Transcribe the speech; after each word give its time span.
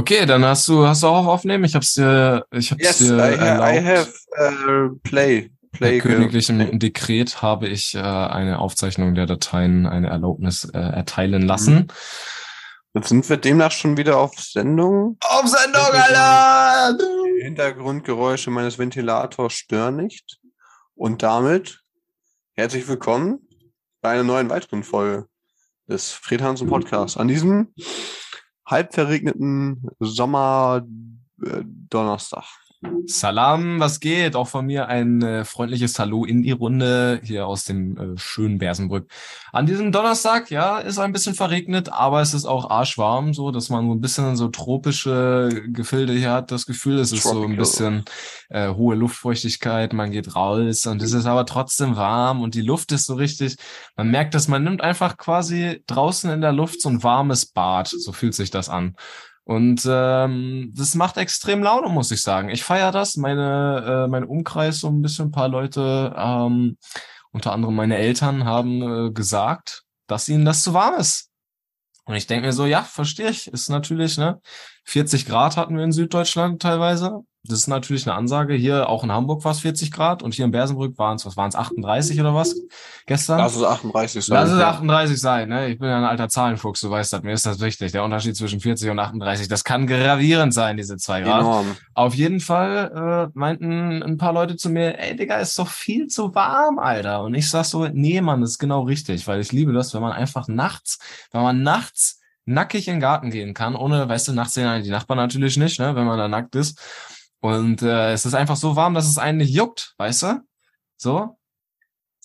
Okay, 0.00 0.24
dann 0.24 0.42
hast 0.46 0.66
du 0.66 0.86
hast 0.86 1.02
du 1.02 1.08
auch 1.08 1.18
auf 1.18 1.26
aufnehmen. 1.26 1.64
Ich 1.64 1.74
hab's 1.74 1.92
dir 1.92 2.46
ich 2.52 2.70
hab's 2.70 2.82
Yes, 2.82 2.98
dir 2.98 3.16
I, 3.18 3.36
ha 3.36 3.70
I 3.70 3.76
erlaubt. 3.76 3.86
have 3.86 4.90
uh, 4.92 4.96
play. 5.02 5.50
Play. 5.72 5.98
ge- 5.98 6.00
königlichem 6.00 6.78
Dekret 6.78 7.42
habe 7.42 7.68
ich 7.68 7.94
äh, 7.94 7.98
eine 7.98 8.60
Aufzeichnung 8.60 9.14
der 9.14 9.26
Dateien, 9.26 9.86
eine 9.86 10.08
Erlaubnis 10.08 10.64
äh, 10.64 10.78
erteilen 10.78 11.42
lassen. 11.42 11.88
Jetzt 12.94 13.08
sind 13.10 13.28
wir 13.28 13.36
demnach 13.36 13.72
schon 13.72 13.98
wieder 13.98 14.16
auf 14.16 14.32
Sendung. 14.38 15.18
Auf 15.20 15.46
Sendung, 15.46 15.82
Alter! 15.82 16.96
Die 16.96 17.44
Hintergrundgeräusche 17.44 18.50
meines 18.50 18.78
Ventilators 18.78 19.52
stören 19.52 19.96
nicht. 19.96 20.38
Und 20.94 21.22
damit 21.22 21.82
herzlich 22.54 22.88
willkommen 22.88 23.46
bei 24.00 24.12
einer 24.12 24.24
neuen 24.24 24.48
weiteren 24.48 24.82
Folge 24.82 25.26
des 25.88 26.10
Fred 26.10 26.40
Hansen 26.40 26.68
Podcasts. 26.68 27.18
An 27.18 27.28
diesem 27.28 27.74
halb 28.70 28.94
verregneten 28.94 29.88
Sommer 29.98 30.86
äh. 31.44 32.60
Salam, 33.04 33.78
was 33.78 34.00
geht? 34.00 34.34
Auch 34.36 34.48
von 34.48 34.64
mir 34.64 34.88
ein 34.88 35.20
äh, 35.20 35.44
freundliches 35.44 35.98
Hallo 35.98 36.24
in 36.24 36.42
die 36.42 36.52
Runde 36.52 37.20
hier 37.22 37.46
aus 37.46 37.64
dem 37.64 37.96
äh, 37.98 38.18
schönen 38.18 38.56
Bersenbrück. 38.56 39.06
An 39.52 39.66
diesem 39.66 39.92
Donnerstag, 39.92 40.50
ja, 40.50 40.78
ist 40.78 40.98
ein 40.98 41.12
bisschen 41.12 41.34
verregnet, 41.34 41.92
aber 41.92 42.22
es 42.22 42.32
ist 42.32 42.46
auch 42.46 42.70
arschwarm, 42.70 43.34
so 43.34 43.50
dass 43.50 43.68
man 43.68 43.86
so 43.86 43.92
ein 43.92 44.00
bisschen 44.00 44.34
so 44.36 44.48
tropische 44.48 45.50
Gefilde 45.68 46.14
hier 46.14 46.32
hat. 46.32 46.50
Das 46.52 46.64
Gefühl, 46.64 46.98
es 46.98 47.12
ist 47.12 47.24
so 47.24 47.30
ein 47.30 47.34
Tropical. 47.34 47.56
bisschen 47.58 48.04
äh, 48.48 48.72
hohe 48.72 48.96
Luftfeuchtigkeit, 48.96 49.92
man 49.92 50.10
geht 50.10 50.34
raus 50.34 50.86
und 50.86 51.02
es 51.02 51.12
ist 51.12 51.26
aber 51.26 51.44
trotzdem 51.44 51.96
warm 51.96 52.40
und 52.40 52.54
die 52.54 52.62
Luft 52.62 52.92
ist 52.92 53.04
so 53.04 53.14
richtig. 53.14 53.56
Man 53.94 54.10
merkt, 54.10 54.34
dass 54.34 54.48
man 54.48 54.64
nimmt 54.64 54.80
einfach 54.80 55.18
quasi 55.18 55.82
draußen 55.86 56.30
in 56.30 56.40
der 56.40 56.52
Luft 56.52 56.80
so 56.80 56.88
ein 56.88 57.02
warmes 57.02 57.44
Bad. 57.44 57.88
So 57.88 58.12
fühlt 58.12 58.34
sich 58.34 58.50
das 58.50 58.70
an. 58.70 58.96
Und 59.44 59.82
ähm, 59.88 60.72
das 60.76 60.94
macht 60.94 61.16
extrem 61.16 61.62
Laune, 61.62 61.88
muss 61.88 62.10
ich 62.10 62.22
sagen. 62.22 62.50
Ich 62.50 62.62
feiere 62.62 62.92
das. 62.92 63.16
Meine, 63.16 64.04
äh, 64.04 64.08
mein 64.08 64.24
Umkreis, 64.24 64.80
so 64.80 64.88
ein 64.88 65.02
bisschen 65.02 65.28
ein 65.28 65.32
paar 65.32 65.48
Leute, 65.48 66.14
ähm, 66.16 66.76
unter 67.32 67.52
anderem 67.52 67.74
meine 67.74 67.96
Eltern, 67.96 68.44
haben 68.44 68.82
äh, 68.82 69.10
gesagt, 69.10 69.84
dass 70.06 70.28
ihnen 70.28 70.44
das 70.44 70.62
zu 70.62 70.74
warm 70.74 70.94
ist. 70.94 71.30
Und 72.04 72.16
ich 72.16 72.26
denke 72.26 72.46
mir 72.46 72.52
so, 72.52 72.66
ja, 72.66 72.82
verstehe 72.82 73.30
ich. 73.30 73.46
Ist 73.48 73.68
natürlich, 73.68 74.18
ne? 74.18 74.40
40 74.84 75.26
Grad 75.26 75.56
hatten 75.56 75.76
wir 75.76 75.84
in 75.84 75.92
Süddeutschland 75.92 76.60
teilweise. 76.60 77.20
Das 77.42 77.58
ist 77.58 77.68
natürlich 77.68 78.06
eine 78.06 78.14
Ansage. 78.16 78.52
Hier 78.52 78.90
auch 78.90 79.02
in 79.02 79.10
Hamburg 79.10 79.42
war 79.44 79.52
es 79.52 79.60
40 79.60 79.90
Grad 79.90 80.22
und 80.22 80.34
hier 80.34 80.44
in 80.44 80.50
Bersenbrück 80.50 80.98
waren 80.98 81.16
es, 81.16 81.24
was 81.24 81.38
waren 81.38 81.48
es, 81.48 81.54
38 81.54 82.20
oder 82.20 82.34
was 82.34 82.54
gestern? 83.06 83.38
Lass 83.38 83.56
es 83.56 83.62
38 83.62 84.24
sein. 84.26 84.34
Lass 84.34 84.50
es 84.50 84.60
ja. 84.60 84.68
38 84.68 85.18
sein, 85.18 85.48
ne? 85.48 85.68
Ich 85.68 85.78
bin 85.78 85.88
ja 85.88 85.96
ein 85.96 86.04
alter 86.04 86.28
Zahlenfuchs, 86.28 86.80
du 86.80 86.90
weißt 86.90 87.14
das, 87.14 87.22
mir 87.22 87.32
ist 87.32 87.46
das 87.46 87.60
wichtig. 87.60 87.92
Der 87.92 88.04
Unterschied 88.04 88.36
zwischen 88.36 88.60
40 88.60 88.90
und 88.90 88.98
38, 88.98 89.48
das 89.48 89.64
kann 89.64 89.86
gravierend 89.86 90.52
sein, 90.52 90.76
diese 90.76 90.98
zwei 90.98 91.22
Grad. 91.22 91.40
Enorm. 91.40 91.76
Auf 91.94 92.14
jeden 92.14 92.40
Fall 92.40 93.30
äh, 93.32 93.38
meinten 93.38 94.02
ein 94.02 94.18
paar 94.18 94.34
Leute 94.34 94.56
zu 94.56 94.68
mir, 94.68 94.98
ey 94.98 95.16
Digga, 95.16 95.36
ist 95.36 95.58
doch 95.58 95.68
viel 95.68 96.08
zu 96.08 96.34
warm, 96.34 96.78
Alter. 96.78 97.22
Und 97.22 97.32
ich 97.32 97.48
sag 97.48 97.64
so, 97.64 97.88
nee, 97.88 98.20
Mann, 98.20 98.42
das 98.42 98.50
ist 98.50 98.58
genau 98.58 98.82
richtig, 98.82 99.26
weil 99.26 99.40
ich 99.40 99.50
liebe 99.50 99.72
das, 99.72 99.94
wenn 99.94 100.02
man 100.02 100.12
einfach 100.12 100.46
nachts, 100.46 100.98
wenn 101.32 101.42
man 101.42 101.62
nachts 101.62 102.20
nackig 102.44 102.86
in 102.88 102.96
den 102.96 103.00
Garten 103.00 103.30
gehen 103.30 103.54
kann, 103.54 103.76
ohne, 103.76 104.08
weißt 104.08 104.28
du, 104.28 104.32
nachts 104.32 104.54
sehen 104.54 104.82
die 104.82 104.90
Nachbarn 104.90 105.18
natürlich 105.18 105.56
nicht, 105.56 105.80
ne, 105.80 105.94
wenn 105.94 106.04
man 106.04 106.18
da 106.18 106.28
nackt 106.28 106.54
ist. 106.54 106.78
Und 107.40 107.82
äh, 107.82 108.12
es 108.12 108.26
ist 108.26 108.34
einfach 108.34 108.56
so 108.56 108.76
warm, 108.76 108.94
dass 108.94 109.08
es 109.08 109.18
einen 109.18 109.38
nicht 109.38 109.52
juckt, 109.54 109.94
weißt 109.98 110.22
du? 110.24 110.40
So, 110.96 111.38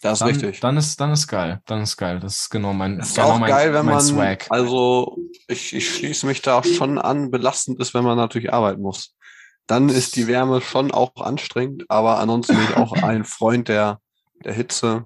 Das 0.01 0.13
ist 0.13 0.19
dann, 0.21 0.27
richtig. 0.29 0.59
dann 0.59 0.77
ist 0.77 0.99
dann 0.99 1.11
ist 1.11 1.27
geil, 1.27 1.61
dann 1.65 1.81
ist 1.81 1.95
geil. 1.97 2.19
Das 2.19 2.37
ist 2.39 2.49
genau 2.49 2.73
mein, 2.73 2.99
Es 2.99 3.09
ist 3.09 3.15
genau 3.15 3.29
auch 3.31 3.39
mein, 3.39 3.49
geil, 3.49 3.73
wenn 3.73 3.85
mein 3.85 3.95
man, 3.95 4.03
Swag. 4.03 4.45
also 4.49 5.17
ich, 5.47 5.73
ich 5.73 5.95
schließe 5.95 6.25
mich 6.27 6.41
da 6.41 6.61
schon 6.63 6.97
an, 6.99 7.31
belastend 7.31 7.79
ist, 7.79 7.93
wenn 7.93 8.03
man 8.03 8.17
natürlich 8.17 8.51
arbeiten 8.53 8.81
muss. 8.81 9.15
Dann 9.67 9.89
ist 9.89 10.15
die 10.15 10.27
Wärme 10.27 10.61
schon 10.61 10.91
auch 10.91 11.15
anstrengend, 11.15 11.85
aber 11.89 12.19
ansonsten 12.19 12.55
bin 12.55 12.65
ich 12.65 12.75
auch 12.77 12.93
ein 12.93 13.23
Freund 13.23 13.67
der, 13.67 13.99
der 14.43 14.53
Hitze. 14.53 15.05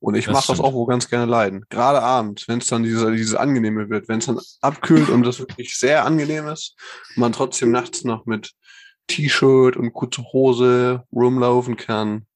Und 0.00 0.14
ich 0.14 0.24
Das 0.24 0.32
mache 0.34 0.46
das 0.48 0.60
auch 0.60 0.72
wohl 0.72 0.86
ganz 0.86 1.08
gerne 1.08 1.26
leiden. 1.26 1.64
Gerade 1.68 2.02
abends, 2.02 2.48
wenn 2.48 2.58
es 2.58 2.66
dann 2.66 2.82
diese, 2.82 3.12
dieses 3.12 3.34
Angenehme 3.34 3.90
wird, 3.90 4.08
wenn 4.08 4.18
es 4.18 4.26
dann 4.26 4.40
abkühlt 4.62 5.10
und 5.10 5.22
das 5.22 5.38
wirklich 5.38 5.76
sehr 5.78 6.04
angenehm 6.06 6.48
ist, 6.48 6.74
man 7.16 7.32
trotzdem 7.32 7.70
nachts 7.70 8.02
noch 8.04 8.24
mit 8.24 8.52
T-Shirt 9.08 9.76
und 9.76 9.92
kurze 9.92 10.22
Hose 10.32 11.04
rumlaufen 11.12 11.76
kann. 11.76 12.26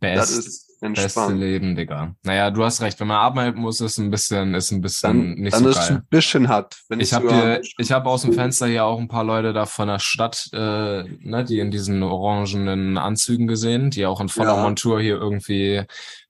Das 0.00 0.30
Best, 0.30 0.38
ist 0.38 0.66
beste 0.80 0.86
entspannt. 1.02 1.38
Leben, 1.40 1.76
Digga. 1.76 2.14
Naja, 2.22 2.50
du 2.50 2.64
hast 2.64 2.80
recht. 2.80 2.98
Wenn 3.00 3.08
man 3.08 3.18
arbeiten 3.18 3.60
muss, 3.60 3.82
ist 3.82 3.98
ein 3.98 4.10
bisschen, 4.10 4.54
ist 4.54 4.70
ein 4.70 4.80
bisschen 4.80 5.34
Dann, 5.34 5.34
nicht 5.42 5.52
dann 5.54 5.64
so 5.64 5.68
ist 5.68 5.76
es 5.78 5.88
geil. 5.88 5.96
ein 5.98 6.06
bisschen 6.08 6.48
hart. 6.48 6.80
Wenn 6.88 7.00
Ich 7.00 7.12
habe 7.12 7.30
hier, 7.34 7.60
ich 7.76 7.92
habe 7.92 8.08
aus 8.08 8.22
dem 8.22 8.32
Fenster 8.32 8.66
hier 8.66 8.86
auch 8.86 8.98
ein 8.98 9.08
paar 9.08 9.24
Leute 9.24 9.52
da 9.52 9.66
von 9.66 9.88
der 9.88 9.98
Stadt, 9.98 10.48
äh, 10.54 11.02
ne, 11.20 11.44
die 11.46 11.58
in 11.58 11.70
diesen 11.70 12.02
orangenen 12.02 12.96
Anzügen 12.96 13.46
gesehen, 13.46 13.90
die 13.90 14.06
auch 14.06 14.22
in 14.22 14.30
voller 14.30 14.54
Ja. 14.56 14.62
Montur 14.62 15.02
hier 15.02 15.16
irgendwie 15.16 15.82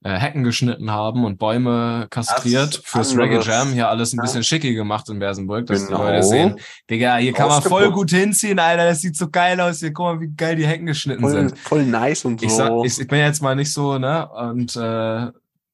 äh, 0.03 0.15
Hecken 0.19 0.44
geschnitten 0.44 0.91
haben 0.91 1.25
und 1.25 1.38
Bäume 1.38 2.06
kastriert 2.11 2.69
Das 2.69 2.77
ist 2.78 2.87
fürs. 2.88 3.16
Reggae 3.19 3.41
Jam. 3.41 3.69
Hier 3.72 3.88
alles 3.88 4.12
ein 4.12 4.16
Ja. 4.16 4.22
bisschen 4.22 4.43
schicki 4.44 4.75
gemacht 4.75 5.09
in 5.11 5.19
Bersenbrück, 5.19 5.66
dass 5.66 5.87
Genau. 5.87 5.99
die 5.99 6.05
Leute 6.05 6.22
sehen, 6.22 6.56
Digga, 6.88 7.16
hier 7.16 7.33
kann 7.34 7.49
man 7.49 7.61
voll 7.62 7.91
gut 7.93 8.10
hinziehen, 8.10 8.59
Alter. 8.59 8.87
Das 8.87 9.00
sieht 9.00 9.16
so 9.16 9.28
geil 9.28 9.60
aus. 9.60 9.81
Hier, 9.81 9.93
guck 9.93 10.06
mal, 10.06 10.21
wie 10.21 10.28
geil 10.34 10.56
die 10.56 10.66
Hecken 10.66 10.87
geschnitten 10.87 11.21
voll, 11.21 11.31
sind. 11.33 11.59
voll 11.59 11.84
nice 11.84 12.25
und 12.25 12.41
so. 12.41 12.47
Ich, 12.47 12.53
sag, 12.53 12.72
ich, 12.84 12.99
ich 13.00 13.09
bin 13.09 13.19
jetzt 13.19 13.43
mal 13.43 13.55
nicht 13.55 13.72
so, 13.72 13.99
ne, 13.99 14.27
und 14.31 14.75
äh, 14.77 15.27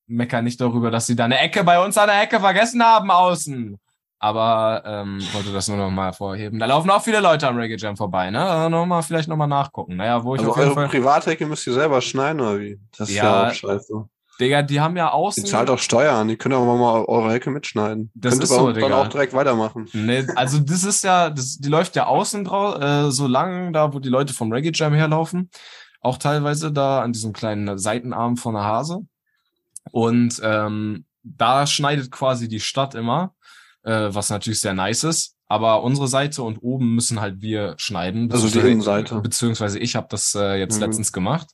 mecker 0.09 0.43
nicht 0.43 0.61
darüber, 0.61 0.91
dass 0.91 1.07
sie 1.07 1.15
da 1.17 1.25
eine 1.27 1.39
Ecke 1.39 1.63
bei 1.65 1.85
uns 1.85 1.97
an 1.99 2.09
der 2.09 2.23
Ecke 2.23 2.41
vergessen 2.41 2.83
haben 2.83 3.11
außen. 3.11 3.79
Aber 4.19 4.83
ähm, 4.87 5.21
wollte 5.35 5.53
das 5.53 5.69
nur 5.69 5.77
noch 5.77 5.91
mal 5.91 6.13
vorheben. 6.13 6.59
Da 6.59 6.65
laufen 6.67 6.89
auch 6.91 7.03
viele 7.03 7.21
Leute 7.21 7.47
am 7.47 7.59
Reggae 7.59 7.77
Jam 7.77 7.97
vorbei, 7.99 8.31
ne? 8.31 8.41
Also 8.43 8.69
noch 8.71 8.87
mal, 8.87 9.03
vielleicht 9.03 9.29
noch 9.29 9.37
mal 9.37 9.47
nachgucken. 9.47 9.97
Naja, 9.97 10.25
wo 10.25 10.35
ich 10.35 10.41
also 10.41 10.53
auf 10.53 10.57
jeden 10.57 10.69
eure 10.71 10.75
Fall. 10.75 10.89
Privathecke 10.89 11.45
müsst 11.47 11.67
ihr 11.67 11.75
selber 11.75 12.01
schneiden, 12.01 12.41
oder 12.41 12.59
wie? 12.59 12.81
Das 12.97 13.11
ist 13.11 13.15
Ja, 13.17 13.25
ja, 13.45 13.49
auch 13.51 13.53
scheiße. 13.55 14.09
Digga, 14.41 14.63
die 14.63 14.81
haben 14.81 14.97
ja 14.97 15.11
außen. 15.13 15.47
zahlt 15.47 15.71
auch 15.71 15.79
Steuern, 15.79 16.29
die 16.29 16.37
könnt 16.37 16.55
auch 16.55 16.65
mal 16.65 17.05
eure 17.07 17.33
Hecke 17.33 17.51
mitschneiden. 17.51 18.11
Das 18.15 18.33
Könnt 18.33 18.43
ist 18.45 18.49
so, 18.51 18.67
uns 18.67 18.75
dann 18.75 18.83
Digga. 18.85 19.01
auch 19.03 19.09
direkt 19.09 19.33
weitermachen. 19.33 19.89
Nee, 19.93 20.27
also 20.35 20.59
das 20.59 20.85
ist 20.85 21.05
ja, 21.05 21.31
das, 21.31 21.59
die 21.59 21.69
läuft 21.69 21.97
ja 21.97 22.07
außen 22.07 22.45
drauf, 22.45 22.81
äh, 22.81 23.11
so 23.11 23.27
lang 23.27 23.73
da, 23.73 23.95
wo 23.95 23.99
die 23.99 24.09
Leute 24.11 24.35
vom 24.35 24.53
Reggae 24.53 24.73
Jam 24.75 24.93
herlaufen. 24.93 25.51
Auch 26.01 26.19
teilweise 26.19 26.71
da 26.71 27.03
an 27.03 27.13
diesem 27.13 27.33
kleinen 27.33 27.79
Seitenarm 27.79 28.37
von 28.37 28.55
der 28.55 28.65
Hase. 28.65 29.01
Und 29.91 30.41
ähm, 30.43 31.05
da 31.23 31.67
schneidet 31.67 32.11
quasi 32.11 32.49
die 32.49 32.61
Stadt 32.61 32.95
immer, 32.95 33.35
äh, 33.83 34.09
was 34.11 34.31
natürlich 34.31 34.61
sehr 34.61 34.75
nice 34.75 35.05
ist. 35.05 35.35
Aber 35.49 35.83
unsere 35.85 36.09
Seite 36.09 36.43
und 36.43 36.59
oben 36.59 36.95
müssen 36.95 37.21
halt 37.21 37.41
wir 37.41 37.75
schneiden. 37.79 38.31
Also 38.33 38.49
die 38.49 38.59
Innenseite. 38.59 39.21
Beziehungsweise 39.21 39.79
ich 39.79 39.95
habe 39.95 40.09
das 40.11 40.35
äh, 40.35 40.57
jetzt 40.57 40.77
Mhm. 40.77 40.83
letztens 40.83 41.13
gemacht. 41.13 41.49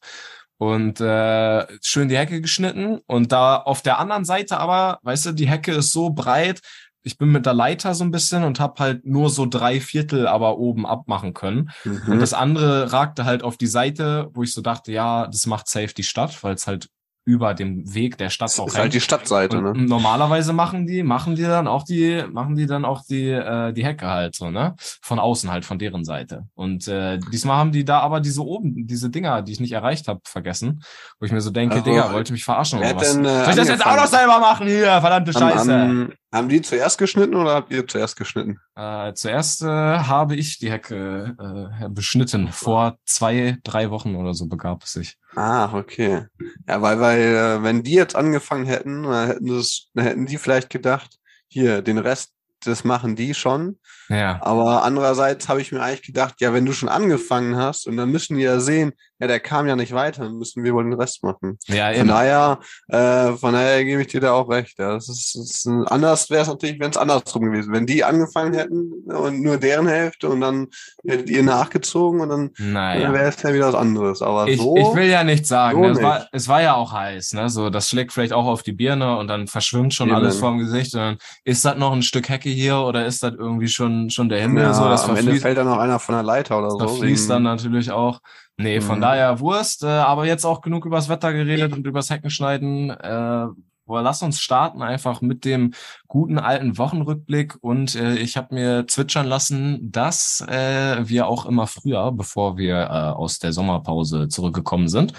Und 0.62 1.00
äh, 1.00 1.66
schön 1.82 2.08
die 2.08 2.16
Hecke 2.16 2.40
geschnitten. 2.40 3.00
Und 3.08 3.32
da 3.32 3.56
auf 3.56 3.82
der 3.82 3.98
anderen 3.98 4.24
Seite 4.24 4.58
aber, 4.58 5.00
weißt 5.02 5.26
du, 5.26 5.32
die 5.32 5.48
Hecke 5.48 5.72
ist 5.72 5.90
so 5.90 6.10
breit. 6.10 6.60
Ich 7.02 7.18
bin 7.18 7.32
mit 7.32 7.46
der 7.46 7.52
Leiter 7.52 7.96
so 7.96 8.04
ein 8.04 8.12
bisschen 8.12 8.44
und 8.44 8.60
habe 8.60 8.78
halt 8.78 9.04
nur 9.04 9.28
so 9.28 9.44
drei 9.44 9.80
Viertel 9.80 10.28
aber 10.28 10.58
oben 10.58 10.86
abmachen 10.86 11.34
können. 11.34 11.70
Mhm. 11.82 12.02
Und 12.06 12.20
das 12.20 12.32
andere 12.32 12.92
ragte 12.92 13.24
halt 13.24 13.42
auf 13.42 13.56
die 13.56 13.66
Seite, 13.66 14.30
wo 14.34 14.44
ich 14.44 14.54
so 14.54 14.60
dachte, 14.60 14.92
ja, 14.92 15.26
das 15.26 15.46
macht 15.46 15.66
safe 15.66 15.94
die 15.94 16.04
Stadt, 16.04 16.44
weil 16.44 16.54
es 16.54 16.68
halt 16.68 16.88
über 17.24 17.54
dem 17.54 17.94
Weg 17.94 18.18
der 18.18 18.30
Stadt 18.30 18.48
das 18.48 18.58
auch 18.58 18.66
ist 18.66 18.76
halt 18.76 18.92
die 18.94 19.00
Stadtseite, 19.00 19.62
ne? 19.62 19.72
normalerweise 19.74 20.52
machen 20.52 20.86
die, 20.86 21.02
machen 21.02 21.36
die 21.36 21.42
dann 21.42 21.68
auch 21.68 21.84
die, 21.84 22.24
machen 22.30 22.56
die 22.56 22.66
dann 22.66 22.84
auch 22.84 23.02
die, 23.08 23.28
äh, 23.28 23.72
die 23.72 23.84
Hecke 23.84 24.08
halt 24.08 24.34
so, 24.34 24.50
ne? 24.50 24.74
Von 24.78 25.20
außen 25.20 25.50
halt, 25.50 25.64
von 25.64 25.78
deren 25.78 26.04
Seite. 26.04 26.46
Und 26.54 26.88
äh, 26.88 27.18
diesmal 27.32 27.58
haben 27.58 27.70
die 27.70 27.84
da 27.84 28.00
aber 28.00 28.20
diese 28.20 28.42
oben, 28.44 28.86
diese 28.86 29.08
Dinger, 29.10 29.42
die 29.42 29.52
ich 29.52 29.60
nicht 29.60 29.72
erreicht 29.72 30.08
habe, 30.08 30.20
vergessen. 30.24 30.82
Wo 31.20 31.26
ich 31.26 31.32
mir 31.32 31.40
so 31.40 31.50
denke, 31.50 31.76
Also, 31.76 31.84
Digga, 31.90 32.12
wollte 32.12 32.32
mich 32.32 32.44
verarschen 32.44 32.80
oder 32.80 32.96
was? 32.96 33.12
denn, 33.12 33.24
äh, 33.24 33.44
Soll 33.44 33.50
ich 33.50 33.56
das 33.56 33.68
jetzt 33.68 33.86
auch 33.86 33.96
noch 33.96 34.06
selber 34.06 34.40
machen 34.40 34.66
hier? 34.66 35.00
Verdammte 35.00 35.32
Scheiße. 35.32 35.58
Haben, 35.58 35.70
haben, 35.70 36.12
haben 36.32 36.48
die 36.48 36.62
zuerst 36.62 36.98
geschnitten 36.98 37.34
oder 37.34 37.54
habt 37.54 37.70
ihr 37.72 37.86
zuerst 37.86 38.16
geschnitten? 38.16 38.58
Äh, 38.74 39.12
zuerst 39.14 39.62
äh, 39.62 39.66
habe 39.66 40.34
ich 40.34 40.58
die 40.58 40.70
Hecke 40.72 41.36
äh, 41.80 41.88
beschnitten. 41.88 42.48
Vor 42.48 42.96
zwei, 43.04 43.58
drei 43.62 43.90
Wochen 43.90 44.16
oder 44.16 44.34
so 44.34 44.46
begab 44.46 44.82
es 44.82 44.92
sich. 44.92 45.18
Ah, 45.34 45.72
okay. 45.74 46.26
Ja, 46.68 46.82
weil, 46.82 47.00
weil, 47.00 47.20
äh, 47.20 47.62
wenn 47.62 47.82
die 47.82 47.92
jetzt 47.94 48.14
angefangen 48.16 48.66
hätten, 48.66 49.10
hätten, 49.10 49.46
das, 49.46 49.88
dann 49.94 50.04
hätten 50.04 50.26
die 50.26 50.36
vielleicht 50.36 50.68
gedacht, 50.68 51.18
hier, 51.48 51.80
den 51.82 51.96
Rest, 51.98 52.32
das 52.64 52.84
machen 52.84 53.16
die 53.16 53.32
schon. 53.34 53.78
Ja. 54.12 54.38
Aber 54.42 54.82
andererseits 54.82 55.48
habe 55.48 55.60
ich 55.62 55.72
mir 55.72 55.80
eigentlich 55.82 56.02
gedacht, 56.02 56.34
ja, 56.40 56.52
wenn 56.52 56.66
du 56.66 56.72
schon 56.72 56.88
angefangen 56.88 57.56
hast 57.56 57.86
und 57.86 57.96
dann 57.96 58.10
müssen 58.10 58.36
die 58.36 58.42
ja 58.42 58.60
sehen, 58.60 58.92
ja, 59.18 59.28
der 59.28 59.38
kam 59.40 59.68
ja 59.68 59.76
nicht 59.76 59.92
weiter, 59.92 60.24
dann 60.24 60.34
müssen 60.34 60.64
wir 60.64 60.74
wohl 60.74 60.82
den 60.82 60.94
Rest 60.94 61.22
machen. 61.22 61.56
Ja, 61.68 61.86
Von 61.92 62.00
eben. 62.00 62.08
daher, 62.08 62.58
äh, 62.88 63.32
von 63.34 63.52
daher 63.52 63.84
gebe 63.84 64.02
ich 64.02 64.08
dir 64.08 64.20
da 64.20 64.32
auch 64.32 64.48
recht. 64.50 64.78
Ja. 64.80 64.94
Das 64.94 65.08
ist, 65.08 65.36
das 65.36 65.44
ist 65.44 65.66
anders 65.86 66.28
wäre 66.28 66.42
es 66.42 66.48
natürlich, 66.48 66.80
wenn 66.80 66.90
es 66.90 66.96
andersrum 66.96 67.44
gewesen. 67.44 67.72
Wenn 67.72 67.86
die 67.86 68.02
angefangen 68.02 68.52
hätten 68.52 68.92
und 69.06 69.40
nur 69.40 69.58
deren 69.58 69.86
Hälfte 69.86 70.28
und 70.28 70.40
dann 70.40 70.66
hättet 71.06 71.30
ihr 71.30 71.44
nachgezogen 71.44 72.20
und 72.20 72.28
dann, 72.30 72.50
dann 72.58 72.72
Naja. 72.72 73.12
wäre 73.12 73.28
es 73.28 73.40
ja 73.42 73.54
wieder 73.54 73.68
was 73.68 73.76
anderes. 73.76 74.22
Aber 74.22 74.48
Ich, 74.48 74.60
so. 74.60 74.76
ich 74.76 74.92
will 74.96 75.08
ja 75.08 75.22
nichts 75.22 75.48
sagen. 75.48 75.76
so 75.78 75.84
ne? 75.86 75.92
es, 75.92 76.02
war, 76.02 76.18
nicht. 76.18 76.28
es 76.32 76.48
war 76.48 76.62
ja 76.62 76.74
auch 76.74 76.92
heiß, 76.92 77.34
ne? 77.34 77.48
So, 77.48 77.70
das 77.70 77.88
schlägt 77.88 78.12
vielleicht 78.12 78.32
auch 78.32 78.46
auf 78.46 78.64
die 78.64 78.72
Birne 78.72 79.16
und 79.18 79.28
dann 79.28 79.46
verschwimmt 79.46 79.94
schon 79.94 80.08
Eben. 80.08 80.16
alles 80.16 80.38
vorm 80.38 80.58
Gesicht 80.58 80.94
und 80.94 81.00
dann 81.00 81.18
ist 81.44 81.64
das 81.64 81.76
noch 81.76 81.92
ein 81.92 82.02
Stück 82.02 82.28
Hecke 82.28 82.48
hier 82.50 82.78
oder 82.78 83.06
ist 83.06 83.22
das 83.22 83.34
irgendwie 83.38 83.68
schon, 83.68 84.01
schon 84.10 84.28
der 84.28 84.40
Himmel? 84.40 84.62
Ja, 84.64 84.74
so, 84.74 84.84
das 84.84 85.08
am 85.08 85.16
Ende 85.16 85.34
fällt 85.36 85.58
dann 85.58 85.66
noch 85.66 85.78
einer 85.78 85.98
von 85.98 86.14
der 86.14 86.22
Leiter 86.24 86.58
oder 86.58 86.68
das 86.68 86.78
so. 86.78 86.78
verfließt 86.88 87.28
dann 87.30 87.42
wegen- 87.44 87.54
natürlich 87.54 87.90
auch. 87.90 88.20
Nee, 88.56 88.80
von 88.80 88.98
Mhm. 88.98 89.02
daher 89.02 89.40
Wurst, 89.40 89.82
äh, 89.82 89.86
aber 89.86 90.26
jetzt 90.26 90.44
auch 90.44 90.60
genug 90.60 90.84
übers 90.84 91.08
Wetter 91.08 91.32
geredet 91.32 91.72
und 91.72 91.86
übers 91.86 92.10
Heckenschneiden. 92.10 92.90
Äh, 92.90 93.46
boah, 93.86 94.02
lass 94.02 94.22
uns 94.22 94.40
starten 94.40 94.82
einfach 94.82 95.20
mit 95.22 95.44
dem 95.44 95.72
guten 96.06 96.38
alten 96.38 96.78
Wochenrückblick 96.78 97.56
und 97.62 97.94
äh, 97.96 98.14
ich 98.16 98.36
habe 98.36 98.54
mir 98.54 98.86
zwitschern 98.86 99.26
lassen, 99.26 99.90
dass 99.90 100.44
äh, 100.48 100.98
wir 101.08 101.26
auch 101.26 101.46
immer 101.46 101.66
früher, 101.66 102.12
bevor 102.12 102.56
wir 102.58 102.76
äh, 102.76 102.86
aus 102.88 103.38
der 103.38 103.52
Sommerpause 103.52 104.28
zurückgekommen 104.28 104.88
sind, 104.88 105.14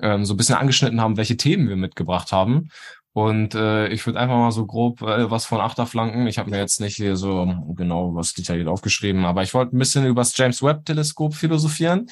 ähm, 0.00 0.24
so 0.24 0.34
ein 0.34 0.36
bisschen 0.36 0.56
angeschnitten 0.56 1.00
haben, 1.00 1.16
welche 1.16 1.36
Themen 1.36 1.68
wir 1.68 1.76
mitgebracht 1.76 2.32
haben. 2.32 2.68
Und 3.14 3.54
äh, 3.54 3.88
ich 3.88 4.06
würde 4.06 4.18
einfach 4.18 4.36
mal 4.36 4.52
so 4.52 4.64
grob 4.64 5.02
äh, 5.02 5.30
was 5.30 5.44
von 5.44 5.60
Achterflanken. 5.60 6.26
Ich 6.26 6.38
habe 6.38 6.50
mir 6.50 6.58
jetzt 6.58 6.80
nicht 6.80 6.96
hier 6.96 7.16
so 7.16 7.46
genau 7.74 8.14
was 8.14 8.32
detailliert 8.32 8.68
aufgeschrieben, 8.68 9.26
aber 9.26 9.42
ich 9.42 9.52
wollte 9.52 9.76
ein 9.76 9.78
bisschen 9.78 10.06
über 10.06 10.22
das 10.22 10.36
James 10.36 10.62
Webb 10.62 10.86
Teleskop 10.86 11.34
philosophieren. 11.34 12.06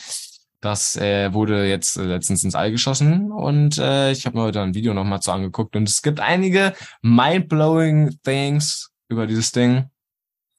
Das 0.61 0.97
äh, 0.97 1.33
wurde 1.33 1.67
jetzt 1.67 1.97
äh, 1.97 2.03
letztens 2.03 2.45
ins 2.45 2.55
All 2.55 2.71
geschossen 2.71 3.33
und 3.33 3.79
äh, 3.79 4.13
ich 4.13 4.27
habe 4.27 4.37
mir 4.37 4.45
heute 4.45 4.61
ein 4.61 4.75
Video 4.75 4.93
nochmal 4.93 5.21
zu 5.21 5.33
angeguckt 5.33 5.75
und 5.75 5.89
es 5.89 6.03
gibt 6.03 6.21
einige 6.21 6.75
mind-blowing 7.01 8.19
Things 8.23 8.91
über 9.09 9.27
dieses 9.27 9.53
Ding. 9.53 9.87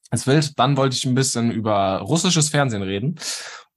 Es 0.10 0.26
wild. 0.26 0.58
Dann 0.58 0.76
wollte 0.76 0.96
ich 0.96 1.06
ein 1.06 1.14
bisschen 1.14 1.52
über 1.52 2.00
russisches 2.00 2.50
Fernsehen 2.50 2.82
reden 2.82 3.20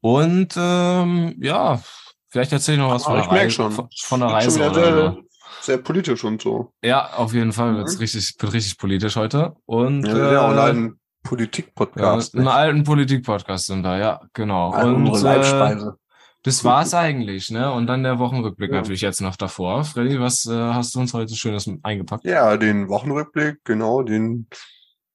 und 0.01 0.55
ähm, 0.57 1.37
ja, 1.43 1.83
vielleicht 2.31 2.53
erzähle 2.53 2.79
ich 2.79 2.83
noch 2.83 2.91
was 2.91 3.05
Aber 3.05 3.17
von 3.17 3.21
ich 3.23 3.29
der 3.29 3.39
Reise. 3.39 3.51
schon. 3.51 3.73
Von, 3.73 3.89
von 3.95 4.21
der 4.21 4.29
schon 4.29 4.35
Reise 4.35 4.61
wieder 4.61 4.71
oder 4.71 5.24
sehr, 5.65 5.79
politisch 5.79 6.25
und 6.25 6.43
so. 6.43 6.73
Ja, 6.83 7.15
auf 7.15 7.33
jeden 7.33 7.53
Fall 7.53 7.73
Mhm. 7.73 7.77
wird's 7.79 7.99
richtig, 8.01 8.35
wird 8.39 8.53
richtig 8.53 8.79
politisch 8.79 9.17
heute. 9.17 9.55
Und 9.67 10.07
Ja, 10.07 10.67
äh, 10.69 10.71
ein 10.71 10.99
Politik-Podcast. 11.23 12.35
ja, 12.35 12.39
einen 12.39 12.45
ne? 12.47 12.53
alten 12.53 12.85
Politik-Podcast 12.85 13.67
sind 13.67 13.83
wir, 13.83 13.97
ja, 13.99 14.21
genau. 14.33 14.71
Also 14.71 14.95
und 14.95 15.07
unsere 15.09 15.33
äh, 15.33 15.37
Live-Speise. 15.39 15.97
das 16.43 16.65
war's 16.65 16.93
eigentlich, 16.95 17.51
ne? 17.51 17.73
Und 17.73 17.87
dann 17.87 18.03
der 18.03 18.19
Wochenrückblick 18.19 18.71
Ja. 18.71 18.77
natürlich 18.77 19.01
jetzt 19.01 19.21
noch 19.23 19.37
davor. 19.37 19.85
Freddy, 19.85 20.21
was 20.21 20.45
äh, 20.47 20.53
hast 20.55 20.95
du 20.95 21.01
uns 21.01 21.15
heute 21.15 21.35
Schönes 21.35 21.71
eingepackt? 21.83 22.25
Ja, 22.25 22.57
den 22.59 22.89
Wochenrückblick, 22.89 23.65
genau, 23.65 24.03
den 24.03 24.47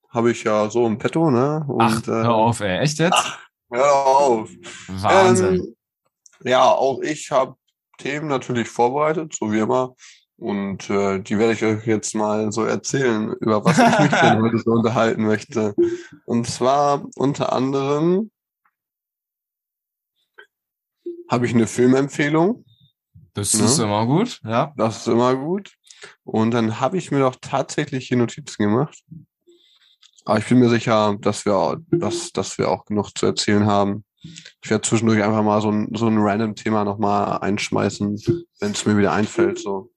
habe 0.09 0.31
ich 0.31 0.43
ja 0.43 0.67
so 0.71 0.87
im 0.87 0.97
Petto, 0.97 1.29
ne? 1.29 1.63
Und, 1.67 1.81
Ach, 1.81 2.07
hör 2.07 2.33
auf, 2.33 2.59
ey, 2.61 2.79
echt 2.79 2.97
jetzt? 2.97 3.37
Hör 3.71 3.93
auf. 4.05 4.49
Wahnsinn. 4.87 5.55
Ähm, 5.55 5.75
ja, 6.43 6.63
auch 6.65 7.01
ich 7.01 7.29
habe 7.29 7.55
Themen 7.99 8.27
natürlich 8.27 8.67
vorbereitet, 8.67 9.35
so 9.37 9.51
wie 9.51 9.59
immer. 9.59 9.93
Und 10.39 10.89
äh, 10.89 11.19
die 11.19 11.37
werde 11.37 11.51
ich 11.51 11.63
euch 11.65 11.85
jetzt 11.85 12.15
mal 12.15 12.49
so 12.53 12.63
erzählen, 12.63 13.33
über 13.41 13.63
was 13.65 13.77
ich 13.77 13.99
mich 13.99 14.21
denn 14.21 14.41
heute 14.41 14.57
so 14.57 14.71
unterhalten 14.71 15.25
möchte. 15.25 15.75
Und 16.25 16.47
zwar 16.47 17.05
unter 17.17 17.51
anderem 17.51 18.31
habe 21.29 21.45
ich 21.45 21.53
eine 21.53 21.67
Filmempfehlung. 21.67 22.63
das 23.33 23.53
ne? 23.53 23.65
ist 23.65 23.79
immer 23.79 24.05
gut, 24.05 24.39
ja. 24.45 24.73
Das 24.77 25.01
ist 25.01 25.07
immer 25.07 25.35
gut. 25.35 25.73
Und 26.23 26.51
dann 26.51 26.79
habe 26.79 26.97
ich 26.97 27.11
mir 27.11 27.19
doch 27.19 27.35
tatsächlich 27.41 28.07
hier 28.07 28.17
Notizen 28.17 28.63
gemacht. 28.63 29.03
Aber 30.23 30.39
ich 30.39 30.47
bin 30.47 30.59
mir 30.59 30.69
sicher, 30.69 31.17
dass 31.19 31.43
wir, 31.43 31.55
auch- 31.55 31.75
dass, 31.91 32.31
dass 32.31 32.57
wir 32.57 32.69
auch 32.69 32.85
genug 32.85 33.11
zu 33.17 33.25
erzählen 33.25 33.65
haben. 33.65 34.05
Ich 34.21 34.69
werde 34.69 34.87
zwischendurch 34.87 35.21
einfach 35.21 35.43
mal 35.43 35.61
so 35.61 35.69
ein, 35.69 35.89
so 35.93 36.07
ein 36.07 36.17
random 36.17 36.55
Thema 36.55 36.85
nochmal 36.85 37.39
einschmeißen, 37.39 38.45
wenn 38.59 38.71
es 38.71 38.85
mir 38.85 38.97
wieder 38.97 39.11
einfällt, 39.11 39.59
so, 39.59 39.91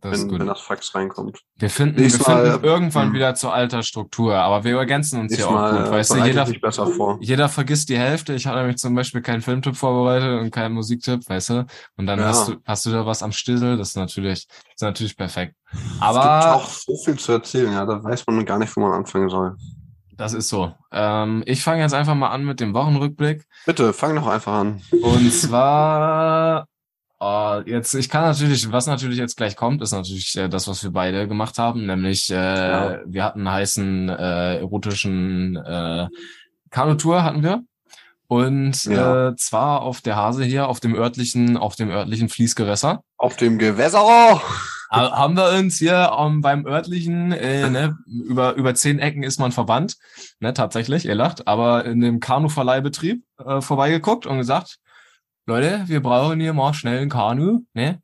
Das 0.00 0.12
ist 0.12 0.22
wenn, 0.22 0.28
gut. 0.28 0.40
wenn 0.40 0.46
das 0.46 0.60
Fax 0.60 0.94
reinkommt. 0.94 1.40
Wir 1.56 1.70
finden, 1.70 1.98
wir 1.98 2.10
finden 2.10 2.24
Mal, 2.24 2.60
irgendwann 2.62 3.08
hm. 3.08 3.14
wieder 3.14 3.34
zur 3.34 3.52
alter 3.52 3.82
Struktur, 3.82 4.34
aber 4.36 4.64
wir 4.64 4.76
ergänzen 4.78 5.20
uns 5.20 5.34
hier 5.34 5.48
auch 5.48 5.70
gut. 5.70 5.90
Weißt 5.90 6.12
du, 6.14 6.24
jeder, 6.24 6.42
ich 6.44 6.48
mich 6.48 6.60
besser 6.60 6.86
vor. 6.86 7.18
jeder 7.20 7.48
vergisst 7.48 7.88
die 7.88 7.98
Hälfte. 7.98 8.34
Ich 8.34 8.46
habe 8.46 8.58
nämlich 8.58 8.76
zum 8.78 8.94
Beispiel 8.94 9.22
keinen 9.22 9.42
Filmtipp 9.42 9.76
vorbereitet 9.76 10.40
und 10.40 10.50
keinen 10.50 10.74
Musiktipp, 10.74 11.28
weißt 11.28 11.50
du? 11.50 11.66
Und 11.96 12.06
dann 12.06 12.18
Ja. 12.18 12.26
hast 12.26 12.48
du, 12.48 12.56
hast 12.64 12.86
du 12.86 12.90
da 12.90 13.04
was 13.06 13.22
am 13.22 13.32
Stissel. 13.32 13.76
Das 13.76 13.90
ist 13.90 13.96
natürlich, 13.96 14.46
das 14.46 14.56
ist 14.76 14.82
natürlich 14.82 15.16
perfekt. 15.16 15.54
es 15.72 15.78
gibt 15.78 16.00
Aber 16.02 16.54
auch 16.56 16.68
so 16.68 16.96
viel 17.04 17.18
zu 17.18 17.32
erzählen, 17.32 17.72
ja, 17.72 17.84
da 17.86 18.02
weiß 18.02 18.26
man 18.26 18.44
gar 18.44 18.58
nicht, 18.58 18.74
wo 18.76 18.80
man 18.80 18.92
anfangen 18.92 19.28
soll. 19.28 19.56
das 20.16 20.34
ist 20.34 20.48
so. 20.48 20.72
Ähm, 20.92 21.42
ich 21.46 21.62
fange 21.62 21.82
jetzt 21.82 21.94
einfach 21.94 22.14
mal 22.14 22.28
an 22.30 22.44
mit 22.44 22.60
dem 22.60 22.74
Wochenrückblick. 22.74 23.44
Bitte, 23.66 23.92
fang 23.92 24.14
doch 24.14 24.26
einfach 24.26 24.52
an. 24.52 24.82
Und 25.02 25.32
zwar, 25.32 26.66
oh, 27.22 27.62
jetzt, 27.66 27.94
ich 27.94 28.08
kann 28.08 28.24
natürlich, 28.24 28.70
was 28.72 28.86
natürlich 28.86 29.18
jetzt 29.18 29.36
gleich 29.36 29.54
kommt, 29.56 29.80
ist 29.82 29.92
natürlich 29.92 30.36
äh, 30.36 30.48
das, 30.48 30.66
was 30.68 30.82
wir 30.82 30.90
beide 30.90 31.28
gemacht 31.28 31.58
haben, 31.58 31.86
nämlich 31.86 32.30
äh, 32.30 32.34
Ja. 32.34 32.98
wir 33.06 33.24
hatten 33.24 33.40
einen 33.46 33.52
heißen 33.52 34.08
äh, 34.08 34.56
erotischen 34.58 35.56
äh, 35.56 36.08
Kanutour 36.70 37.22
hatten 37.22 37.42
wir. 37.42 37.62
Und 38.28 38.84
Ja. 38.86 39.28
äh, 39.28 39.36
zwar 39.36 39.82
auf 39.82 40.00
der 40.00 40.16
Hase 40.16 40.42
hier, 40.44 40.66
auf 40.68 40.80
dem 40.80 40.94
örtlichen, 40.94 41.56
auf 41.56 41.76
dem 41.76 41.90
örtlichen 41.90 42.28
Fließgewässer. 42.28 43.02
Auf 43.18 43.36
dem 43.36 43.58
Gewässer! 43.58 44.40
Ha- 44.90 45.12
haben 45.12 45.36
wir 45.36 45.50
uns 45.58 45.78
hier 45.78 46.10
ähm, 46.18 46.40
beim 46.42 46.66
örtlichen, 46.66 47.32
äh, 47.32 47.68
ne, 47.70 47.96
über, 48.06 48.54
über 48.54 48.74
zehn 48.74 48.98
Ecken 48.98 49.22
ist 49.22 49.38
man 49.40 49.50
verwandt, 49.52 49.96
ne, 50.40 50.52
tatsächlich, 50.54 51.04
ihr 51.06 51.14
lacht, 51.14 51.46
aber 51.46 51.84
in 51.86 52.00
dem 52.00 52.20
Kanuverleihbetrieb 52.20 53.22
äh, 53.44 53.60
vorbeigeguckt 53.60 54.26
und 54.26 54.38
gesagt, 54.38 54.76
Leute, 55.44 55.82
wir 55.86 56.00
brauchen 56.00 56.38
hier 56.38 56.52
mal 56.52 56.72
schnell 56.72 57.00
ein 57.02 57.08
Kanu, 57.08 57.64
ne? 57.74 58.00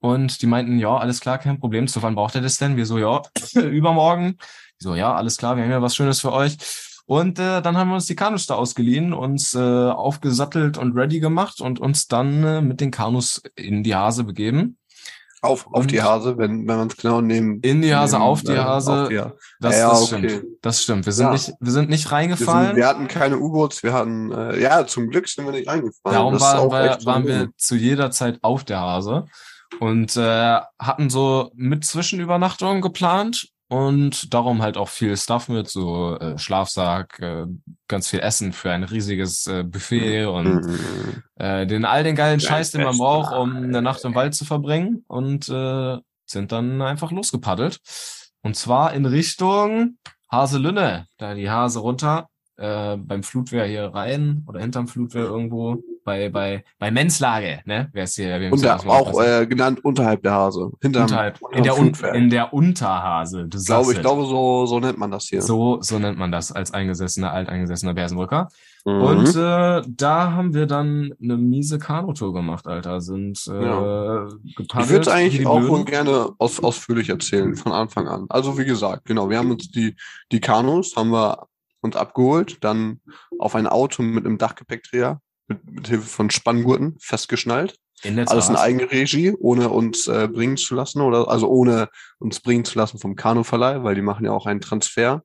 Und 0.00 0.40
die 0.40 0.46
meinten, 0.46 0.78
ja, 0.78 0.96
alles 0.96 1.20
klar, 1.20 1.38
kein 1.38 1.60
Problem. 1.60 1.86
Zu 1.86 2.02
wann 2.02 2.14
braucht 2.14 2.34
ihr 2.34 2.40
das 2.40 2.56
denn? 2.56 2.76
Wir 2.76 2.86
so, 2.86 2.98
ja, 2.98 3.20
übermorgen. 3.54 4.38
Die 4.80 4.84
so, 4.84 4.94
ja, 4.94 5.14
alles 5.14 5.36
klar, 5.36 5.56
wir 5.56 5.64
haben 5.64 5.70
ja 5.70 5.82
was 5.82 5.94
Schönes 5.94 6.20
für 6.20 6.32
euch. 6.32 6.56
Und 7.04 7.38
äh, 7.38 7.60
dann 7.60 7.76
haben 7.76 7.88
wir 7.88 7.96
uns 7.96 8.06
die 8.06 8.16
Kanus 8.16 8.46
da 8.46 8.54
ausgeliehen, 8.54 9.12
uns 9.12 9.54
äh, 9.54 9.58
aufgesattelt 9.58 10.78
und 10.78 10.96
ready 10.96 11.20
gemacht 11.20 11.60
und 11.60 11.78
uns 11.78 12.06
dann 12.06 12.44
äh, 12.44 12.60
mit 12.62 12.80
den 12.80 12.90
Kanus 12.90 13.42
in 13.54 13.82
die 13.82 13.94
Hase 13.94 14.24
begeben. 14.24 14.78
Auf, 15.40 15.66
auf 15.72 15.86
die 15.86 16.02
Hase, 16.02 16.36
wenn, 16.36 16.66
wenn 16.66 16.76
man 16.78 16.88
es 16.88 16.96
genau 16.96 17.20
nehmen. 17.20 17.60
In 17.60 17.80
die 17.80 17.94
Hase, 17.94 18.16
nehmen, 18.16 18.24
auf 18.28 18.42
die 18.42 18.52
äh, 18.52 18.58
Hase. 18.58 18.92
auf 19.04 19.08
die. 19.08 19.22
Das, 19.60 19.76
Ja, 19.78 19.90
das 19.90 20.12
okay. 20.12 20.28
stimmt. 20.30 20.44
Das 20.62 20.82
stimmt. 20.82 21.06
Wir 21.06 21.12
sind 21.12 21.26
Ja. 21.26 21.32
nicht, 21.32 21.52
wir 21.60 21.72
sind 21.72 21.90
nicht 21.90 22.04
Wir, 22.06 22.12
reingefallen. 22.12 22.66
sind, 22.68 22.76
wir 22.76 22.86
hatten 22.88 23.06
keine 23.08 23.38
U-Boots, 23.38 23.82
wir 23.82 23.92
hatten, 23.92 24.32
äh, 24.32 24.60
ja, 24.60 24.86
zum 24.86 25.08
Glück 25.10 25.28
sind 25.28 25.44
wir 25.44 25.52
nicht 25.52 25.68
reingefallen. 25.68 26.16
Darum 26.16 26.32
Das 26.34 26.42
ist 26.42 27.06
waren, 27.06 27.26
wir, 27.26 27.40
wir 27.40 27.48
zu 27.56 27.76
jeder 27.76 28.10
Zeit 28.10 28.38
auf 28.42 28.64
der 28.64 28.80
Hase 28.80 29.26
und 29.80 30.16
äh, 30.16 30.58
hatten 30.80 31.10
so 31.10 31.50
mit 31.54 31.84
Zwischenübernachtung 31.84 32.80
geplant 32.80 33.48
und 33.68 34.32
darum 34.32 34.62
halt 34.62 34.76
auch 34.76 34.88
viel 34.88 35.16
Stuff 35.16 35.48
mit, 35.48 35.68
so 35.68 36.16
äh, 36.18 36.38
Schlafsack, 36.38 37.18
äh, 37.20 37.46
ganz 37.86 38.08
viel 38.08 38.20
Essen 38.20 38.52
für 38.52 38.70
ein 38.70 38.82
riesiges 38.84 39.46
äh, 39.46 39.62
Buffet 39.64 40.24
und 40.26 40.62
Mhm. 40.64 41.22
äh, 41.36 41.66
den 41.66 41.84
all 41.84 42.02
den 42.04 42.16
geilen 42.16 42.40
Scheiß, 42.40 42.70
den 42.70 42.82
man 42.82 42.96
braucht, 42.98 43.32
um 43.34 43.56
eine 43.56 43.82
Nacht 43.82 44.04
im 44.04 44.14
Wald 44.14 44.34
zu 44.34 44.44
verbringen. 44.44 45.04
Und 45.06 45.48
äh, 45.48 45.98
sind 46.26 46.52
dann 46.52 46.82
einfach 46.82 47.10
losgepaddelt. 47.10 47.78
Und 48.42 48.54
zwar 48.56 48.92
in 48.92 49.06
Richtung 49.06 49.96
Haselünne, 50.30 51.06
da 51.16 51.34
die 51.34 51.50
Hase 51.50 51.78
runter, 51.80 52.28
äh, 52.56 52.96
beim 52.96 53.22
Flutwehr 53.22 53.64
hier 53.66 53.86
rein 53.94 54.44
oder 54.46 54.60
hinterm 54.60 54.88
Flutwehr 54.88 55.24
irgendwo 55.24 55.78
bei 56.08 56.30
bei 56.30 56.64
bei 56.78 56.90
Menslage, 56.90 57.60
ne? 57.66 57.90
Wer 57.92 58.04
ist 58.04 58.16
hier? 58.16 58.38
Mal 58.50 58.86
auch 58.86 59.20
äh, 59.22 59.46
genannt 59.46 59.84
unterhalb 59.84 60.22
der 60.22 60.32
Hase. 60.32 60.70
Hinterm, 60.80 61.02
unterhalb, 61.02 61.38
in 61.52 61.62
der 61.62 61.78
Un 61.78 61.92
in 62.14 62.30
der 62.30 62.54
Unterhase. 62.54 63.46
Du 63.46 63.62
glaube, 63.62 63.92
ich 63.92 64.00
glaube, 64.00 64.24
so, 64.24 64.64
so 64.64 64.80
nennt 64.80 64.98
man 64.98 65.10
das 65.10 65.24
hier. 65.24 65.42
so 65.42 65.82
so 65.82 65.98
nennt 65.98 66.18
man 66.18 66.32
das 66.32 66.50
als 66.50 66.72
eingesessener 66.72 67.30
alteingesessener 67.32 67.92
Bärsenbrücker. 67.92 68.48
Mhm. 68.86 69.02
Und 69.02 69.36
äh, 69.36 69.82
da 69.86 70.32
haben 70.32 70.54
wir 70.54 70.66
dann 70.66 71.12
eine 71.22 71.36
miese 71.36 71.78
Kanutour 71.78 72.32
gemacht, 72.32 72.66
Alter. 72.66 73.02
Sind 73.02 73.46
äh, 73.46 73.64
Ja. 73.64 74.26
ich 74.26 74.88
würde 74.88 75.12
eigentlich 75.12 75.46
auch 75.46 75.58
Blöden. 75.58 75.70
wohl 75.70 75.84
gerne 75.84 76.30
aus, 76.38 76.58
ausführlich 76.60 77.10
erzählen, 77.10 77.54
von 77.54 77.72
Anfang 77.72 78.08
an. 78.08 78.24
Also 78.30 78.56
wie 78.56 78.64
gesagt, 78.64 79.04
genau, 79.04 79.28
wir 79.28 79.36
haben 79.38 79.50
uns 79.50 79.70
die, 79.70 79.94
die 80.32 80.40
Kanus, 80.40 80.96
haben 80.96 81.10
wir 81.10 81.46
uns 81.80 81.96
abgeholt, 81.96 82.58
dann 82.62 83.00
auf 83.38 83.54
ein 83.54 83.66
Auto 83.66 84.02
mit 84.02 84.24
einem 84.24 84.38
Dachgepäckträger 84.38 85.20
mit, 85.48 85.64
mit 85.70 85.88
Hilfe 85.88 86.06
von 86.06 86.30
Spanngurten 86.30 86.96
festgeschnallt. 87.00 87.76
in 88.02 88.16
der 88.16 88.30
Alles 88.30 88.48
in. 88.48 88.56
Eigenregie, 88.56 89.34
ohne 89.38 89.70
uns 89.70 90.06
äh, 90.06 90.28
bringen 90.28 90.56
zu 90.56 90.74
lassen 90.74 91.00
oder 91.00 91.28
also 91.28 91.48
ohne 91.48 91.88
uns 92.18 92.40
bringen 92.40 92.64
zu 92.64 92.78
lassen 92.78 92.98
vom 92.98 93.16
Kanuverleih, 93.16 93.82
weil 93.82 93.94
die 93.94 94.02
machen 94.02 94.24
ja 94.24 94.32
auch 94.32 94.46
einen 94.46 94.60
Transfer. 94.60 95.22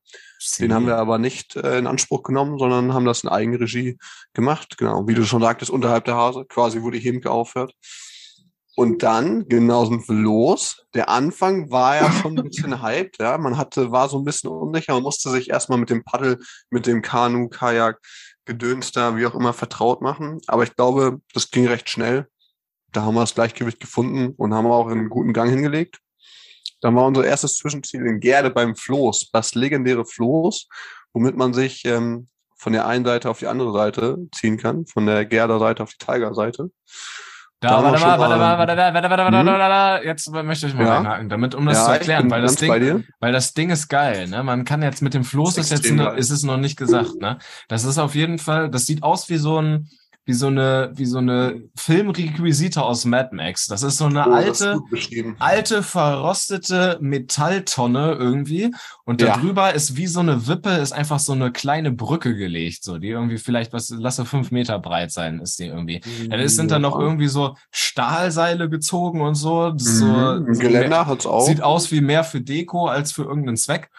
Den 0.60 0.74
haben 0.74 0.88
wir 0.88 0.98
aber 0.98 1.20
nicht 1.20 1.56
äh, 1.56 1.78
in 1.78 1.88
Anspruch 1.88 2.24
genommen, 2.24 2.58
sondern 2.58 2.94
haben 2.94 3.06
das 3.06 3.24
in 3.24 3.30
Eigenregie 3.30 3.98
gemacht. 4.34 4.78
Genau, 4.78 5.08
wie 5.08 5.14
du 5.14 5.24
schon 5.24 5.42
sagtest, 5.42 5.72
unterhalb 5.72 6.06
der 6.06 6.16
Hase, 6.16 6.46
quasi 6.46 6.82
die 6.92 7.00
Hemke 7.00 7.32
aufhört. 7.32 7.74
Und 8.76 9.04
dann, 9.04 9.48
genau 9.48 9.86
sind 9.86 10.08
wir 10.10 10.16
los. 10.16 10.84
Der 10.96 11.08
Anfang 11.08 11.70
war 11.70 11.96
ja 11.96 12.12
schon 12.12 12.38
ein 12.38 12.50
bisschen 12.50 12.82
hyped, 12.82 13.20
ja. 13.20 13.38
Man 13.38 13.58
hatte, 13.58 13.92
war 13.92 14.10
so 14.10 14.18
ein 14.18 14.26
bisschen 14.26 14.50
unsicher, 14.50 14.94
man 14.94 15.04
musste 15.04 15.30
sich 15.30 15.50
erstmal 15.50 15.78
mit 15.78 15.92
dem 15.92 16.04
Paddel, 16.04 16.40
mit 16.72 16.88
dem 16.88 17.04
Kanu, 17.04 17.50
Kajak, 17.50 18.02
Gedöns 18.46 18.92
da, 18.92 19.16
wie 19.16 19.26
auch 19.26 19.36
immer, 19.36 19.54
vertraut 19.54 20.02
machen. 20.02 20.40
Aber 20.48 20.64
ich 20.64 20.76
glaube, 20.76 21.22
das 21.34 21.52
ging 21.52 21.68
recht 21.68 21.90
schnell. 21.90 22.28
Da 22.92 23.04
haben 23.04 23.16
wir 23.16 23.22
das 23.22 23.36
Gleichgewicht 23.36 23.80
gefunden 23.80 24.34
und 24.38 24.54
haben 24.54 24.68
auch 24.68 24.88
einen 24.88 25.10
guten 25.10 25.34
Gang 25.34 25.50
hingelegt. 25.50 26.00
Dann 26.82 26.96
war 26.96 27.06
unser 27.06 27.26
erstes 27.26 27.56
Zwischenziel 27.56 28.06
in 28.06 28.20
Gerde 28.20 28.50
beim 28.50 28.76
Floß, 28.76 29.30
das 29.32 29.56
legendäre 29.56 30.06
Floß, 30.06 30.68
womit 31.14 31.38
man 31.38 31.54
sich 31.54 31.86
ähm, 31.86 32.28
von 32.58 32.74
der 32.74 32.86
einen 32.86 33.06
Seite 33.06 33.30
auf 33.30 33.40
die 33.40 33.48
andere 33.48 33.74
Seite 33.74 34.18
ziehen 34.34 34.58
kann, 34.58 34.86
von 34.86 35.06
der 35.06 35.26
Gerder 35.26 35.60
Seite 35.60 35.84
auf 35.84 35.92
die 35.92 36.06
Tiger 36.06 36.34
Seite. 36.34 36.72
Da, 37.64 37.82
warte 37.82 38.02
mal, 38.02 38.20
warte 38.20 38.36
mal, 38.36 38.58
warte, 38.58 38.76
warte, 38.76 38.94
warte, 38.94 39.10
warte, 39.10 39.48
warte, 39.48 39.60
warte, 39.60 40.06
jetzt 40.06 40.30
möchte 40.30 40.68
ich 40.68 40.74
mal 40.74 40.86
ja. 40.86 41.00
einhaken, 41.00 41.30
damit, 41.30 41.56
um 41.56 41.66
das 41.66 41.78
ja, 41.78 41.86
zu 41.86 41.92
erklären, 41.92 42.30
weil 42.30 42.42
das 42.42 42.58
Ding, 42.58 43.06
weil 43.22 43.32
das 43.32 43.54
Ding 43.54 43.70
ist 43.70 43.88
geil, 43.88 44.28
ne? 44.28 44.44
Man 44.44 44.66
kann 44.66 44.82
jetzt 44.82 45.02
mit 45.02 45.14
dem 45.14 45.24
Floß 45.24 45.58
ist, 45.58 45.72
ist 45.72 45.86
jetzt, 45.86 45.96
noch, 45.96 46.14
ist 46.14 46.30
es 46.30 46.44
noch 46.44 46.58
nicht 46.58 46.76
gesagt, 46.76 47.16
ne? 47.22 47.38
Das 47.70 47.86
ist 47.86 48.00
auf 48.00 48.16
jeden 48.16 48.38
Fall, 48.38 48.70
das 48.70 48.86
sieht 48.86 49.02
aus 49.02 49.30
wie 49.30 49.38
so 49.38 49.62
ein, 49.62 49.88
wie 50.26 50.34
so 50.34 50.48
eine, 50.48 50.92
wie 50.96 51.06
so 51.06 51.18
eine 51.18 51.64
Filmrequisite 51.76 52.82
aus 52.82 53.04
Mad 53.04 53.30
Max. 53.34 53.68
Das 53.68 53.84
ist 53.84 53.98
so 53.98 54.06
eine 54.06 54.26
oh, 54.28 54.32
alte, 54.32 54.80
alte, 55.40 55.84
verrostete 55.84 56.98
Metalltonne 57.02 58.14
irgendwie. 58.14 58.74
Und 59.04 59.22
ja. 59.22 59.36
darüber 59.36 59.74
ist 59.74 59.98
wie 59.98 60.08
so 60.08 60.22
eine 60.22 60.48
Wippe, 60.48 60.70
ist 60.70 60.94
einfach 60.94 61.20
so 61.20 61.34
eine 61.34 61.52
kleine 61.52 61.92
Brücke 61.92 62.36
gelegt, 62.36 62.86
so, 62.86 62.98
die 62.98 63.10
irgendwie 63.10 63.38
vielleicht, 63.38 63.74
was, 63.74 63.90
lasse 63.90 64.24
fünf 64.24 64.52
Meter 64.52 64.80
breit 64.80 65.12
sein, 65.12 65.40
ist 65.40 65.60
die 65.60 65.66
irgendwie. 65.66 66.02
Mhm. 66.06 66.30
Dann 66.30 66.48
sind 66.48 66.72
da 66.72 66.80
noch 66.80 66.98
irgendwie 66.98 67.28
so 67.28 67.56
Stahlseile 67.72 68.70
gezogen 68.70 69.20
und 69.20 69.36
so. 69.36 69.72
Das 69.72 69.86
ist 69.86 70.00
so, 70.00 70.06
mhm. 70.06 70.46
Geländer 70.58 70.90
mehr, 70.90 71.08
hat's 71.08 71.26
auch. 71.26 71.46
Sieht 71.46 71.62
aus 71.62 71.92
wie 71.92 72.02
mehr 72.02 72.24
für 72.24 72.40
Deko 72.40 72.88
als 72.88 73.12
für 73.12 73.24
irgendeinen 73.24 73.58
Zweck. 73.58 73.90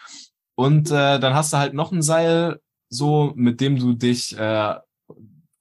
Und 0.55 0.89
äh, 0.89 1.19
dann 1.19 1.35
hast 1.35 1.53
du 1.53 1.57
halt 1.57 1.73
noch 1.73 1.91
ein 1.91 2.01
Seil, 2.01 2.59
so, 2.89 3.33
mit 3.35 3.61
dem 3.61 3.77
du 3.77 3.93
dich 3.93 4.37
äh, 4.37 4.75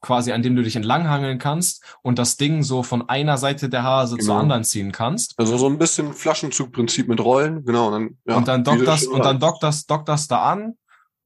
quasi, 0.04 0.32
an 0.32 0.42
dem 0.42 0.54
du 0.54 0.62
dich 0.62 0.76
entlanghangeln 0.76 1.38
kannst 1.38 1.82
und 2.02 2.18
das 2.18 2.36
Ding 2.36 2.62
so 2.62 2.82
von 2.82 3.08
einer 3.08 3.38
Seite 3.38 3.68
der 3.68 3.82
Hase 3.82 4.16
genau. 4.16 4.26
zur 4.26 4.36
anderen 4.36 4.64
ziehen 4.64 4.92
kannst. 4.92 5.34
Also 5.38 5.56
so 5.56 5.66
ein 5.66 5.78
bisschen 5.78 6.12
Flaschenzugprinzip 6.12 7.08
mit 7.08 7.20
Rollen, 7.20 7.64
genau. 7.64 7.88
Und 7.88 7.92
dann, 7.92 8.18
ja, 8.26 8.36
und 8.36 8.48
dann 8.48 8.64
dockt 8.64 8.86
das, 8.86 9.06
und 9.06 9.24
dann 9.24 9.40
dockt 9.40 9.62
das, 9.62 9.86
dockt 9.86 10.08
das 10.08 10.28
da 10.28 10.42
an. 10.42 10.74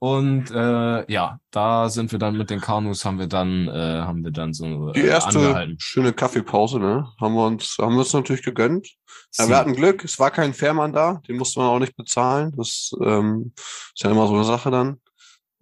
Und 0.00 0.52
äh, 0.52 1.12
ja, 1.12 1.40
da 1.50 1.88
sind 1.88 2.12
wir 2.12 2.20
dann 2.20 2.36
mit 2.36 2.50
den 2.50 2.60
Kanus, 2.60 3.04
haben 3.04 3.18
wir 3.18 3.26
dann, 3.26 3.66
äh, 3.66 4.02
haben 4.02 4.22
wir 4.22 4.30
dann 4.30 4.54
so 4.54 4.90
äh, 4.90 4.92
die 4.92 5.00
erste 5.00 5.40
angehalten. 5.40 5.76
schöne 5.80 6.12
Kaffeepause, 6.12 6.78
ne? 6.78 7.08
Haben 7.20 7.34
wir 7.34 7.44
uns, 7.44 7.76
haben 7.80 7.94
wir 7.94 8.00
uns 8.00 8.12
natürlich 8.12 8.44
gegönnt. 8.44 8.94
Ja, 9.36 9.48
wir 9.48 9.56
hatten 9.56 9.74
Glück, 9.74 10.04
es 10.04 10.20
war 10.20 10.30
kein 10.30 10.54
Fährmann 10.54 10.92
da, 10.92 11.20
den 11.26 11.36
musste 11.36 11.58
man 11.58 11.68
auch 11.68 11.80
nicht 11.80 11.96
bezahlen. 11.96 12.54
Das 12.56 12.92
ähm, 13.02 13.52
ist 13.56 14.04
ja 14.04 14.10
immer 14.12 14.28
so 14.28 14.34
eine 14.34 14.44
Sache 14.44 14.70
dann. 14.70 15.00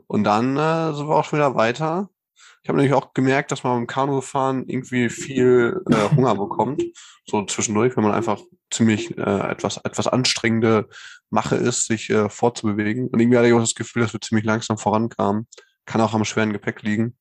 Und 0.07 0.25
dann 0.25 0.57
äh, 0.59 0.93
sind 0.93 1.09
wir 1.09 1.17
auch 1.17 1.25
schon 1.25 1.39
wieder 1.39 1.55
weiter. 1.55 2.11
Ich 2.67 2.69
habe 2.69 2.79
nämlich 2.79 2.95
auch 2.95 3.15
gemerkt, 3.15 3.53
dass 3.53 3.63
man 3.63 3.77
beim 3.77 3.87
Kanufahren 3.87 4.69
irgendwie 4.69 5.09
viel 5.09 5.85
äh, 5.89 6.17
Hunger 6.17 6.35
bekommt, 6.35 6.83
so 7.25 7.45
zwischendurch, 7.45 7.97
wenn 7.97 8.03
man 8.03 8.13
einfach 8.13 8.41
ziemlich 8.73 9.17
äh, 9.17 9.51
etwas 9.53 9.77
etwas 9.85 10.09
anstrengende 10.09 10.89
Mache 11.31 11.55
ist, 11.55 11.87
sich 11.87 12.11
äh, 12.11 12.29
fortzubewegen. 12.29 13.07
Und 13.07 13.21
irgendwie 13.21 13.39
hatte 13.39 13.47
ich 13.47 13.55
auch 13.55 13.61
das 13.61 13.77
Gefühl, 13.77 14.03
dass 14.03 14.15
wir 14.15 14.21
ziemlich 14.21 14.45
langsam 14.45 14.79
vorankamen. 14.79 15.47
Kann 15.85 16.01
auch 16.01 16.13
am 16.13 16.25
schweren 16.25 16.53
Gepäck 16.53 16.83
liegen. 16.83 17.17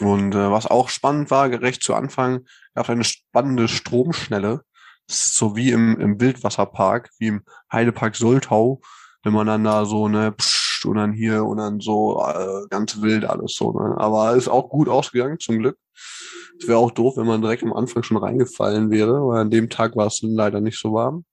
Und 0.00 0.34
äh, 0.34 0.50
was 0.50 0.66
auch 0.66 0.88
spannend 0.88 1.30
war, 1.30 1.48
gerecht 1.48 1.84
zu 1.84 1.94
Anfang, 1.94 2.44
gab 2.74 2.86
es 2.86 2.90
eine 2.90 3.04
spannende 3.04 3.68
Stromschnelle. 3.68 4.62
So 5.06 5.54
wie 5.54 5.70
im, 5.70 5.96
im 6.00 6.20
Wildwasserpark, 6.20 7.10
wie 7.20 7.28
im 7.28 7.44
Heidepark 7.72 8.16
Soltau, 8.16 8.80
wenn 9.22 9.32
man 9.32 9.46
dann 9.46 9.62
da 9.62 9.84
so 9.84 10.06
eine 10.06 10.32
Psch 10.32 10.57
und 10.84 10.96
dann 10.96 11.12
hier 11.12 11.44
und 11.44 11.58
dann 11.58 11.80
so 11.80 12.22
äh, 12.22 12.66
ganz 12.70 13.00
wild 13.00 13.24
alles 13.24 13.54
so. 13.54 13.72
Ne? 13.72 13.96
Aber 13.98 14.34
ist 14.34 14.48
auch 14.48 14.68
gut 14.68 14.88
ausgegangen, 14.88 15.38
zum 15.38 15.58
Glück. 15.58 15.78
Es 16.60 16.66
wäre 16.66 16.78
auch 16.78 16.90
doof, 16.90 17.16
wenn 17.16 17.26
man 17.26 17.40
direkt 17.40 17.62
am 17.62 17.72
Anfang 17.72 18.02
schon 18.02 18.16
reingefallen 18.16 18.90
wäre, 18.90 19.26
weil 19.26 19.40
an 19.40 19.50
dem 19.50 19.70
Tag 19.70 19.96
war 19.96 20.06
es 20.06 20.20
leider 20.22 20.60
nicht 20.60 20.78
so 20.78 20.92
warm. 20.92 21.24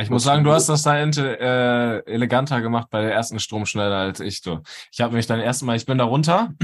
Ich 0.00 0.10
muss 0.10 0.22
sagen, 0.22 0.44
du 0.44 0.52
hast 0.52 0.68
das 0.68 0.82
da 0.82 0.96
äh, 0.98 1.98
eleganter 2.06 2.60
gemacht 2.60 2.88
bei 2.90 3.02
der 3.02 3.12
ersten 3.12 3.40
Stromschnelle 3.40 3.94
als 3.94 4.20
ich. 4.20 4.40
Du. 4.40 4.60
Ich 4.92 5.00
habe 5.00 5.14
mich 5.14 5.26
dann 5.26 5.40
erstmal, 5.40 5.76
ich 5.76 5.86
bin 5.86 5.98
da 5.98 6.04
runter 6.04 6.54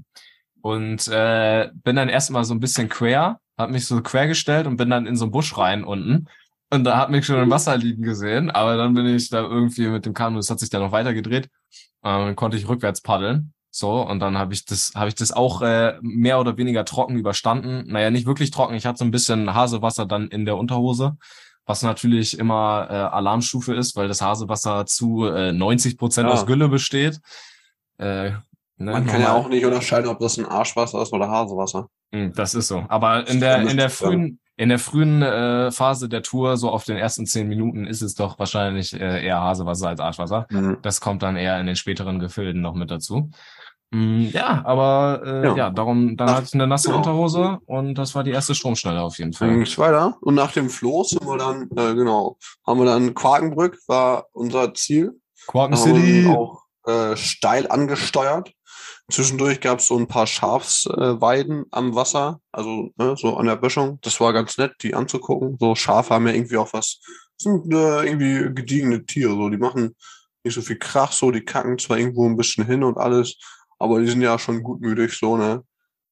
und 0.62 1.08
äh, 1.08 1.68
bin 1.74 1.96
dann 1.96 2.08
erstmal 2.08 2.44
so 2.44 2.54
ein 2.54 2.60
bisschen 2.60 2.88
quer, 2.88 3.40
habe 3.58 3.72
mich 3.72 3.86
so 3.86 4.00
quer 4.02 4.26
gestellt 4.26 4.66
und 4.66 4.76
bin 4.76 4.90
dann 4.90 5.06
in 5.06 5.16
so 5.16 5.26
einen 5.26 5.32
Busch 5.32 5.56
rein 5.56 5.84
unten 5.84 6.26
und 6.70 6.84
da 6.84 6.98
hat 6.98 7.10
mich 7.10 7.26
schon 7.26 7.40
im 7.40 7.50
Wasser 7.50 7.76
liegen 7.76 8.02
gesehen, 8.02 8.50
aber 8.50 8.76
dann 8.76 8.94
bin 8.94 9.06
ich 9.06 9.30
da 9.30 9.40
irgendwie 9.40 9.88
mit 9.88 10.06
dem 10.06 10.14
Kanu, 10.14 10.36
das 10.36 10.50
hat 10.50 10.60
sich 10.60 10.70
dann 10.70 10.82
noch 10.82 10.92
weiter 10.92 11.14
gedreht, 11.14 11.48
ähm, 12.04 12.26
dann 12.26 12.36
konnte 12.36 12.56
ich 12.56 12.68
rückwärts 12.68 13.00
paddeln. 13.00 13.52
So, 13.70 14.00
und 14.00 14.20
dann 14.20 14.38
habe 14.38 14.54
ich 14.54 14.64
das, 14.64 14.92
habe 14.94 15.08
ich 15.08 15.14
das 15.14 15.30
auch 15.30 15.62
äh, 15.62 15.98
mehr 16.00 16.40
oder 16.40 16.56
weniger 16.56 16.84
trocken 16.84 17.16
überstanden. 17.16 17.84
Naja, 17.86 18.10
nicht 18.10 18.26
wirklich 18.26 18.50
trocken. 18.50 18.74
Ich 18.74 18.86
hatte 18.86 18.98
so 18.98 19.04
ein 19.04 19.10
bisschen 19.10 19.54
Hasewasser 19.54 20.06
dann 20.06 20.28
in 20.28 20.46
der 20.46 20.56
Unterhose, 20.56 21.16
was 21.66 21.82
natürlich 21.82 22.38
immer 22.38 22.86
äh, 22.90 22.94
Alarmstufe 22.94 23.74
ist, 23.74 23.94
weil 23.94 24.08
das 24.08 24.22
Hasewasser 24.22 24.86
zu 24.86 25.26
äh, 25.26 25.52
90 25.52 25.98
Prozent 25.98 26.28
ja. 26.28 26.34
aus 26.34 26.46
Gülle 26.46 26.68
besteht. 26.68 27.20
Äh, 27.98 28.32
Ne, 28.78 28.92
Man 28.92 29.06
kann 29.06 29.20
ja 29.20 29.32
auch 29.32 29.48
nicht 29.48 29.64
unterscheiden, 29.64 30.08
ob 30.08 30.20
das 30.20 30.38
ein 30.38 30.46
Arschwasser 30.46 31.02
ist 31.02 31.12
oder 31.12 31.28
Hasewasser. 31.28 31.88
Hm, 32.12 32.32
das 32.32 32.54
ist 32.54 32.68
so. 32.68 32.84
Aber 32.88 33.26
in 33.26 33.40
der, 33.40 33.68
in 33.68 33.76
der 33.76 33.90
frühen, 33.90 34.38
in 34.58 34.70
der 34.70 34.80
frühen 34.80 35.22
äh, 35.22 35.70
Phase 35.70 36.08
der 36.08 36.22
Tour, 36.22 36.56
so 36.56 36.70
auf 36.70 36.84
den 36.84 36.96
ersten 36.96 37.26
zehn 37.26 37.46
Minuten, 37.46 37.86
ist 37.86 38.02
es 38.02 38.14
doch 38.14 38.40
wahrscheinlich 38.40 38.92
äh, 38.92 39.24
eher 39.24 39.40
Hasewasser 39.40 39.88
als 39.88 40.00
Arschwasser. 40.00 40.46
Mhm. 40.50 40.78
Das 40.82 41.00
kommt 41.00 41.22
dann 41.22 41.36
eher 41.36 41.60
in 41.60 41.66
den 41.66 41.76
späteren 41.76 42.18
Gefilden 42.18 42.60
noch 42.60 42.74
mit 42.74 42.90
dazu. 42.90 43.30
Mm, 43.90 44.26
ja, 44.32 44.62
aber 44.66 45.22
äh, 45.24 45.46
ja. 45.46 45.56
ja. 45.56 45.70
darum, 45.70 46.16
dann 46.16 46.30
hatte 46.30 46.46
ich 46.48 46.54
eine 46.54 46.66
nasse 46.66 46.88
genau. 46.88 46.98
Unterhose 46.98 47.58
und 47.66 47.94
das 47.94 48.14
war 48.16 48.24
die 48.24 48.32
erste 48.32 48.54
Stromschnelle 48.54 49.00
auf 49.00 49.16
jeden 49.18 49.32
Fall. 49.32 49.48
Dann 49.48 49.58
ging's 49.58 49.78
weiter. 49.78 50.18
Und 50.20 50.34
nach 50.34 50.52
dem 50.52 50.68
Floß 50.68 51.10
sind 51.10 51.24
wir 51.24 51.38
dann, 51.38 51.70
äh, 51.76 51.94
genau, 51.94 52.36
haben 52.66 52.80
wir 52.80 52.84
dann 52.84 53.14
Quakenbrück, 53.14 53.78
war 53.86 54.26
unser 54.32 54.74
Ziel. 54.74 55.20
Quaken 55.46 55.76
City. 55.76 56.26
Auch 56.28 56.64
äh, 56.84 57.16
steil 57.16 57.70
angesteuert. 57.70 58.52
Zwischendurch 59.10 59.60
gab 59.60 59.78
es 59.78 59.86
so 59.86 59.96
ein 59.96 60.06
paar 60.06 60.26
Schafsweiden 60.26 61.62
äh, 61.62 61.66
am 61.70 61.94
Wasser, 61.94 62.40
also 62.52 62.90
ne, 62.96 63.16
so 63.16 63.36
an 63.36 63.46
der 63.46 63.56
Böschung. 63.56 63.98
Das 64.02 64.20
war 64.20 64.34
ganz 64.34 64.58
nett, 64.58 64.74
die 64.82 64.94
anzugucken. 64.94 65.56
So 65.58 65.74
Schafe 65.74 66.12
haben 66.12 66.26
ja 66.26 66.34
irgendwie 66.34 66.58
auch 66.58 66.72
was, 66.74 67.00
sind 67.38 67.72
äh, 67.72 68.04
irgendwie 68.04 68.54
gediegene 68.54 69.06
Tiere. 69.06 69.34
So, 69.34 69.48
die 69.48 69.56
machen 69.56 69.96
nicht 70.44 70.54
so 70.54 70.60
viel 70.60 70.78
Krach, 70.78 71.12
so 71.12 71.30
die 71.30 71.40
kacken 71.40 71.78
zwar 71.78 71.98
irgendwo 71.98 72.26
ein 72.26 72.36
bisschen 72.36 72.66
hin 72.66 72.84
und 72.84 72.98
alles, 72.98 73.38
aber 73.78 74.00
die 74.00 74.08
sind 74.08 74.20
ja 74.20 74.38
schon 74.38 74.62
gutmütig, 74.62 75.16
so 75.16 75.38
ne. 75.38 75.64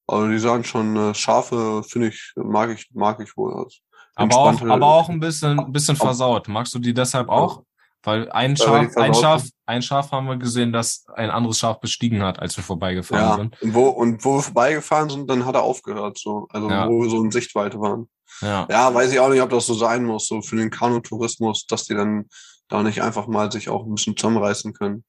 Also 0.07 0.29
die 0.29 0.39
sagen 0.39 0.65
schon 0.65 0.97
äh, 0.97 1.15
Schafe, 1.15 1.83
finde 1.83 2.09
ich, 2.09 2.33
mag 2.37 2.71
ich, 2.71 2.89
mag 2.95 3.21
ich 3.21 3.37
wohl. 3.37 3.53
Also, 3.53 3.79
aber 4.15 4.37
auch, 4.37 4.63
aber 4.63 4.87
auch 4.87 5.09
ein 5.11 5.21
bisschen, 5.21 5.61
ein 5.61 5.73
bisschen 5.73 5.97
versaut. 5.97 6.49
Magst 6.49 6.75
du 6.75 6.79
die 6.79 6.95
deshalb 6.95 7.29
auch? 7.29 7.63
Weil 8.07 8.31
ein 8.31 8.57
Schaf, 8.57 8.97
ein 8.97 9.15
Schaf, 9.15 9.45
ein 9.67 9.83
Schaf 9.83 10.13
haben 10.13 10.27
wir 10.27 10.37
gesehen, 10.37 10.73
das 10.73 11.05
ein 11.15 11.31
anderes 11.31 11.59
Schaf 11.59 11.81
bestiegen 11.81 12.23
hat, 12.23 12.39
als 12.39 12.57
wir 12.57 12.65
vorbeigefahren 12.65 13.25
ja, 13.25 13.37
sind. 13.37 13.63
Und 13.63 13.75
wo, 13.75 13.89
und 13.89 14.25
wo 14.25 14.37
wir 14.37 14.43
vorbeigefahren 14.43 15.11
sind, 15.11 15.29
dann 15.29 15.45
hat 15.45 15.57
er 15.57 15.63
aufgehört, 15.63 16.19
so. 16.19 16.47
Also, 16.51 16.71
ja. 16.71 16.89
wo 16.89 17.03
wir 17.03 17.11
so 17.11 17.23
in 17.23 17.31
Sichtweite 17.31 17.81
waren. 17.81 18.09
Ja. 18.41 18.67
ja, 18.71 18.93
weiß 18.93 19.13
ich 19.13 19.21
auch 19.21 19.29
nicht, 19.29 19.43
ob 19.43 19.51
das 19.51 19.67
so 19.67 19.75
sein 19.75 20.05
muss, 20.05 20.29
so 20.29 20.41
für 20.43 20.57
den 20.57 20.71
Kanutourismus, 20.71 21.67
dass 21.67 21.85
die 21.85 21.95
dann 21.95 22.27
da 22.69 22.83
nicht 22.83 23.03
einfach 23.03 23.27
mal 23.27 23.51
sich 23.51 23.69
auch 23.69 23.85
ein 23.85 23.95
bisschen 23.95 24.17
zusammenreißen 24.17 24.73
können. 24.73 25.05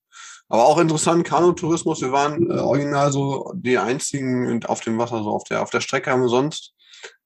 Aber 0.49 0.65
auch 0.65 0.77
interessant, 0.77 1.25
Kanutourismus, 1.25 2.01
wir 2.01 2.11
waren 2.11 2.49
äh, 2.49 2.59
original 2.59 3.11
so 3.11 3.51
die 3.55 3.77
einzigen 3.77 4.63
auf 4.65 4.81
dem 4.81 4.97
Wasser, 4.97 5.23
so 5.23 5.31
auf 5.31 5.43
der, 5.43 5.61
auf 5.61 5.69
der 5.69 5.81
Strecke 5.81 6.11
haben 6.11 6.21
wir 6.21 6.29
sonst 6.29 6.73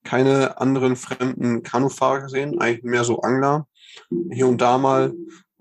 keine 0.04 0.60
anderen 0.60 0.96
fremden 0.96 1.62
Kanufahrer 1.62 2.22
gesehen, 2.22 2.60
eigentlich 2.60 2.82
mehr 2.82 3.04
so 3.04 3.20
Angler. 3.20 3.66
Hier 4.30 4.48
und 4.48 4.60
da 4.60 4.78
mal 4.78 5.12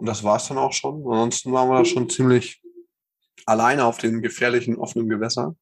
und 0.01 0.07
das 0.07 0.23
war 0.23 0.37
es 0.37 0.47
dann 0.47 0.57
auch 0.57 0.73
schon. 0.73 1.03
Ansonsten 1.05 1.53
waren 1.53 1.69
wir 1.69 1.77
da 1.77 1.85
schon 1.85 2.09
ziemlich 2.09 2.59
alleine 3.45 3.85
auf 3.85 3.99
dem 3.99 4.23
gefährlichen 4.23 4.75
offenen 4.75 5.07
Gewässer. 5.07 5.55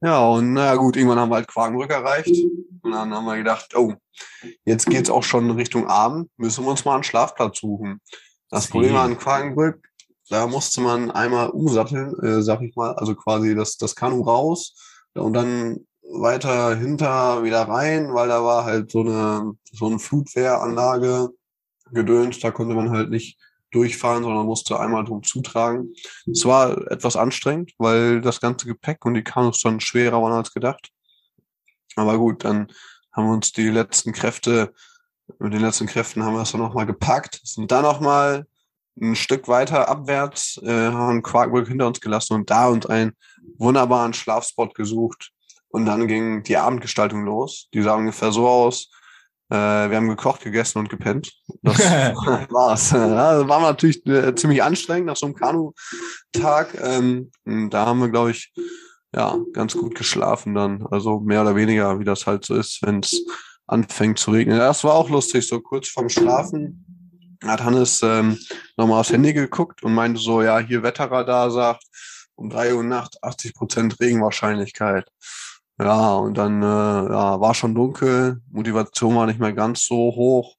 Ja, 0.00 0.26
und 0.26 0.54
naja 0.54 0.74
gut, 0.74 0.96
irgendwann 0.96 1.20
haben 1.20 1.30
wir 1.30 1.36
halt 1.36 1.46
Quakenbrück 1.46 1.92
erreicht. 1.92 2.44
Und 2.82 2.90
dann 2.90 3.14
haben 3.14 3.24
wir 3.24 3.36
gedacht, 3.36 3.76
oh, 3.76 3.94
jetzt 4.64 4.86
geht's 4.86 5.10
auch 5.10 5.22
schon 5.22 5.48
Richtung 5.52 5.86
Abend, 5.86 6.28
müssen 6.36 6.64
wir 6.64 6.72
uns 6.72 6.84
mal 6.84 6.94
einen 6.94 7.04
Schlafplatz 7.04 7.60
suchen. 7.60 8.00
Das 8.50 8.66
Problem 8.66 8.94
war 8.94 9.06
in 9.08 9.16
Quakenbrück, 9.16 9.88
da 10.28 10.48
musste 10.48 10.80
man 10.80 11.12
einmal 11.12 11.50
umsatteln, 11.50 12.18
äh, 12.24 12.42
sag 12.42 12.62
ich 12.62 12.74
mal, 12.74 12.96
also 12.96 13.14
quasi 13.14 13.54
das, 13.54 13.76
das 13.76 13.94
Kanu 13.94 14.22
raus 14.22 14.74
und 15.14 15.34
dann 15.34 15.86
weiter 16.02 16.74
hinter 16.74 17.44
wieder 17.44 17.62
rein, 17.62 18.12
weil 18.12 18.26
da 18.26 18.42
war 18.42 18.64
halt 18.64 18.90
so 18.90 19.02
eine, 19.02 19.54
so 19.72 19.86
eine 19.86 20.00
Flutwehranlage 20.00 21.30
gedöns, 21.92 22.40
da 22.40 22.50
konnte 22.50 22.74
man 22.74 22.90
halt 22.90 23.10
nicht 23.10 23.38
durchfahren, 23.70 24.22
sondern 24.22 24.46
musste 24.46 24.78
einmal 24.78 25.04
drum 25.04 25.22
zutragen. 25.22 25.92
Es 26.30 26.44
war 26.44 26.90
etwas 26.90 27.16
anstrengend, 27.16 27.72
weil 27.78 28.20
das 28.20 28.40
ganze 28.40 28.66
Gepäck 28.66 29.04
und 29.04 29.14
die 29.14 29.24
Kanus 29.24 29.60
dann 29.60 29.80
schwerer 29.80 30.22
waren 30.22 30.32
als 30.32 30.52
gedacht. 30.52 30.90
Aber 31.96 32.18
gut, 32.18 32.44
dann 32.44 32.68
haben 33.12 33.26
wir 33.26 33.34
uns 33.34 33.52
die 33.52 33.68
letzten 33.68 34.12
Kräfte, 34.12 34.72
mit 35.38 35.52
den 35.52 35.62
letzten 35.62 35.86
Kräften 35.86 36.22
haben 36.22 36.34
wir 36.34 36.42
es 36.42 36.52
dann 36.52 36.60
nochmal 36.60 36.86
gepackt, 36.86 37.40
sind 37.42 37.70
dann 37.70 37.82
nochmal 37.82 38.46
ein 39.00 39.16
Stück 39.16 39.48
weiter 39.48 39.88
abwärts, 39.88 40.60
äh, 40.62 40.90
haben 40.90 41.22
Quarkburg 41.22 41.68
hinter 41.68 41.86
uns 41.86 42.00
gelassen 42.00 42.34
und 42.34 42.50
da 42.50 42.68
uns 42.68 42.86
einen 42.86 43.12
wunderbaren 43.58 44.14
Schlafspot 44.14 44.74
gesucht. 44.74 45.32
Und 45.68 45.86
dann 45.86 46.06
ging 46.06 46.42
die 46.42 46.56
Abendgestaltung 46.56 47.24
los. 47.24 47.68
Die 47.74 47.82
sah 47.82 47.96
ungefähr 47.96 48.32
so 48.32 48.48
aus, 48.48 48.90
Äh, 49.48 49.90
wir 49.90 49.96
haben 49.96 50.08
gekocht, 50.08 50.42
gegessen 50.42 50.78
und 50.78 50.88
gepennt. 50.88 51.32
Das 51.62 51.78
war's. 52.50 52.90
Ja, 52.90 53.46
war 53.48 53.60
natürlich 53.60 54.04
äh, 54.06 54.34
ziemlich 54.34 54.62
anstrengend 54.62 55.06
nach 55.06 55.16
so 55.16 55.26
einem 55.26 55.34
Kanu-Tag. 55.34 56.78
Ähm, 56.80 57.30
da 57.44 57.86
haben 57.86 58.00
wir, 58.00 58.08
glaube 58.08 58.32
ich, 58.32 58.52
ja, 59.14 59.38
ganz 59.52 59.74
gut 59.74 59.94
geschlafen 59.94 60.54
dann. 60.54 60.86
Also 60.90 61.20
mehr 61.20 61.42
oder 61.42 61.56
weniger, 61.56 61.98
wie 62.00 62.04
das 62.04 62.26
halt 62.26 62.44
so 62.44 62.54
ist, 62.54 62.80
wenn 62.82 63.00
es 63.00 63.24
anfängt 63.66 64.18
zu 64.18 64.30
regnen. 64.30 64.58
Das 64.58 64.84
war 64.84 64.94
auch 64.94 65.10
lustig, 65.10 65.46
so 65.46 65.60
kurz 65.60 65.88
vorm 65.88 66.08
Schlafen 66.08 66.86
hat 67.44 67.62
Hannes 67.62 68.00
ähm, 68.02 68.38
nochmal 68.76 69.00
aufs 69.00 69.12
Handy 69.12 69.32
geguckt 69.32 69.82
und 69.82 69.94
meinte 69.94 70.20
so, 70.20 70.42
ja, 70.42 70.58
hier 70.58 70.82
Wetterradar 70.82 71.50
sagt, 71.50 71.84
um 72.34 72.50
drei 72.50 72.74
Uhr 72.74 72.82
Nacht 72.82 73.22
80 73.22 73.54
Prozent 73.54 74.00
Regenwahrscheinlichkeit. 74.00 75.10
Ja, 75.78 76.14
und 76.14 76.38
dann 76.38 76.62
äh, 76.62 76.66
ja, 76.66 77.40
war 77.40 77.54
schon 77.54 77.74
dunkel, 77.74 78.40
Motivation 78.50 79.14
war 79.14 79.26
nicht 79.26 79.38
mehr 79.38 79.52
ganz 79.52 79.86
so 79.86 79.96
hoch. 79.96 80.56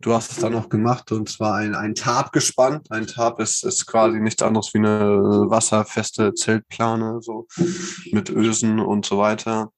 Du 0.00 0.14
hast 0.14 0.30
es 0.30 0.38
dann 0.38 0.52
noch 0.52 0.68
gemacht 0.70 1.12
und 1.12 1.28
zwar 1.28 1.56
ein, 1.56 1.74
ein 1.74 1.94
Tarp 1.94 2.32
gespannt. 2.32 2.90
Ein 2.90 3.06
Tarp 3.06 3.38
ist, 3.40 3.64
ist 3.64 3.86
quasi 3.86 4.18
nichts 4.18 4.42
anderes 4.42 4.72
wie 4.72 4.78
eine 4.78 5.50
wasserfeste 5.50 6.32
Zeltplane, 6.32 7.20
so 7.20 7.48
mit 8.12 8.30
Ösen 8.30 8.80
und 8.80 9.04
so 9.04 9.18
weiter. 9.18 9.72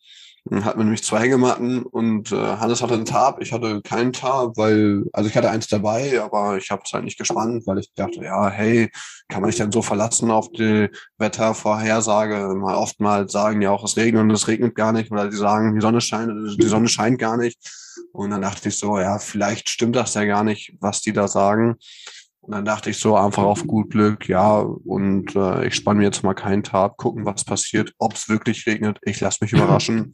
Dann 0.45 0.65
hatten 0.65 0.81
wir 0.81 0.85
nämlich 0.85 1.05
zwei 1.05 1.21
Hängematten 1.21 1.85
und 1.85 2.33
äh, 2.33 2.37
Hannes 2.57 2.83
hatte 2.83 2.95
einen 2.95 3.05
Tarp, 3.05 3.41
ich 3.41 3.53
hatte 3.53 3.81
keinen 3.83 4.13
Tarp, 4.13 4.57
weil, 4.57 5.05
also 5.13 5.31
ich 5.31 5.37
hatte 5.37 5.51
eins 5.51 5.69
dabei, 5.69 6.21
aber 6.21 6.57
ich 6.57 6.71
habe 6.71 6.83
es 6.85 6.93
halt 6.93 7.05
nicht 7.05 7.17
gespannt, 7.17 7.65
weil 7.67 7.79
ich 7.79 7.93
dachte, 7.95 8.25
ja, 8.25 8.49
hey, 8.51 8.91
kann 9.29 9.41
man 9.41 9.51
sich 9.51 9.59
denn 9.59 9.71
so 9.71 9.83
verlassen 9.83 10.33
auf 10.33 10.51
die 10.51 10.89
Wettervorhersage? 11.19 12.55
Mal 12.57 12.75
oftmals 12.75 13.31
sagen 13.31 13.63
ja 13.63 13.71
auch, 13.71 13.85
es 13.85 13.97
regnet 13.97 14.23
und 14.23 14.31
es 14.33 14.49
regnet 14.49 14.75
gar 14.75 14.93
nicht, 14.93 15.13
oder 15.13 15.29
die 15.29 15.37
sagen, 15.37 15.75
die 15.77 15.81
Sonne 15.81 16.01
scheint, 16.01 16.33
die 16.61 16.67
Sonne 16.67 16.89
scheint 16.89 17.21
gar 17.21 17.37
nicht. 17.37 17.59
Und 18.13 18.31
dann 18.31 18.43
dachte 18.43 18.69
ich 18.69 18.77
so, 18.77 18.99
ja, 18.99 19.19
vielleicht 19.19 19.69
stimmt 19.69 19.97
das 19.97 20.15
ja 20.15 20.25
gar 20.25 20.45
nicht, 20.45 20.75
was 20.81 21.03
die 21.03 21.13
da 21.13 21.29
sagen. 21.29 21.77
Und 22.43 22.55
dann 22.55 22.65
dachte 22.65 22.91
ich 22.91 22.99
so 22.99 23.17
einfach 23.17 23.45
auf 23.45 23.65
gut 23.67 23.91
Glück, 23.91 24.29
ja, 24.29 24.59
und 24.59 25.37
äh, 25.37 25.67
ich 25.67 25.77
spanne 25.77 26.01
mir 26.01 26.07
jetzt 26.07 26.25
mal 26.25 26.35
keinen 26.35 26.65
Tab, 26.65 26.97
gucken, 26.97 27.25
was 27.25 27.45
passiert, 27.45 27.93
ob 27.99 28.15
es 28.15 28.29
wirklich 28.29 28.67
regnet. 28.67 28.99
Ich 29.03 29.21
lasse 29.21 29.39
mich 29.43 29.53
überraschen. 29.53 30.13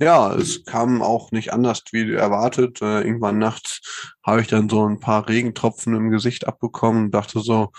Ja, 0.00 0.34
es 0.34 0.64
kam 0.64 1.00
auch 1.00 1.30
nicht 1.30 1.52
anders 1.52 1.82
wie 1.92 2.12
erwartet. 2.12 2.82
Äh, 2.82 3.02
irgendwann 3.02 3.38
nachts 3.38 4.16
habe 4.24 4.40
ich 4.40 4.48
dann 4.48 4.68
so 4.68 4.84
ein 4.88 4.98
paar 4.98 5.28
Regentropfen 5.28 5.94
im 5.94 6.10
Gesicht 6.10 6.48
abbekommen 6.48 7.04
und 7.04 7.10
dachte 7.12 7.38
so, 7.40 7.70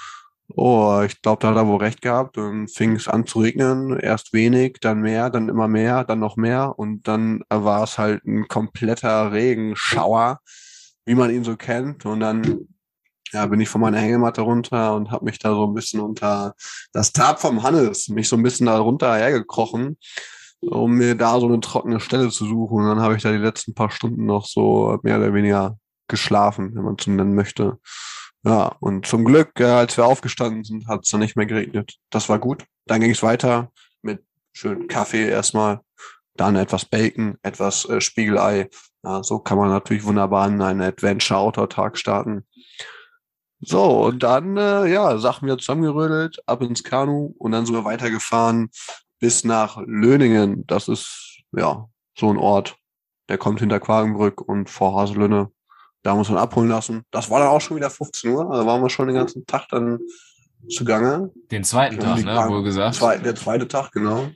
oh, 0.56 1.02
ich 1.06 1.22
glaube, 1.22 1.42
da 1.42 1.50
hat 1.50 1.58
er 1.58 1.68
wohl 1.68 1.80
recht 1.80 2.02
gehabt. 2.02 2.38
Dann 2.38 2.70
fing 2.70 2.96
es 2.96 3.10
an 3.10 3.26
zu 3.26 3.40
regnen, 3.40 4.00
erst 4.00 4.32
wenig, 4.34 4.78
dann 4.80 5.02
mehr, 5.02 5.30
dann 5.30 5.50
immer 5.50 5.68
mehr, 5.68 6.06
dann 6.06 6.20
noch 6.20 6.38
mehr 6.38 6.78
und 6.80 7.08
dann 7.08 7.44
war 7.50 7.84
es 7.84 7.98
halt 7.98 8.24
ein 8.26 8.48
kompletter 8.48 9.34
Regenschauer, 9.34 10.40
wie 11.06 11.16
man 11.16 11.32
ihn 11.32 11.44
so 11.44 11.58
kennt. 11.58 12.06
Und 12.06 12.22
dann 12.22 12.68
ja, 13.34 13.46
bin 13.46 13.62
ich 13.62 13.70
von 13.70 13.82
meiner 13.82 14.00
Hängematte 14.00 14.42
runter 14.42 14.96
und 14.96 15.12
habe 15.12 15.26
mich 15.26 15.40
da 15.40 15.54
so 15.54 15.66
ein 15.66 15.74
bisschen 15.74 16.02
unter 16.02 16.54
das 16.92 17.14
Tab 17.14 17.40
vom 17.40 17.64
Hannes, 17.64 18.10
mich 18.10 18.28
so 18.28 18.36
ein 18.36 18.44
bisschen 18.44 18.66
da 18.66 18.78
runter 18.78 19.16
hergekrochen, 19.16 19.98
um 20.62 20.94
mir 20.94 21.16
da 21.16 21.40
so 21.40 21.48
eine 21.48 21.60
trockene 21.60 22.00
Stelle 22.00 22.30
zu 22.30 22.46
suchen. 22.46 22.78
Und 22.78 22.88
dann 22.88 23.02
habe 23.02 23.16
ich 23.16 23.24
da 23.24 23.32
die 23.32 23.38
letzten 23.38 23.74
paar 23.74 23.92
Stunden 23.92 24.26
noch 24.26 24.46
so 24.46 25.00
mehr 25.04 25.18
oder 25.18 25.34
weniger 25.34 25.78
geschlafen, 26.08 26.76
wenn 26.76 26.84
man 26.84 26.96
es 27.00 27.06
so 27.06 27.12
nennen 27.12 27.36
möchte. 27.36 27.78
Ja, 28.44 28.76
und 28.80 29.06
zum 29.06 29.24
Glück, 29.24 29.60
äh, 29.60 29.66
als 29.66 29.98
wir 29.98 30.06
aufgestanden 30.06 30.64
sind, 30.64 30.88
hat 30.88 31.02
es 31.04 31.12
dann 31.12 31.20
nicht 31.20 31.36
mehr 31.36 31.46
geregnet. 31.46 31.96
Das 32.10 32.28
war 32.28 32.40
gut. 32.40 32.66
Dann 32.88 33.00
ging 33.00 33.12
es 33.12 33.22
weiter 33.22 33.72
mit 34.02 34.24
schön 34.52 34.88
Kaffee 34.88 35.30
erstmal, 35.30 35.82
dann 36.36 36.56
etwas 36.56 36.86
Bacon, 36.86 37.38
etwas 37.44 37.88
äh, 37.88 38.02
Spiegelei. 38.02 38.70
Ja, 39.04 39.24
so 39.24 39.40
kann 39.40 39.58
man 39.58 39.70
natürlich 39.70 40.04
wunderbar 40.04 40.48
in 40.48 40.62
einen 40.62 40.82
Adventure-Outdoor-Tag 40.82 41.98
starten. 41.98 42.46
So, 43.62 44.06
und 44.06 44.24
dann, 44.24 44.58
äh, 44.58 44.88
ja, 44.88 45.18
Sachen 45.18 45.46
wieder 45.46 45.58
zusammengerödelt, 45.58 46.42
ab 46.48 46.62
ins 46.62 46.84
Kanu 46.84 47.34
und 47.38 47.52
dann 47.52 47.66
sogar 47.66 47.86
weitergefahren 47.86 48.70
bis 49.20 49.44
nach 49.44 49.78
Löningen. 49.86 50.66
Das 50.68 50.88
ist, 50.88 51.44
ja, 51.56 51.88
so 52.18 52.30
ein 52.30 52.38
Ort. 52.38 52.76
Der 53.30 53.38
kommt 53.38 53.60
hinter 53.60 53.80
Quagenbrück 53.80 54.42
und 54.42 54.70
vor 54.70 55.00
Haselünne. 55.00 55.52
Da 56.04 56.16
muss 56.16 56.30
man 56.30 56.40
abholen 56.40 56.70
lassen. 56.70 57.04
Das 57.12 57.30
war 57.30 57.40
dann 57.40 57.50
auch 57.50 57.62
schon 57.62 57.78
wieder 57.78 57.92
15 57.92 58.32
Uhr. 58.32 58.50
Da 58.52 58.66
waren 58.66 58.82
wir 58.82 58.90
schon 58.90 59.08
den 59.08 59.16
ganzen 59.16 59.46
Tag 59.46 59.68
dann 59.70 60.00
zugange. 60.70 61.32
Den 61.52 61.64
zweiten 61.64 62.00
Tag, 62.00 62.24
ne, 62.24 62.46
wohl 62.48 62.64
gesagt. 62.64 62.96
Zwei, 62.96 63.18
der 63.18 63.36
zweite 63.36 63.68
Tag, 63.68 63.92
genau. 63.92 64.30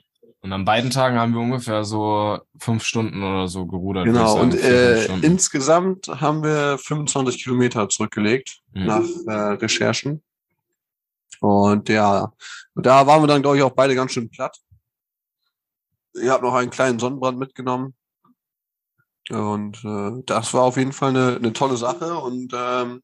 Und 0.46 0.52
an 0.52 0.64
beiden 0.64 0.92
Tagen 0.92 1.18
haben 1.18 1.34
wir 1.34 1.40
ungefähr 1.40 1.82
so 1.82 2.38
fünf 2.56 2.84
Stunden 2.84 3.20
oder 3.20 3.48
so 3.48 3.66
gerudert. 3.66 4.04
Genau, 4.04 4.38
und 4.38 4.54
äh, 4.54 5.06
insgesamt 5.22 6.06
haben 6.06 6.44
wir 6.44 6.78
25 6.78 7.42
Kilometer 7.42 7.88
zurückgelegt 7.88 8.60
mhm. 8.72 8.86
nach 8.86 9.04
äh, 9.26 9.54
Recherchen. 9.54 10.22
Und 11.40 11.88
ja, 11.88 12.32
da 12.76 13.06
waren 13.08 13.24
wir 13.24 13.26
dann, 13.26 13.42
glaube 13.42 13.56
ich, 13.56 13.64
auch 13.64 13.72
beide 13.72 13.96
ganz 13.96 14.12
schön 14.12 14.30
platt. 14.30 14.56
Ihr 16.14 16.30
habt 16.30 16.44
noch 16.44 16.54
einen 16.54 16.70
kleinen 16.70 17.00
Sonnenbrand 17.00 17.40
mitgenommen. 17.40 17.94
Und 19.28 19.84
äh, 19.84 20.22
das 20.26 20.54
war 20.54 20.62
auf 20.62 20.76
jeden 20.76 20.92
Fall 20.92 21.08
eine, 21.08 21.36
eine 21.38 21.52
tolle 21.54 21.76
Sache. 21.76 22.14
Und 22.18 22.52
ähm, 22.54 23.02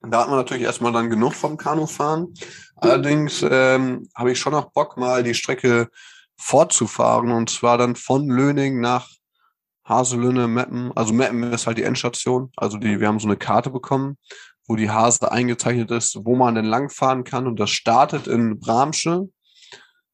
da 0.00 0.22
hat 0.22 0.30
man 0.30 0.38
natürlich 0.38 0.64
erstmal 0.64 0.90
dann 0.90 1.10
genug 1.10 1.34
vom 1.34 1.58
Kanufahren. 1.58 2.34
Allerdings 2.74 3.46
ähm, 3.48 4.08
habe 4.16 4.32
ich 4.32 4.40
schon 4.40 4.52
noch 4.52 4.72
Bock, 4.72 4.96
mal 4.96 5.22
die 5.22 5.34
Strecke 5.34 5.90
fortzufahren 6.38 7.32
und 7.32 7.50
zwar 7.50 7.78
dann 7.78 7.96
von 7.96 8.28
Löning 8.28 8.80
nach 8.80 9.08
Haselünne, 9.84 10.48
Meppen. 10.48 10.92
Also 10.96 11.12
Meppen 11.12 11.44
ist 11.52 11.66
halt 11.66 11.78
die 11.78 11.84
Endstation. 11.84 12.50
Also 12.56 12.76
die, 12.76 13.00
wir 13.00 13.06
haben 13.06 13.20
so 13.20 13.28
eine 13.28 13.36
Karte 13.36 13.70
bekommen, 13.70 14.18
wo 14.66 14.76
die 14.76 14.90
Hase 14.90 15.30
eingezeichnet 15.30 15.90
ist, 15.90 16.18
wo 16.24 16.36
man 16.36 16.54
denn 16.54 16.64
langfahren 16.64 17.24
kann 17.24 17.46
und 17.46 17.60
das 17.60 17.70
startet 17.70 18.26
in 18.26 18.58
Bramsche 18.58 19.28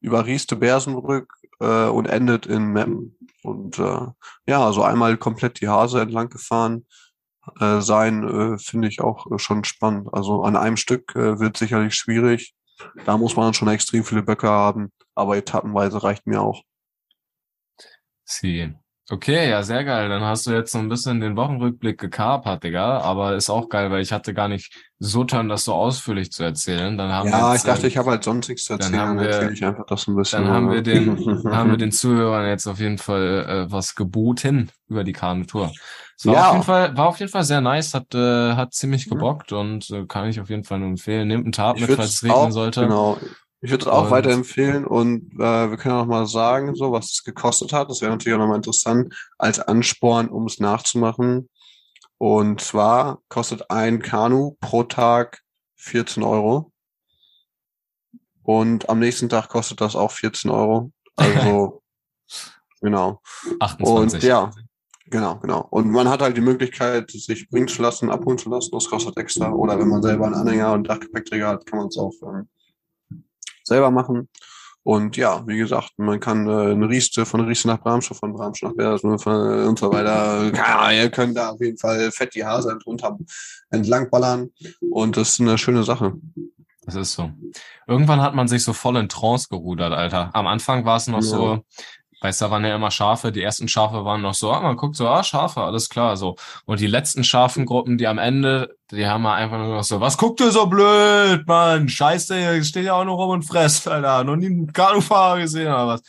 über 0.01 0.27
Rieste 0.27 0.57
Bersenbrück 0.57 1.33
äh, 1.61 1.87
und 1.87 2.07
endet 2.07 2.47
in 2.47 2.67
Meppen. 2.73 3.17
Und 3.43 3.79
äh, 3.79 4.07
ja, 4.47 4.65
also 4.65 4.83
einmal 4.83 5.17
komplett 5.17 5.61
die 5.61 5.69
Hase 5.69 6.01
entlang 6.01 6.29
gefahren 6.29 6.87
äh, 7.61 7.81
sein, 7.81 8.29
äh, 8.29 8.59
finde 8.59 8.89
ich 8.89 9.01
auch 9.01 9.31
äh, 9.31 9.39
schon 9.39 9.65
spannend. 9.65 10.09
Also 10.13 10.43
an 10.43 10.57
einem 10.57 10.77
Stück 10.77 11.15
äh, 11.17 11.41
wird 11.41 11.57
sicherlich 11.57 11.95
schwierig. 11.95 12.55
Da 13.05 13.17
muss 13.17 13.37
man 13.37 13.55
schon 13.55 13.69
extrem 13.69 14.05
viele 14.05 14.23
Böcke 14.23 14.49
haben 14.49 14.91
aber 15.15 15.37
etappenweise 15.37 16.03
reicht 16.03 16.27
mir 16.27 16.41
auch. 16.41 16.63
Sie. 18.25 18.73
Okay, 19.11 19.51
ja, 19.51 19.63
sehr 19.63 19.85
geil. 19.85 20.09
Dann 20.09 20.23
hast 20.23 20.47
du 20.47 20.53
jetzt 20.53 20.73
so 20.73 20.79
ein 20.79 20.89
bisschen 20.89 21.21
den 21.21 21.37
Wochenrückblick 21.37 21.99
gekapert, 21.99 22.63
Digga. 22.63 23.01
Aber 23.01 23.35
ist 23.35 23.51
auch 23.51 23.69
geil, 23.69 23.91
weil 23.91 24.01
ich 24.01 24.13
hatte 24.13 24.33
gar 24.33 24.49
nicht 24.49 24.75
so 25.01 25.25
tun, 25.25 25.49
das 25.49 25.65
so 25.65 25.75
ausführlich 25.75 26.31
zu 26.31 26.45
erzählen. 26.45 26.97
Dann 26.97 27.11
haben 27.11 27.29
ja, 27.29 27.41
wir 27.41 27.53
jetzt, 27.53 27.65
ich 27.65 27.71
dachte, 27.71 27.87
ich 27.89 27.97
habe 27.99 28.11
halt 28.11 28.25
sonst 28.25 28.49
nichts 28.49 28.65
zu 28.65 28.75
erzählen. 28.75 28.93
Dann 28.93 29.01
haben 29.01 29.21
wir, 29.21 29.51
ich 29.51 29.65
einfach 29.65 29.85
das 29.87 30.07
ein 30.07 30.17
bisschen. 30.17 30.45
Dann 30.45 30.53
haben 30.53 30.71
wir 30.71 30.83
den, 30.83 31.45
haben 31.53 31.71
wir 31.71 31.77
den 31.77 31.93
Zuhörern 31.93 32.49
jetzt 32.49 32.67
auf 32.67 32.79
jeden 32.79 32.97
Fall 32.97 33.67
äh, 33.67 33.73
was 33.73 33.97
geboten 33.97 34.71
über 34.89 35.05
die 35.05 35.13
Kanutour. 35.13 35.73
Es 36.19 36.27
war 36.27 36.35
ja. 36.35 36.47
auf 36.49 36.53
jeden 36.53 36.65
Fall, 36.65 36.97
war 36.97 37.09
auf 37.09 37.19
jeden 37.19 37.33
Fall 37.33 37.45
sehr 37.45 37.61
nice, 37.61 37.95
hat, 37.95 38.15
äh, 38.15 38.55
hat 38.55 38.75
ziemlich 38.75 39.09
gebockt 39.09 39.53
mhm. 39.53 39.59
und 39.59 39.91
äh, 39.91 40.07
kann 40.07 40.29
ich 40.29 40.41
auf 40.41 40.51
jeden 40.51 40.65
Fall 40.65 40.79
nur 40.79 40.89
empfehlen. 40.89 41.29
Nehmt 41.29 41.45
einen 41.45 41.53
Tab 41.53 41.81
mit, 41.81 41.91
falls 41.91 42.15
es 42.15 42.23
regnen 42.23 42.39
auch, 42.39 42.51
sollte. 42.51 42.83
Genau. 42.83 43.19
Ich 43.65 43.71
würde 43.71 43.85
es 43.85 43.89
auch 43.89 44.11
weiterempfehlen 44.11 44.85
und 44.85 45.35
äh, 45.35 45.71
wir 45.71 45.77
können 45.77 45.95
auch 45.95 46.07
mal 46.07 46.27
sagen, 46.27 46.75
so 46.75 46.91
was 46.91 47.13
es 47.13 47.23
gekostet 47.23 47.73
hat. 47.73 47.89
Das 47.89 48.01
wäre 48.01 48.11
natürlich 48.11 48.35
auch 48.35 48.41
nochmal 48.41 48.57
interessant 48.57 49.15
als 49.39 49.61
Ansporn, 49.61 50.29
um 50.29 50.47
es 50.47 50.59
nachzumachen. 50.59 51.49
Und 52.19 52.61
zwar 52.61 53.21
kostet 53.29 53.71
ein 53.71 54.03
Kanu 54.03 54.57
pro 54.61 54.83
Tag 54.83 55.43
14 55.77 56.25
Euro. 56.25 56.73
Und 58.43 58.89
am 58.89 58.99
nächsten 58.99 59.29
Tag 59.29 59.49
kostet 59.49 59.81
das 59.81 59.95
auch 59.95 60.11
14 60.11 60.51
Euro. 60.51 60.93
Also, 61.17 61.83
genau. 62.81 63.21
28. 63.61 64.15
Und 64.15 64.23
ja, 64.25 64.51
genau, 65.13 65.39
genau. 65.39 65.69
Und 65.71 65.91
man 65.91 66.09
hat 66.09 66.23
halt 66.23 66.37
die 66.37 66.41
Möglichkeit, 66.41 67.11
sich 67.13 67.49
bringen 67.49 67.69
zu 67.69 67.83
lassen, 67.83 68.11
abholen 68.11 68.39
zu 68.39 68.51
lassen. 68.51 68.71
Das 68.73 68.89
kostet 68.89 69.17
extra. 69.17 69.53
Oder 69.53 69.79
wenn 69.79 69.89
man 69.89 70.03
selber 70.03 70.27
einen 70.27 70.35
Anhänger 70.35 70.73
und 70.73 70.89
Dachgepäckträger 70.89 71.49
hat, 71.49 71.67
kann 71.67 71.79
man 71.79 71.89
es 71.89 71.99
auch 71.99 72.13
ähm, 72.23 72.49
selber 73.63 73.91
machen. 73.91 74.29
Und 74.85 75.17
ja, 75.17 75.47
wie 75.47 75.59
gesagt, 75.59 75.93
man 75.97 76.19
kann 76.19 76.49
äh, 76.49 76.73
eine 76.73 76.89
Rieste 76.89 77.25
von 77.25 77.43
Rieste 77.43 77.69
nach 77.69 77.81
Bramschow, 77.81 78.19
von 78.19 78.33
Bramschow 78.33 78.71
nach 78.71 78.77
Bersen 78.77 79.13
und 79.13 79.79
so 79.79 79.93
weiter. 79.93 80.51
Ja, 80.53 80.91
ihr 80.91 81.09
könnt 81.09 81.37
da 81.37 81.51
auf 81.51 81.61
jeden 81.61 81.79
Fall 81.79 82.11
fett 82.11 82.35
die 82.35 82.45
Hase 82.45 82.77
drunter 82.83 83.17
entlangballern. 83.71 84.51
Und 84.81 85.17
das 85.17 85.31
ist 85.31 85.41
eine 85.41 85.57
schöne 85.57 85.85
Sache. 85.85 86.15
Das 86.85 86.97
ist 86.97 87.13
so. 87.13 87.31
Irgendwann 87.87 88.21
hat 88.21 88.35
man 88.35 88.49
sich 88.49 88.65
so 88.65 88.73
voll 88.73 88.97
in 88.97 89.09
Trance 89.09 89.47
gerudert, 89.49 89.93
Alter. 89.93 90.31
Am 90.33 90.49
Anfang 90.49 90.85
war 90.85 90.97
es 90.97 91.07
noch 91.07 91.23
ja. 91.23 91.23
so, 91.23 91.65
Weißt 92.23 92.41
du, 92.41 92.45
da 92.45 92.51
waren 92.53 92.65
ja 92.65 92.77
immer 92.77 92.91
Schafe. 92.91 93.33
Die 93.33 93.43
ersten 93.43 93.67
Schafe 93.67 94.05
waren 94.05 94.23
noch 94.23 94.35
so, 94.35 94.53
ah, 94.53 94.61
man 94.61 94.77
guckt 94.77 94.97
so, 94.97 95.09
ah, 95.09 95.25
Schafe, 95.25 95.61
alles 95.61 95.89
klar, 95.89 96.17
so. 96.17 96.37
Und 96.65 96.81
die 96.81 96.87
letzten 96.87 97.25
Schafengruppen, 97.25 97.99
die 97.99 98.07
am 98.07 98.19
Ende, 98.19 98.77
die 98.93 99.07
haben 99.07 99.23
wir 99.23 99.35
einfach 99.35 99.59
nur 99.59 99.75
noch 99.75 99.85
so, 99.85 100.01
was 100.01 100.17
guckt 100.17 100.41
ihr 100.41 100.53
so 100.53 100.67
blöd, 100.67 101.47
Mann? 101.47 101.89
Scheiße, 101.89 102.37
hier 102.37 102.65
steht 102.65 102.85
ja 102.85 102.95
auch 102.95 103.05
noch 103.05 103.17
rum 103.17 103.31
und 103.31 103.43
fresst, 103.43 103.89
Alter. 103.89 104.23
Noch 104.23 104.37
nie 104.37 104.47
einen 104.47 104.73
Kanufahrer 104.73 105.41
gesehen 105.41 105.67
oder 105.67 105.89
was? 105.89 106.03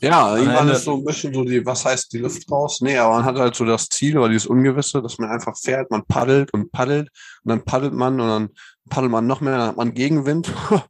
Ja, 0.00 0.36
irgendwann 0.36 0.68
ist 0.68 0.84
so 0.84 0.94
ein 0.94 1.04
bisschen 1.04 1.34
so 1.34 1.42
die, 1.44 1.64
was 1.66 1.84
heißt 1.84 2.12
die 2.12 2.18
Luft 2.18 2.48
raus? 2.50 2.80
Nee, 2.80 2.96
aber 2.98 3.16
man 3.16 3.24
hat 3.24 3.36
halt 3.36 3.54
so 3.54 3.64
das 3.64 3.88
Ziel 3.88 4.16
oder 4.16 4.28
dieses 4.28 4.46
Ungewisse, 4.46 5.02
dass 5.02 5.18
man 5.18 5.30
einfach 5.30 5.56
fährt, 5.56 5.90
man 5.90 6.04
paddelt 6.04 6.52
und 6.52 6.70
paddelt 6.70 7.08
und 7.42 7.50
dann 7.50 7.64
paddelt 7.64 7.94
man 7.94 8.20
und 8.20 8.28
dann 8.28 8.48
paddelt 8.88 9.10
man 9.10 9.26
noch 9.26 9.40
mehr, 9.40 9.58
dann 9.58 9.68
hat 9.68 9.76
man 9.76 9.94
Gegenwind. 9.94 10.52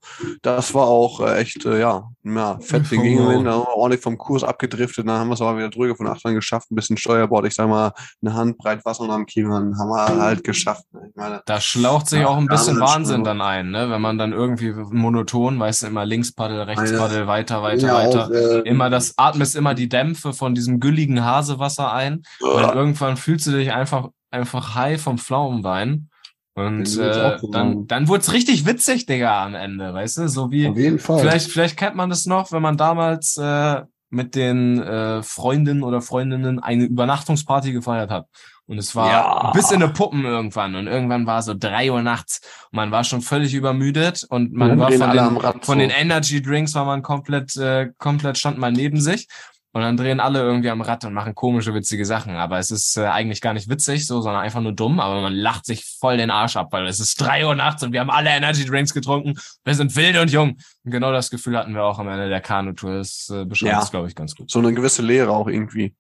Das 0.43 0.75
war 0.75 0.87
auch 0.87 1.21
äh, 1.21 1.39
echt, 1.39 1.65
äh, 1.65 1.81
ja, 1.81 2.09
ja, 2.25 2.59
fett 2.61 2.91
den 2.91 3.03
Gegenwind, 3.03 3.47
dann 3.47 3.55
haben 3.55 3.63
wir 3.63 3.77
ordentlich 3.77 4.03
vom 4.03 4.17
Kurs 4.17 4.45
abgedriftet, 4.45 5.07
dann 5.07 5.19
haben 5.19 5.29
wir 5.29 5.35
es 5.35 5.41
aber 5.41 5.59
wieder 5.59 5.71
drüber 5.71 5.97
von 5.97 6.07
Achtern 6.07 6.35
geschafft, 6.35 6.71
ein 6.71 6.75
bisschen 6.75 6.97
Steuerbord, 6.97 7.47
ich 7.47 7.55
sag 7.55 7.69
mal, 7.69 7.93
eine 8.23 8.35
Handbreit 8.35 8.85
Wasser 8.85 9.03
unterm 9.03 9.27
Kiel, 9.27 9.45
dann 9.45 9.79
haben 9.79 9.89
wir 9.89 10.23
halt 10.23 10.45
geschafft. 10.45 10.85
Ich 10.93 11.17
meine, 11.17 11.43
da 11.47 11.61
schlaucht 11.61 12.09
sich 12.09 12.21
ja, 12.21 12.29
auch 12.29 12.37
ein 12.37 12.47
bisschen 12.47 12.81
Wahnsinn 12.81 13.25
dann 13.25 13.41
ein, 13.41 13.71
ne? 13.71 13.91
wenn 13.91 14.01
man 14.01 14.19
dann 14.19 14.33
irgendwie 14.33 14.73
monoton, 14.73 15.59
weißt 15.59 15.83
du, 15.83 15.87
immer 15.89 16.05
links 16.05 16.33
paddel, 16.33 16.63
rechts 16.63 16.97
paddel, 16.97 17.27
weiter, 17.27 17.63
weiter, 17.63 17.87
ja, 17.87 17.95
weiter, 17.95 18.27
auch, 18.27 18.31
äh, 18.31 18.61
immer 18.61 18.91
das, 18.91 19.15
atmest 19.17 19.57
immer 19.57 19.75
die 19.75 19.89
Dämpfe 19.89 20.33
von 20.33 20.55
diesem 20.55 20.81
gülligen 20.81 21.25
Hasewasser 21.25 21.93
ein 21.93 22.23
und 22.41 22.75
irgendwann 22.75 23.17
fühlst 23.17 23.47
du 23.47 23.53
dich 23.53 23.73
einfach, 23.73 24.09
einfach 24.31 24.75
high 24.75 25.01
vom 25.01 25.19
Pflaumenwein. 25.19 26.09
Und 26.57 26.97
äh, 26.97 27.37
dann, 27.53 27.87
dann 27.87 28.09
wurde 28.09 28.23
es 28.23 28.33
richtig 28.33 28.65
witzig, 28.65 29.05
Digga, 29.05 29.45
am 29.45 29.55
Ende, 29.55 29.93
weißt 29.93 30.19
du? 30.19 30.29
So 30.29 30.51
wie. 30.51 30.67
Auf 30.67 30.79
jeden 30.79 30.99
Fall. 30.99 31.21
Vielleicht, 31.21 31.51
vielleicht 31.51 31.77
kennt 31.77 31.97
man 31.97 32.09
das 32.09 32.25
noch, 32.25 32.51
wenn 32.51 32.63
man 32.63 32.79
damals 32.79 33.37
äh, 33.37 33.83
mit 34.09 34.35
den 34.35 34.83
äh, 34.83 35.23
Freundinnen 35.23 35.83
oder 35.83 36.01
Freundinnen 36.01 36.59
eine 36.59 36.85
Übernachtungsparty 36.85 37.73
gefeiert 37.73 38.11
hat. 38.11 38.27
Und 38.65 38.79
es 38.79 38.97
war 38.97 39.11
ja. 39.11 39.51
bis 39.53 39.71
in 39.71 39.83
eine 39.83 39.93
Puppen 39.93 40.25
irgendwann. 40.25 40.75
Und 40.77 40.87
irgendwann 40.87 41.27
war 41.27 41.43
so 41.43 41.53
drei 41.55 41.93
Uhr 41.93 42.01
nachts. 42.01 42.41
Und 42.73 42.77
man 42.77 42.91
war 42.91 43.05
schon 43.05 43.21
völlig 43.21 43.53
übermüdet 43.53 44.25
und 44.29 44.55
man 44.55 44.79
war 44.79 44.91
von 44.91 45.11
den, 45.13 45.63
von 45.63 45.79
den 45.79 45.91
Energy 45.91 46.41
Drinks 46.41 46.75
war 46.75 46.87
man 46.87 47.03
komplett, 47.03 47.55
äh, 47.57 47.91
komplett 47.99 48.39
stand 48.39 48.57
man 48.57 48.73
neben 48.73 49.01
sich. 49.01 49.29
Und 49.77 49.83
dann 49.83 49.99
drehen 49.99 50.21
alle 50.21 50.39
irgendwie 50.39 50.71
am 50.71 50.81
Rad 50.81 51.05
und 51.05 51.13
machen 51.13 51.35
komische, 51.35 51.75
witzige 51.75 52.07
Sachen. 52.07 52.35
Aber 52.35 52.59
es 52.59 52.71
ist 52.71 52.97
äh, 52.97 53.05
eigentlich 53.05 53.43
gar 53.43 53.53
nicht 53.53 53.69
witzig, 53.69 54.07
so, 54.07 54.23
sondern 54.23 54.41
einfach 54.41 54.63
nur 54.63 54.73
dumm. 54.73 55.01
Aber 55.01 55.21
man 55.21 55.35
lacht 55.35 55.67
sich 55.67 55.85
voll 56.01 56.17
den 56.17 56.31
Arsch 56.31 56.57
ab, 56.57 56.69
weil 56.71 56.87
es 56.87 56.99
ist 56.99 57.21
drei 57.21 57.47
Uhr 57.47 57.55
nachts 57.55 57.83
und 57.83 57.93
wir 57.93 58.01
haben 58.01 58.09
alle 58.09 58.31
Energy 58.31 58.65
Drinks 58.65 58.95
getrunken. 58.95 59.35
Wir 59.65 59.75
sind 59.75 59.95
wild 59.95 60.17
und 60.17 60.33
jung. 60.33 60.57
Und 60.83 60.91
genau 60.91 61.13
das 61.13 61.29
Gefühl 61.29 61.59
hatten 61.59 61.75
wir 61.75 61.85
auch 61.85 61.99
am 61.99 62.09
Ende 62.09 62.31
der 62.31 62.41
Kanutour. 62.41 62.97
Das 62.97 63.31
äh, 63.31 63.45
beschreibt 63.45 63.73
ja. 63.73 63.83
es, 63.83 63.91
glaube 63.91 64.09
ich, 64.09 64.15
ganz 64.15 64.35
gut. 64.35 64.51
So 64.51 64.61
eine 64.61 64.73
gewisse 64.73 65.03
Leere 65.03 65.33
auch 65.33 65.47
irgendwie. 65.47 65.95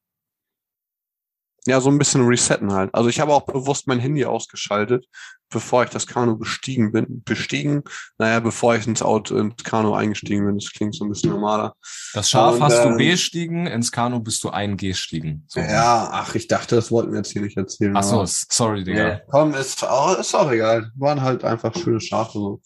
Ja, 1.67 1.81
so 1.81 1.91
ein 1.91 1.99
bisschen 1.99 2.27
resetten 2.27 2.73
halt. 2.73 2.95
Also 2.95 3.09
ich 3.09 3.21
habe 3.21 3.33
auch 3.33 3.45
bewusst 3.45 3.87
mein 3.87 3.99
Handy 3.99 4.25
ausgeschaltet, 4.25 5.07
bevor 5.51 5.85
ich 5.85 5.91
das 5.91 6.07
Kanu 6.07 6.37
bestiegen 6.37 6.93
bin. 6.93 7.23
Bestiegen, 7.25 7.83
naja, 8.19 8.41
bevor 8.41 8.77
ich 8.77 8.87
ins 8.87 9.03
Auto, 9.03 9.37
ins 9.37 9.63
Kanu 9.63 9.95
eingestiegen 9.95 10.47
bin. 10.47 10.59
Das 10.59 10.73
klingt 10.73 10.95
so 10.95 11.05
ein 11.05 11.11
bisschen 11.11 11.31
normaler. 11.31 11.75
Das 12.15 12.31
Schaf 12.31 12.55
Und, 12.55 12.63
hast 12.63 12.79
äh, 12.79 12.89
du 12.89 12.97
bestiegen, 12.97 13.67
ins 13.67 13.91
Kanu 13.91 14.21
bist 14.21 14.43
du 14.45 14.51
eingestiegen. 14.51 15.45
So. 15.49 15.61
Ja, 15.61 16.09
ach, 16.13 16.35
ich 16.35 16.47
dachte, 16.47 16.77
das 16.77 16.91
wollten 16.91 17.13
wir 17.13 17.19
jetzt 17.19 17.33
hier 17.33 17.43
nicht 17.43 17.57
erzählen. 17.57 17.97
Ach 17.97 18.03
so, 18.03 18.25
sorry, 18.27 18.85
Digga. 18.85 19.09
Ja, 19.09 19.21
komm, 19.29 19.55
ist 19.55 19.85
auch, 19.85 20.19
ist 20.19 20.35
auch 20.35 20.51
egal. 20.51 20.91
Waren 20.97 21.21
halt 21.21 21.45
einfach 21.45 21.75
schöne 21.75 22.01
Schafe 22.01 22.33
so. 22.33 22.61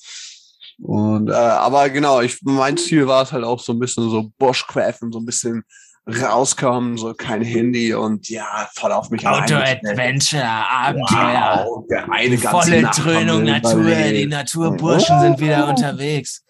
Und 0.82 1.28
äh, 1.28 1.34
aber 1.34 1.90
genau, 1.90 2.22
ich 2.22 2.40
mein 2.42 2.78
Ziel 2.78 3.06
war 3.06 3.22
es 3.22 3.32
halt 3.32 3.44
auch 3.44 3.60
so 3.60 3.72
ein 3.72 3.78
bisschen 3.78 4.08
so 4.08 4.32
Bushcraft 4.38 5.00
so 5.10 5.18
ein 5.18 5.26
bisschen 5.26 5.62
rauskommen, 6.10 6.96
so 6.96 7.14
kein 7.14 7.42
Handy 7.42 7.94
und 7.94 8.28
ja, 8.28 8.68
voll 8.74 8.92
auf 8.92 9.10
mich 9.10 9.26
Auto-Adventure, 9.26 10.44
Abenteuer. 10.44 11.64
Wow, 11.66 11.86
der 11.88 12.10
eine 12.10 12.30
die 12.30 12.38
volle 12.38 12.82
Dröhnung 12.82 13.44
Natur, 13.44 13.84
die 13.84 14.26
Naturburschen 14.26 15.16
oh. 15.18 15.20
sind 15.22 15.40
wieder 15.40 15.68
unterwegs. 15.68 16.44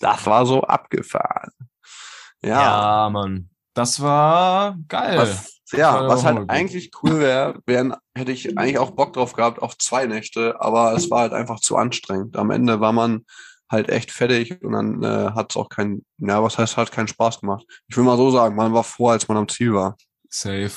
Das 0.00 0.26
war 0.26 0.46
so 0.46 0.62
abgefahren. 0.62 1.50
Ja, 2.42 3.04
ja 3.04 3.10
Mann. 3.10 3.50
Das 3.74 4.00
war 4.00 4.76
geil. 4.88 5.18
Was, 5.18 5.60
ja, 5.72 6.08
was 6.08 6.24
halt 6.24 6.48
eigentlich 6.48 6.90
cool 7.02 7.20
wäre, 7.20 7.60
wären, 7.66 7.94
hätte 8.14 8.32
ich 8.32 8.56
eigentlich 8.56 8.78
auch 8.78 8.92
Bock 8.92 9.12
drauf 9.12 9.34
gehabt 9.34 9.60
auf 9.60 9.76
zwei 9.76 10.06
Nächte, 10.06 10.60
aber 10.60 10.94
es 10.94 11.10
war 11.10 11.20
halt 11.20 11.32
einfach 11.32 11.60
zu 11.60 11.76
anstrengend. 11.76 12.36
Am 12.36 12.50
Ende 12.50 12.80
war 12.80 12.92
man 12.92 13.26
halt 13.68 13.88
echt 13.88 14.10
fertig 14.10 14.62
und 14.62 14.72
dann 14.72 15.02
äh, 15.02 15.30
hat 15.32 15.50
es 15.50 15.56
auch 15.56 15.68
keinen, 15.68 16.04
ja, 16.18 16.42
was 16.42 16.58
heißt, 16.58 16.76
hat 16.76 16.92
keinen 16.92 17.08
Spaß 17.08 17.40
gemacht. 17.40 17.64
Ich 17.88 17.96
will 17.96 18.04
mal 18.04 18.16
so 18.16 18.30
sagen, 18.30 18.54
man 18.54 18.72
war 18.72 18.84
froh, 18.84 19.08
als 19.08 19.26
man 19.28 19.36
am 19.36 19.48
Ziel 19.48 19.74
war. 19.74 19.96
Safe. 20.28 20.72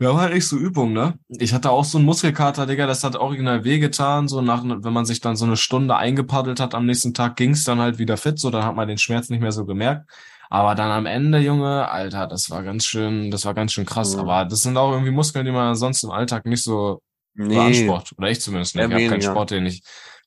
Wir 0.00 0.10
haben 0.10 0.20
halt 0.20 0.32
echt 0.32 0.46
so 0.46 0.56
Übungen, 0.56 0.92
ne? 0.92 1.18
Ich 1.28 1.52
hatte 1.52 1.70
auch 1.70 1.84
so 1.84 1.98
einen 1.98 2.04
Muskelkater, 2.04 2.66
Digga, 2.66 2.86
das 2.86 3.02
hat 3.02 3.16
original 3.16 3.64
wehgetan. 3.64 4.28
So 4.28 4.40
nach, 4.40 4.62
wenn 4.62 4.92
man 4.92 5.04
sich 5.04 5.20
dann 5.20 5.34
so 5.34 5.44
eine 5.44 5.56
Stunde 5.56 5.96
eingepaddelt 5.96 6.60
hat, 6.60 6.76
am 6.76 6.86
nächsten 6.86 7.14
Tag 7.14 7.34
ging's 7.34 7.64
dann 7.64 7.80
halt 7.80 7.98
wieder 7.98 8.16
fit, 8.16 8.38
so 8.38 8.50
dann 8.50 8.64
hat 8.64 8.76
man 8.76 8.86
den 8.86 8.98
Schmerz 8.98 9.28
nicht 9.28 9.40
mehr 9.40 9.50
so 9.50 9.66
gemerkt. 9.66 10.08
Aber 10.50 10.76
dann 10.76 10.92
am 10.92 11.06
Ende, 11.06 11.38
Junge, 11.38 11.88
Alter, 11.90 12.28
das 12.28 12.48
war 12.48 12.62
ganz 12.62 12.86
schön, 12.86 13.32
das 13.32 13.44
war 13.44 13.54
ganz 13.54 13.72
schön 13.72 13.86
krass. 13.86 14.14
Mhm. 14.14 14.20
Aber 14.20 14.44
das 14.44 14.62
sind 14.62 14.76
auch 14.76 14.92
irgendwie 14.92 15.10
Muskeln, 15.10 15.44
die 15.44 15.52
man 15.52 15.74
sonst 15.74 16.04
im 16.04 16.12
Alltag 16.12 16.46
nicht 16.46 16.62
so 16.62 17.02
nee. 17.34 17.56
beansprucht. 17.56 18.14
Oder 18.16 18.30
ich 18.30 18.40
zumindest 18.40 18.76
nicht. 18.76 18.86
Ich 18.86 18.92
habe 18.92 19.08
keinen 19.08 19.22
Sport, 19.22 19.50
den 19.50 19.66
ich, 19.66 19.82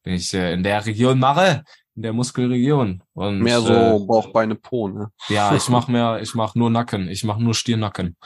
den 0.06 0.16
ich 0.16 0.34
äh, 0.34 0.52
in 0.52 0.64
der 0.64 0.86
Region 0.86 1.18
mache 1.18 1.64
in 1.96 2.02
der 2.04 2.14
Muskelregion. 2.14 3.04
Und, 3.14 3.40
mehr 3.40 3.62
so 3.62 3.74
äh, 3.74 4.00
Bauch, 4.00 4.32
Beine, 4.32 4.56
Po, 4.56 4.88
ne? 4.88 5.12
Ja, 5.30 5.56
ich 5.56 5.68
mach 5.70 5.88
mehr, 5.88 6.20
ich 6.22 6.34
mach 6.36 6.56
nur 6.56 6.70
Nacken, 6.70 7.10
ich 7.10 7.24
mach 7.24 7.38
nur 7.38 7.54
Stirnacken. 7.54 8.18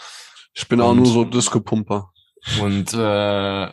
Ich 0.53 0.67
bin 0.67 0.79
und, 0.79 0.85
auch 0.85 0.95
nur 0.95 1.05
so 1.05 1.23
Disco-Pumper. 1.25 2.11
Und 2.61 2.93
äh, 2.93 3.69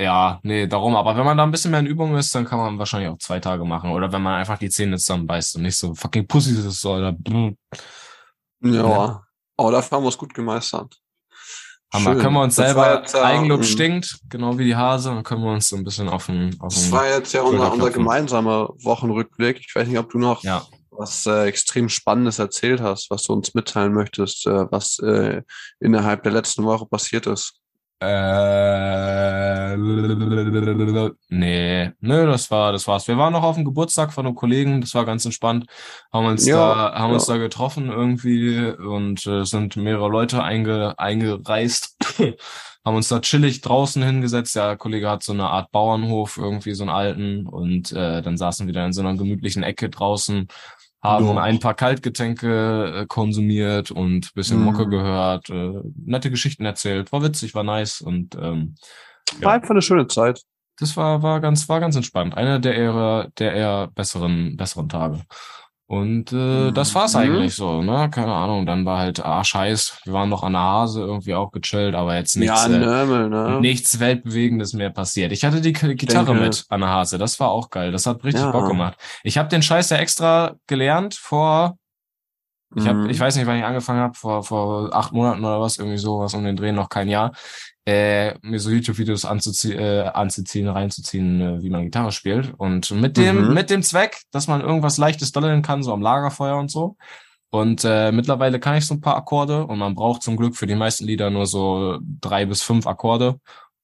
ja, 0.00 0.38
nee, 0.42 0.66
darum. 0.66 0.94
Aber 0.96 1.16
wenn 1.16 1.24
man 1.24 1.36
da 1.36 1.42
ein 1.42 1.50
bisschen 1.50 1.70
mehr 1.70 1.80
in 1.80 1.86
Übung 1.86 2.16
ist, 2.16 2.34
dann 2.34 2.44
kann 2.44 2.58
man 2.58 2.78
wahrscheinlich 2.78 3.10
auch 3.10 3.18
zwei 3.18 3.40
Tage 3.40 3.64
machen. 3.64 3.90
Oder 3.90 4.12
wenn 4.12 4.22
man 4.22 4.34
einfach 4.34 4.58
die 4.58 4.70
Zähne 4.70 4.96
zusammenbeißt 4.96 5.56
und 5.56 5.62
nicht 5.62 5.76
so 5.76 5.94
fucking 5.94 6.26
Pussy 6.26 6.52
ist 6.52 6.84
oder. 6.84 7.16
Ja, 8.60 8.72
ja. 8.72 9.22
aber 9.56 9.72
dafür 9.72 9.96
haben 9.96 10.04
wir 10.04 10.08
es 10.08 10.18
gut 10.18 10.34
gemeistert. 10.34 10.96
Hammer. 11.92 12.12
Schön. 12.12 12.22
Können 12.22 12.34
wir 12.34 12.42
uns 12.42 12.56
das 12.56 12.66
selber, 12.66 13.00
jetzt, 13.00 13.16
Eigenlob 13.16 13.64
stinkt, 13.64 14.18
genau 14.28 14.58
wie 14.58 14.64
die 14.64 14.76
Hase, 14.76 15.08
dann 15.08 15.22
können 15.22 15.42
wir 15.42 15.52
uns 15.52 15.68
so 15.68 15.76
ein 15.76 15.84
bisschen 15.84 16.08
auf 16.08 16.26
den, 16.26 16.54
auf 16.60 16.74
Das 16.74 16.92
war 16.92 17.08
jetzt 17.08 17.32
ja 17.32 17.42
unser, 17.42 17.72
unser 17.72 17.90
gemeinsamer 17.90 18.68
Wochenrückblick. 18.82 19.60
Ich 19.60 19.74
weiß 19.74 19.88
nicht, 19.88 19.98
ob 19.98 20.10
du 20.10 20.18
noch 20.18 20.42
ja. 20.42 20.66
was 20.90 21.24
äh, 21.26 21.46
extrem 21.46 21.88
Spannendes 21.88 22.38
erzählt 22.38 22.80
hast, 22.80 23.10
was 23.10 23.22
du 23.22 23.32
uns 23.32 23.54
mitteilen 23.54 23.94
möchtest, 23.94 24.46
äh, 24.46 24.70
was 24.70 24.98
äh, 24.98 25.42
innerhalb 25.80 26.22
der 26.24 26.32
letzten 26.32 26.64
Woche 26.64 26.84
passiert 26.84 27.26
ist. 27.26 27.57
Äh, 28.00 29.76
nee, 31.30 31.90
nö, 32.00 32.26
das 32.26 32.48
war, 32.48 32.70
das 32.70 32.86
war's. 32.86 33.08
Wir 33.08 33.18
waren 33.18 33.32
noch 33.32 33.42
auf 33.42 33.56
dem 33.56 33.64
Geburtstag 33.64 34.12
von 34.12 34.24
einem 34.24 34.36
Kollegen, 34.36 34.80
das 34.80 34.94
war 34.94 35.04
ganz 35.04 35.24
entspannt, 35.24 35.66
haben 36.12 36.26
uns 36.26 36.46
ja, 36.46 36.56
da, 36.56 36.94
haben 36.94 37.08
ja. 37.08 37.14
uns 37.14 37.26
da 37.26 37.38
getroffen 37.38 37.90
irgendwie 37.90 38.60
und 38.70 39.26
äh, 39.26 39.44
sind 39.44 39.74
mehrere 39.76 40.08
Leute 40.10 40.44
einge, 40.44 40.96
eingereist, 40.96 41.96
haben 42.84 42.96
uns 42.96 43.08
da 43.08 43.18
chillig 43.18 43.62
draußen 43.62 44.00
hingesetzt. 44.00 44.54
Der 44.54 44.76
Kollege 44.76 45.10
hat 45.10 45.24
so 45.24 45.32
eine 45.32 45.48
Art 45.50 45.72
Bauernhof, 45.72 46.36
irgendwie 46.36 46.74
so 46.74 46.84
einen 46.84 46.90
alten 46.90 47.48
und 47.48 47.90
äh, 47.90 48.22
dann 48.22 48.36
saßen 48.36 48.68
wir 48.68 48.74
da 48.74 48.86
in 48.86 48.92
so 48.92 49.00
einer 49.00 49.16
gemütlichen 49.16 49.64
Ecke 49.64 49.90
draußen 49.90 50.46
haben 51.02 51.26
ja. 51.26 51.42
ein 51.42 51.60
paar 51.60 51.74
Kaltgetränke 51.74 53.02
äh, 53.02 53.06
konsumiert 53.06 53.90
und 53.90 54.34
bisschen 54.34 54.58
mhm. 54.58 54.64
Mucke 54.64 54.88
gehört, 54.88 55.48
äh, 55.50 55.80
nette 56.04 56.30
Geschichten 56.30 56.64
erzählt, 56.64 57.12
war 57.12 57.22
witzig, 57.22 57.54
war 57.54 57.64
nice 57.64 58.00
und 58.00 58.34
ähm, 58.34 58.74
ja. 59.38 59.46
war 59.46 59.52
einfach 59.54 59.70
eine 59.70 59.82
schöne 59.82 60.06
Zeit. 60.08 60.42
Das 60.78 60.96
war 60.96 61.22
war 61.22 61.40
ganz 61.40 61.68
war 61.68 61.80
ganz 61.80 61.96
entspannt, 61.96 62.36
einer 62.36 62.58
der 62.58 62.76
eher 62.76 63.30
der 63.38 63.52
eher 63.54 63.88
besseren 63.94 64.56
besseren 64.56 64.88
Tage. 64.88 65.22
Und 65.90 66.34
äh, 66.34 66.70
das 66.70 66.94
war's 66.94 67.14
mhm. 67.14 67.20
eigentlich 67.20 67.54
so, 67.54 67.80
ne? 67.80 68.10
Keine 68.10 68.34
Ahnung. 68.34 68.66
Dann 68.66 68.84
war 68.84 68.98
halt, 68.98 69.24
ah, 69.24 69.42
scheiß, 69.42 70.02
wir 70.04 70.12
waren 70.12 70.28
noch 70.28 70.42
an 70.42 70.52
der 70.52 70.60
Hase 70.60 71.00
irgendwie 71.00 71.34
auch 71.34 71.50
gechillt, 71.50 71.94
aber 71.94 72.14
jetzt 72.14 72.36
nichts, 72.36 72.66
ja, 72.66 72.68
Nörmel, 72.68 73.30
ne? 73.30 73.58
nichts 73.62 73.98
Weltbewegendes 73.98 74.74
mehr 74.74 74.90
passiert. 74.90 75.32
Ich 75.32 75.44
hatte 75.44 75.62
die 75.62 75.72
Gitarre 75.72 76.34
mit 76.34 76.66
an 76.68 76.80
der 76.80 76.90
Hase, 76.90 77.16
das 77.16 77.40
war 77.40 77.48
auch 77.48 77.70
geil. 77.70 77.90
Das 77.90 78.04
hat 78.04 78.22
richtig 78.22 78.42
ja. 78.42 78.50
Bock 78.50 78.68
gemacht. 78.68 78.98
Ich 79.22 79.38
habe 79.38 79.48
den 79.48 79.62
Scheiß 79.62 79.88
ja 79.88 79.96
extra 79.96 80.56
gelernt 80.66 81.14
vor 81.14 81.78
ich 82.76 82.86
hab, 82.86 82.96
mhm. 82.96 83.08
ich 83.08 83.18
weiß 83.18 83.36
nicht, 83.36 83.46
wann 83.46 83.56
ich 83.56 83.64
angefangen 83.64 84.00
habe, 84.00 84.14
vor, 84.14 84.42
vor 84.42 84.94
acht 84.94 85.12
Monaten 85.12 85.42
oder 85.42 85.60
was, 85.60 85.78
irgendwie 85.78 85.96
sowas 85.96 86.34
um 86.34 86.44
den 86.44 86.54
Dreh, 86.54 86.72
noch 86.72 86.90
kein 86.90 87.08
Jahr, 87.08 87.32
äh, 87.88 88.34
mir 88.42 88.60
so 88.60 88.68
YouTube-Videos 88.68 89.24
anzuziehen, 89.24 89.78
äh, 89.78 90.10
anzuziehen, 90.12 90.68
reinzuziehen, 90.68 91.40
äh, 91.40 91.62
wie 91.62 91.70
man 91.70 91.84
Gitarre 91.84 92.12
spielt. 92.12 92.52
Und 92.58 92.90
mit 92.90 93.16
dem, 93.16 93.48
mhm. 93.48 93.54
mit 93.54 93.70
dem 93.70 93.82
Zweck, 93.82 94.20
dass 94.30 94.46
man 94.46 94.60
irgendwas 94.60 94.98
leichtes 94.98 95.32
dollen 95.32 95.62
kann, 95.62 95.82
so 95.82 95.94
am 95.94 96.02
Lagerfeuer 96.02 96.58
und 96.58 96.70
so. 96.70 96.96
Und 97.48 97.86
äh, 97.86 98.12
mittlerweile 98.12 98.60
kann 98.60 98.76
ich 98.76 98.86
so 98.86 98.92
ein 98.92 99.00
paar 99.00 99.16
Akkorde 99.16 99.66
und 99.66 99.78
man 99.78 99.94
braucht 99.94 100.22
zum 100.22 100.36
Glück 100.36 100.54
für 100.54 100.66
die 100.66 100.74
meisten 100.74 101.06
Lieder 101.06 101.30
nur 101.30 101.46
so 101.46 101.98
drei 102.20 102.44
bis 102.44 102.62
fünf 102.62 102.86
Akkorde. 102.86 103.40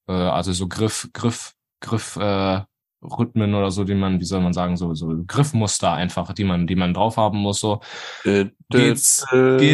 Äh, 0.07 0.13
also 0.13 0.53
so 0.53 0.69
Griff, 0.69 1.09
Griff, 1.15 1.55
Griff, 1.81 2.17
äh, 2.17 2.61
Rhythmen 3.03 3.55
oder 3.55 3.71
so, 3.71 3.85
die 3.85 3.95
man, 3.95 4.21
wie 4.21 4.25
soll 4.27 4.43
man 4.43 4.53
sagen, 4.53 4.77
so, 4.77 4.93
so 4.93 5.15
Griffmuster 5.27 5.93
einfach, 5.93 6.35
die 6.35 6.45
man, 6.45 6.67
die 6.67 6.77
man 6.77 6.93
drauf 6.93 7.17
haben 7.17 7.39
muss, 7.39 7.61
so. 7.61 7.81
G, 8.23 8.51
G, 8.71 8.95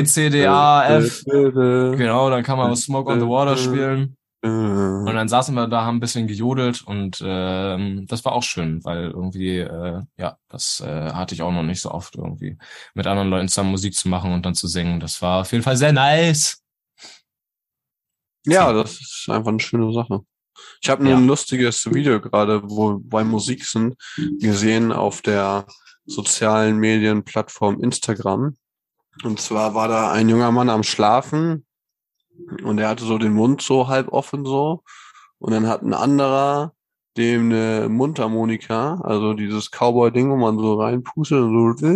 C, 0.04 0.30
D, 0.30 0.46
A, 0.46 0.98
F. 0.98 1.24
Genau, 1.24 2.30
dann 2.30 2.44
kann 2.44 2.58
man 2.58 2.76
Smoke 2.76 3.10
on 3.10 3.18
the 3.18 3.26
Water 3.26 3.56
spielen. 3.56 4.16
Und 4.42 5.14
dann 5.14 5.28
saßen 5.28 5.54
wir 5.54 5.66
da, 5.68 5.84
haben 5.84 5.96
ein 5.98 6.00
bisschen 6.00 6.26
gejodelt 6.26 6.80
und 6.82 7.22
ähm, 7.22 8.06
das 8.08 8.24
war 8.24 8.32
auch 8.32 8.42
schön, 8.42 8.82
weil 8.84 9.10
irgendwie, 9.10 9.58
äh, 9.58 10.00
ja, 10.16 10.38
das 10.48 10.80
äh, 10.80 11.12
hatte 11.12 11.34
ich 11.34 11.42
auch 11.42 11.52
noch 11.52 11.62
nicht 11.62 11.82
so 11.82 11.90
oft 11.90 12.16
irgendwie, 12.16 12.56
mit 12.94 13.06
anderen 13.06 13.28
Leuten 13.28 13.48
zusammen 13.48 13.70
Musik 13.70 13.94
zu 13.94 14.08
machen 14.08 14.32
und 14.32 14.46
dann 14.46 14.54
zu 14.54 14.66
singen. 14.66 14.98
Das 14.98 15.20
war 15.20 15.42
auf 15.42 15.52
jeden 15.52 15.62
Fall 15.62 15.76
sehr 15.76 15.92
nice. 15.92 16.62
Ja, 18.46 18.72
das 18.72 18.92
ist 18.92 19.26
einfach 19.28 19.50
eine 19.50 19.60
schöne 19.60 19.92
Sache. 19.92 20.20
Ich 20.82 20.88
habe 20.88 21.02
nur 21.02 21.12
Ja. 21.12 21.18
ein 21.18 21.26
lustiges 21.26 21.84
Video 21.92 22.18
gerade, 22.20 22.62
wo 22.64 22.98
bei 22.98 23.24
Musik 23.24 23.64
sind, 23.66 23.94
gesehen 24.40 24.92
auf 24.92 25.20
der 25.20 25.66
sozialen 26.06 26.78
Medienplattform 26.78 27.82
Instagram. 27.82 28.56
Und 29.22 29.40
zwar 29.40 29.74
war 29.74 29.88
da 29.88 30.12
ein 30.12 30.30
junger 30.30 30.50
Mann 30.50 30.70
am 30.70 30.82
Schlafen 30.82 31.66
und 32.64 32.78
er 32.78 32.88
hatte 32.88 33.04
so 33.04 33.18
den 33.18 33.32
Mund 33.32 33.62
so 33.62 33.88
halb 33.88 34.08
offen 34.12 34.44
so. 34.44 34.82
Und 35.38 35.52
dann 35.52 35.66
hat 35.68 35.82
ein 35.82 35.94
anderer 35.94 36.72
dem 37.16 37.50
eine 37.50 37.88
Mundharmonika, 37.88 39.00
also 39.02 39.34
dieses 39.34 39.70
Cowboy-Ding, 39.70 40.30
wo 40.30 40.36
man 40.36 40.58
so 40.58 40.80
reinpustet 40.80 41.40
und 41.42 41.78
so 41.78 41.90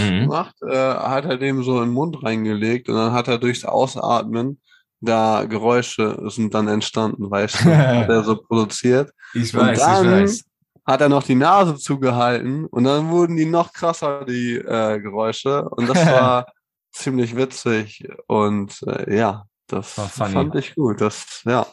Mhm. 0.00 0.26
macht, 0.26 0.54
äh, 0.62 0.74
hat 0.94 1.24
er 1.26 1.36
dem 1.38 1.62
so 1.62 1.78
in 1.82 1.88
den 1.88 1.94
Mund 1.94 2.22
reingelegt 2.22 2.88
und 2.88 2.94
dann 2.96 3.12
hat 3.12 3.28
er 3.28 3.38
durchs 3.38 3.64
Ausatmen 3.64 4.60
da 5.00 5.44
Geräusche 5.44 6.22
sind 6.30 6.54
dann 6.54 6.68
entstanden, 6.68 7.30
weißt 7.30 7.64
du, 7.64 7.64
hat 7.76 8.08
er 8.08 8.22
so 8.22 8.36
produziert. 8.36 9.10
Ich 9.34 9.52
Und 9.54 9.60
weiß, 9.60 9.78
ich 9.78 9.84
dann- 9.84 10.10
weiß. 10.22 10.44
Hat 10.84 11.00
er 11.00 11.08
noch 11.08 11.22
die 11.22 11.34
Nase 11.36 11.76
zugehalten 11.76 12.66
und 12.66 12.82
dann 12.84 13.10
wurden 13.10 13.36
die 13.36 13.44
noch 13.46 13.72
krasser, 13.72 14.24
die 14.24 14.56
äh, 14.56 14.98
Geräusche. 15.00 15.68
Und 15.70 15.88
das 15.88 15.94
war 16.06 16.46
ziemlich 16.92 17.36
witzig. 17.36 18.04
Und 18.26 18.82
äh, 18.88 19.16
ja, 19.16 19.44
das 19.72 19.92
fand 19.92 20.54
ich 20.54 20.74
gut. 20.74 21.00
Das, 21.00 21.42
ja. 21.44 21.66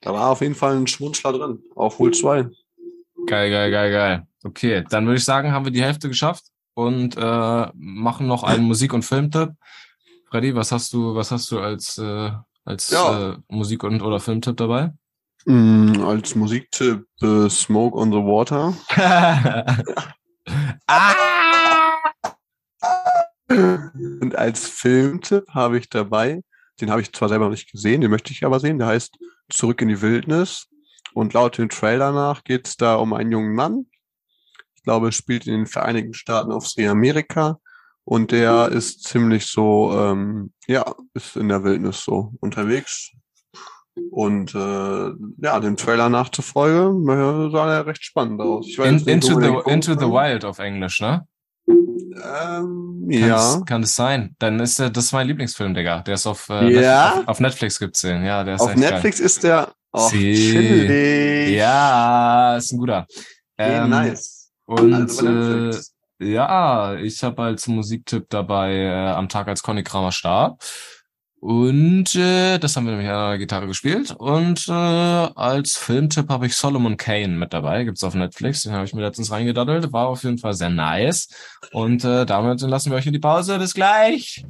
Da 0.00 0.12
war 0.12 0.30
auf 0.30 0.40
jeden 0.40 0.54
Fall 0.54 0.76
ein 0.76 0.86
Schmunzler 0.86 1.32
drin. 1.32 1.62
Auf 1.74 1.98
Wohl 1.98 2.12
2. 2.12 2.48
Geil, 3.26 3.50
geil, 3.50 3.70
geil, 3.70 3.90
geil. 3.90 4.26
Okay, 4.44 4.84
dann 4.88 5.06
würde 5.06 5.18
ich 5.18 5.24
sagen, 5.24 5.50
haben 5.52 5.64
wir 5.64 5.72
die 5.72 5.82
Hälfte 5.82 6.08
geschafft 6.08 6.44
und 6.74 7.16
äh, 7.16 7.66
machen 7.74 8.26
noch 8.28 8.44
einen 8.44 8.64
Musik- 8.64 8.92
und 8.94 9.04
Filmtipp. 9.04 9.50
Freddy, 10.30 10.54
was 10.54 10.70
hast 10.70 10.92
du, 10.92 11.14
was 11.14 11.30
hast 11.32 11.50
du 11.50 11.58
als 11.58 11.98
äh, 11.98 12.30
als 12.64 12.90
Ja. 12.90 13.30
äh, 13.32 13.36
Musik- 13.48 13.82
und 13.82 14.02
oder 14.02 14.20
Filmtipp 14.20 14.58
dabei? 14.58 14.92
Mm, 15.46 16.02
als 16.04 16.34
Musiktipp 16.34 17.06
äh, 17.22 17.48
Smoke 17.48 17.96
on 17.96 18.12
the 18.12 18.18
Water. 18.18 18.74
ah! 20.86 21.94
Und 23.48 24.36
als 24.36 24.68
Filmtipp 24.68 25.48
habe 25.48 25.78
ich 25.78 25.88
dabei, 25.88 26.42
den 26.80 26.90
habe 26.90 27.00
ich 27.00 27.12
zwar 27.12 27.28
selber 27.28 27.46
noch 27.46 27.52
nicht 27.52 27.70
gesehen, 27.70 28.00
den 28.00 28.10
möchte 28.10 28.32
ich 28.32 28.44
aber 28.44 28.60
sehen, 28.60 28.78
der 28.78 28.88
heißt 28.88 29.18
Zurück 29.50 29.80
in 29.80 29.88
die 29.88 30.00
Wildnis. 30.02 30.68
Und 31.14 31.32
laut 31.32 31.58
dem 31.58 31.68
Trailer 31.68 32.12
nach 32.12 32.44
geht 32.44 32.66
es 32.66 32.76
da 32.76 32.96
um 32.96 33.12
einen 33.12 33.32
jungen 33.32 33.54
Mann. 33.54 33.86
Ich 34.74 34.82
glaube, 34.82 35.10
spielt 35.12 35.46
in 35.46 35.54
den 35.54 35.66
Vereinigten 35.66 36.14
Staaten 36.14 36.52
auf 36.52 36.68
See 36.68 36.86
Amerika. 36.86 37.58
Und 38.04 38.32
der 38.32 38.68
ist 38.68 39.04
ziemlich 39.04 39.46
so, 39.46 39.92
ähm, 39.98 40.52
ja, 40.66 40.94
ist 41.14 41.36
in 41.36 41.48
der 41.48 41.62
Wildnis 41.62 42.04
so 42.04 42.32
unterwegs. 42.40 43.12
Und 44.10 44.54
äh, 44.54 45.10
ja, 45.38 45.60
dem 45.60 45.76
Trailer 45.76 46.08
nachzufolge, 46.08 47.12
äh, 47.12 47.50
sah 47.50 47.74
er 47.74 47.86
recht 47.86 48.02
spannend 48.04 48.40
aus. 48.40 48.66
Weiß 48.78 49.02
In, 49.02 49.08
into 49.08 49.38
the 49.40 49.70
Into 49.70 49.94
the. 49.94 50.06
Wild 50.06 50.44
auf 50.46 50.58
Englisch, 50.58 51.00
ne? 51.00 51.26
Ähm, 51.68 53.08
Kann 53.10 53.28
ja. 53.28 53.36
es, 53.36 53.64
kann 53.64 53.82
es 53.82 53.94
sein? 53.94 54.34
Dann 54.38 54.58
ist 54.60 54.78
der, 54.78 54.90
das 54.90 55.06
ist 55.06 55.12
mein 55.12 55.26
Lieblingsfilm, 55.26 55.74
Digga. 55.74 56.00
Der 56.00 56.14
ist 56.14 56.26
auf, 56.26 56.48
äh, 56.48 56.68
Ja? 56.72 57.04
Netflix, 57.04 57.18
auf, 57.22 57.28
auf 57.28 57.40
Netflix 57.40 57.78
gibt's 57.78 58.00
den. 58.00 58.24
Ja, 58.24 58.44
der 58.44 58.54
ist 58.56 58.60
Auf 58.60 58.74
Netflix 58.74 59.20
ist 59.20 59.42
der 59.44 59.72
Sie- 60.10 60.34
chillig. 60.34 60.88
geil. 60.88 61.48
Ja, 61.56 62.56
ist 62.56 62.72
ein 62.72 62.78
guter. 62.78 63.06
Ähm, 63.56 63.90
nice. 63.90 64.50
Und 64.66 64.92
Also 64.94 65.26
äh, 65.28 65.74
ja, 66.20 66.94
ich 66.96 67.22
habe 67.22 67.42
als 67.42 67.66
Musiktipp 67.68 68.26
dabei 68.28 68.74
äh, 68.74 69.10
am 69.10 69.28
Tag, 69.28 69.48
als 69.48 69.62
Conny 69.62 69.82
Kramer 69.82 70.12
starb. 70.12 70.60
Und 71.40 72.16
äh, 72.16 72.58
das 72.58 72.74
haben 72.76 72.86
wir 72.86 72.92
nämlich 72.92 73.08
an 73.08 73.30
der 73.30 73.38
Gitarre 73.38 73.68
gespielt. 73.68 74.12
Und 74.18 74.66
äh, 74.68 74.72
als 74.72 75.76
Filmtipp 75.76 76.28
habe 76.30 76.46
ich 76.46 76.56
Solomon 76.56 76.96
Kane 76.96 77.28
mit 77.28 77.52
dabei. 77.52 77.84
Gibt's 77.84 78.02
auf 78.02 78.14
Netflix. 78.14 78.64
Den 78.64 78.72
habe 78.72 78.84
ich 78.84 78.92
mir 78.92 79.02
letztens 79.02 79.30
reingedaddelt. 79.30 79.92
War 79.92 80.08
auf 80.08 80.24
jeden 80.24 80.38
Fall 80.38 80.54
sehr 80.54 80.70
nice. 80.70 81.28
Und 81.72 82.04
äh, 82.04 82.26
damit 82.26 82.60
lassen 82.62 82.90
wir 82.90 82.96
euch 82.98 83.06
in 83.06 83.12
die 83.12 83.20
Pause. 83.20 83.58
Bis 83.58 83.72
gleich. 83.74 84.44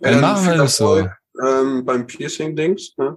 Dann 0.00 0.14
Ähm, 0.14 0.20
machen 0.20 0.46
wir 0.46 0.56
das 0.56 0.76
so. 0.76 1.06
Ähm, 1.44 1.84
beim 1.84 2.06
Piercing-Dings, 2.06 2.94
ne? 2.96 3.16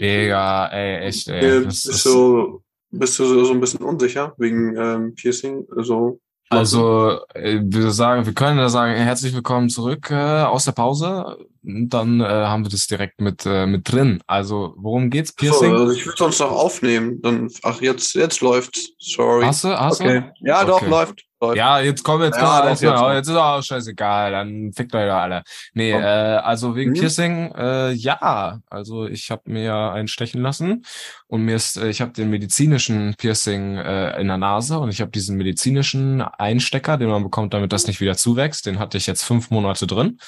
Digga, 0.00 0.68
ey, 0.68 1.06
echt, 1.06 1.28
ey. 1.28 1.58
Äh, 1.60 1.64
Das 1.64 1.86
ist- 1.86 2.04
du, 2.04 2.60
bist 2.90 3.18
du 3.18 3.24
so, 3.24 3.44
so 3.44 3.52
ein 3.52 3.60
bisschen 3.60 3.82
unsicher 3.84 4.34
wegen 4.38 4.76
ähm, 4.76 5.14
Piercing? 5.14 5.66
So. 5.76 6.20
Also, 6.48 7.18
äh, 7.34 7.60
wir 7.64 7.90
sagen, 7.90 8.24
wir 8.24 8.32
können 8.32 8.58
da 8.58 8.68
sagen, 8.68 8.94
herzlich 8.94 9.34
willkommen 9.34 9.68
zurück 9.68 10.10
äh, 10.12 10.14
aus 10.14 10.64
der 10.64 10.72
Pause. 10.72 11.36
Dann 11.62 12.20
äh, 12.20 12.24
haben 12.24 12.64
wir 12.64 12.70
das 12.70 12.86
direkt 12.86 13.20
mit 13.20 13.44
äh, 13.44 13.66
mit 13.66 13.90
drin. 13.90 14.22
Also, 14.28 14.74
worum 14.76 15.10
geht's? 15.10 15.30
So, 15.30 15.34
Piercing? 15.38 15.72
also 15.72 15.92
ich 15.92 16.06
würde 16.06 16.16
sonst 16.16 16.38
noch 16.38 16.52
aufnehmen. 16.52 17.20
Dann, 17.20 17.50
ach, 17.64 17.80
jetzt, 17.80 18.14
jetzt 18.14 18.40
läuft's. 18.42 18.90
Sorry. 19.00 19.44
hast 19.44 19.64
du? 19.64 19.68
Hast 19.76 20.00
okay. 20.00 20.30
Ja, 20.40 20.64
doch, 20.64 20.82
Okay. 20.82 20.90
läuft. 20.90 21.25
Läuft. 21.40 21.56
Ja, 21.56 21.80
jetzt 21.80 22.02
kommen 22.02 22.24
jetzt 22.24 22.36
Ja, 22.36 22.62
doch, 22.62 22.68
jetzt, 22.70 22.82
jetzt 22.82 22.92
mal, 22.92 23.16
jetzt 23.16 23.28
ist 23.28 23.36
auch 23.36 23.62
scheißegal, 23.62 24.32
dann 24.32 24.72
fickt 24.72 24.94
euch 24.94 25.06
doch 25.06 25.16
alle. 25.16 25.42
Nee, 25.74 25.92
Komm. 25.92 26.02
äh, 26.02 26.04
also 26.04 26.76
wegen 26.76 26.94
Hm? 26.94 27.00
Piercing, 27.00 27.52
äh, 27.54 27.92
ja, 27.92 28.60
also 28.70 29.06
ich 29.06 29.30
habe 29.30 29.42
mir 29.50 29.74
einen 29.74 30.08
stechen 30.08 30.42
lassen 30.42 30.84
und 31.26 31.42
mir 31.42 31.56
ist, 31.56 31.76
äh, 31.76 31.88
ich 31.88 32.00
habe 32.00 32.12
den 32.12 32.30
medizinischen 32.30 33.14
Piercing 33.16 33.76
äh, 33.76 34.20
in 34.20 34.28
der 34.28 34.38
Nase 34.38 34.78
und 34.78 34.90
ich 34.90 35.00
habe 35.00 35.10
diesen 35.10 35.36
medizinischen 35.36 36.22
Einstecker, 36.22 36.96
den 36.96 37.08
man 37.08 37.22
bekommt, 37.22 37.54
damit 37.54 37.72
das 37.72 37.86
nicht 37.86 38.00
wieder 38.00 38.16
zuwächst. 38.16 38.66
Den 38.66 38.78
hatte 38.78 38.98
ich 38.98 39.06
jetzt 39.06 39.24
fünf 39.24 39.50
Monate 39.50 39.86
drin. 39.86 40.18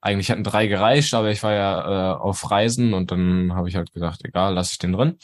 Eigentlich 0.00 0.28
hätten 0.28 0.44
drei 0.44 0.68
gereicht, 0.68 1.12
aber 1.14 1.30
ich 1.30 1.42
war 1.42 1.52
ja 1.52 2.12
äh, 2.12 2.16
auf 2.16 2.50
Reisen 2.50 2.94
und 2.94 3.10
dann 3.10 3.52
habe 3.54 3.68
ich 3.68 3.74
halt 3.76 3.92
gedacht, 3.92 4.20
egal, 4.24 4.54
lasse 4.54 4.72
ich 4.72 4.78
den 4.78 4.92
drin. 4.92 5.18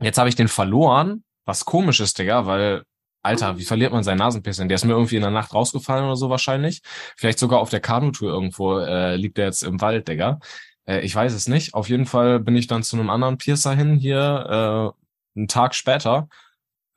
Jetzt 0.00 0.18
habe 0.18 0.28
ich 0.28 0.36
den 0.36 0.48
verloren, 0.48 1.24
was 1.44 1.64
komisch 1.64 2.00
ist, 2.00 2.18
Digga, 2.18 2.46
weil, 2.46 2.82
Alter, 3.22 3.58
wie 3.58 3.64
verliert 3.64 3.92
man 3.92 4.04
seinen 4.04 4.18
Nasenpiercing? 4.18 4.68
Der 4.68 4.76
ist 4.76 4.84
mir 4.84 4.92
irgendwie 4.92 5.16
in 5.16 5.22
der 5.22 5.30
Nacht 5.30 5.52
rausgefallen 5.52 6.04
oder 6.04 6.16
so 6.16 6.30
wahrscheinlich. 6.30 6.82
Vielleicht 7.16 7.38
sogar 7.38 7.60
auf 7.60 7.70
der 7.70 7.80
Kanutour 7.80 8.30
irgendwo 8.30 8.78
äh, 8.78 9.16
liegt 9.16 9.38
der 9.38 9.46
jetzt 9.46 9.62
im 9.62 9.80
Wald, 9.80 10.08
Digga. 10.08 10.38
Äh, 10.86 11.00
ich 11.00 11.14
weiß 11.14 11.32
es 11.34 11.48
nicht. 11.48 11.74
Auf 11.74 11.88
jeden 11.88 12.06
Fall 12.06 12.40
bin 12.40 12.56
ich 12.56 12.66
dann 12.66 12.82
zu 12.82 12.96
einem 12.96 13.10
anderen 13.10 13.38
Piercer 13.38 13.74
hin 13.74 13.96
hier, 13.96 14.94
äh, 15.34 15.38
einen 15.38 15.48
Tag 15.48 15.74
später, 15.74 16.28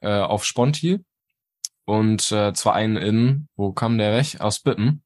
äh, 0.01 0.19
auf 0.19 0.45
Sponti. 0.45 0.99
Und 1.85 2.31
äh, 2.31 2.53
zwar 2.53 2.73
einen 2.75 2.95
in, 2.97 3.47
wo 3.55 3.73
kam 3.73 3.97
der 3.97 4.15
weg? 4.15 4.39
Aus 4.39 4.59
Bippen. 4.59 5.03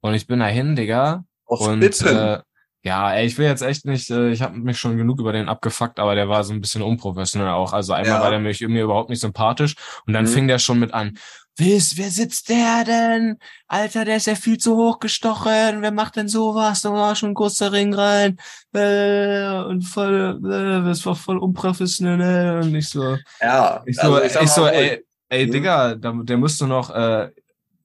Und 0.00 0.14
ich 0.14 0.26
bin 0.26 0.40
dahin, 0.40 0.74
Digga, 0.74 1.24
Auf 1.44 1.60
und 1.60 1.80
Bippen. 1.80 2.16
äh, 2.16 2.40
ja, 2.86 3.12
ey, 3.12 3.26
ich 3.26 3.36
will 3.36 3.46
jetzt 3.46 3.62
echt 3.62 3.84
nicht, 3.84 4.08
äh, 4.10 4.30
ich 4.30 4.42
habe 4.42 4.56
mich 4.56 4.78
schon 4.78 4.96
genug 4.96 5.18
über 5.18 5.32
den 5.32 5.48
abgefuckt, 5.48 5.98
aber 5.98 6.14
der 6.14 6.28
war 6.28 6.44
so 6.44 6.52
ein 6.52 6.60
bisschen 6.60 6.82
unprofessionell 6.82 7.48
auch. 7.50 7.72
Also 7.72 7.92
einmal 7.92 8.18
Ja. 8.18 8.22
war 8.22 8.30
der 8.30 8.38
mich 8.38 8.60
mir 8.60 8.84
überhaupt 8.84 9.10
nicht 9.10 9.18
sympathisch 9.20 9.74
und 10.06 10.12
dann 10.12 10.24
Mhm. 10.26 10.28
fing 10.28 10.46
der 10.46 10.60
schon 10.60 10.78
mit 10.78 10.94
an. 10.94 11.18
Wer, 11.56 11.76
ist, 11.78 11.96
wer 11.98 12.10
sitzt 12.10 12.48
der 12.48 12.84
denn? 12.84 13.38
Alter, 13.66 14.04
der 14.04 14.18
ist 14.18 14.26
ja 14.26 14.34
viel 14.36 14.58
zu 14.58 14.76
hoch 14.76 15.00
gestochen. 15.00 15.80
Wer 15.82 15.90
macht 15.90 16.14
denn 16.16 16.28
sowas? 16.28 16.82
Da 16.82 16.92
war 16.92 17.16
schon 17.16 17.30
ein 17.30 17.34
großer 17.34 17.72
Ring 17.72 17.92
rein. 17.94 18.36
Äh, 18.72 19.48
und 19.64 19.82
voll, 19.82 20.38
äh, 20.44 20.84
das 20.86 21.04
war 21.06 21.16
voll 21.16 21.38
unprofessionell. 21.38 22.60
Und 22.62 22.74
ich 22.74 22.88
so, 22.90 23.16
ja, 23.40 23.82
ich 23.86 23.96
so, 23.96 24.02
also 24.14 24.22
ich, 24.22 24.32
sag 24.32 24.48
so, 24.48 24.66
ey, 24.66 25.02
ey, 25.30 25.46
Mhm. 25.46 25.50
Digga, 25.52 25.94
da, 25.96 26.12
der 26.12 26.36
müsste 26.36 26.66
noch, 26.66 26.90
äh, 26.90 27.30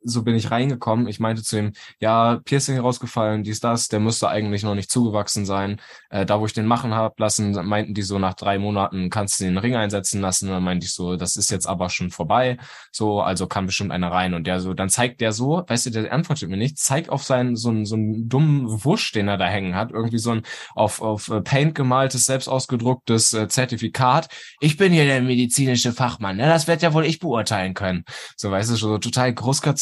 so 0.03 0.23
bin 0.23 0.35
ich 0.35 0.51
reingekommen. 0.51 1.07
Ich 1.07 1.19
meinte 1.19 1.43
zu 1.43 1.59
ihm, 1.59 1.73
ja, 1.99 2.39
Piercing 2.43 2.79
rausgefallen, 2.79 3.43
dies, 3.43 3.59
das, 3.59 3.87
der 3.87 3.99
müsste 3.99 4.29
eigentlich 4.29 4.63
noch 4.63 4.75
nicht 4.75 4.91
zugewachsen 4.91 5.45
sein. 5.45 5.79
Äh, 6.09 6.25
da, 6.25 6.39
wo 6.39 6.45
ich 6.45 6.53
den 6.53 6.65
machen 6.65 6.93
hab 6.93 7.19
lassen, 7.19 7.51
meinten 7.65 7.93
die 7.93 8.01
so, 8.01 8.19
nach 8.19 8.33
drei 8.33 8.57
Monaten 8.59 9.09
kannst 9.09 9.39
du 9.39 9.45
den 9.45 9.57
Ring 9.57 9.75
einsetzen 9.75 10.21
lassen. 10.21 10.49
Dann 10.49 10.63
meinte 10.63 10.85
ich 10.85 10.93
so, 10.93 11.15
das 11.15 11.35
ist 11.35 11.51
jetzt 11.51 11.67
aber 11.67 11.89
schon 11.89 12.09
vorbei. 12.09 12.57
So, 12.91 13.21
also 13.21 13.47
kann 13.47 13.65
bestimmt 13.65 13.91
einer 13.91 14.11
rein. 14.11 14.33
Und 14.33 14.47
der 14.47 14.59
so, 14.59 14.73
dann 14.73 14.89
zeigt 14.89 15.21
der 15.21 15.31
so, 15.31 15.63
weißt 15.67 15.87
du, 15.87 15.89
der 15.91 16.11
antwortet 16.11 16.49
mir 16.49 16.57
nicht, 16.57 16.77
zeigt 16.77 17.09
auf 17.09 17.23
seinen, 17.23 17.55
so 17.55 17.69
einen, 17.69 17.85
so 17.85 17.95
einen 17.95 18.27
dummen 18.27 18.83
Wusch, 18.83 19.11
den 19.11 19.27
er 19.27 19.37
da 19.37 19.47
hängen 19.47 19.75
hat. 19.75 19.91
Irgendwie 19.91 20.19
so 20.19 20.31
ein 20.31 20.41
auf, 20.75 21.01
auf 21.01 21.29
äh, 21.29 21.41
Paint 21.41 21.75
gemaltes, 21.75 22.25
selbst 22.25 22.47
ausgedrucktes 22.47 23.33
äh, 23.33 23.47
Zertifikat. 23.47 24.29
Ich 24.59 24.77
bin 24.77 24.91
hier 24.93 25.05
der 25.05 25.21
medizinische 25.21 25.91
Fachmann, 25.93 26.37
ne? 26.37 26.47
Das 26.47 26.67
wird 26.67 26.81
ja 26.81 26.93
wohl 26.93 27.05
ich 27.05 27.19
beurteilen 27.19 27.73
können. 27.73 28.03
So, 28.35 28.51
weißt 28.51 28.71
du, 28.71 28.75
so 28.75 28.97
total 28.97 29.33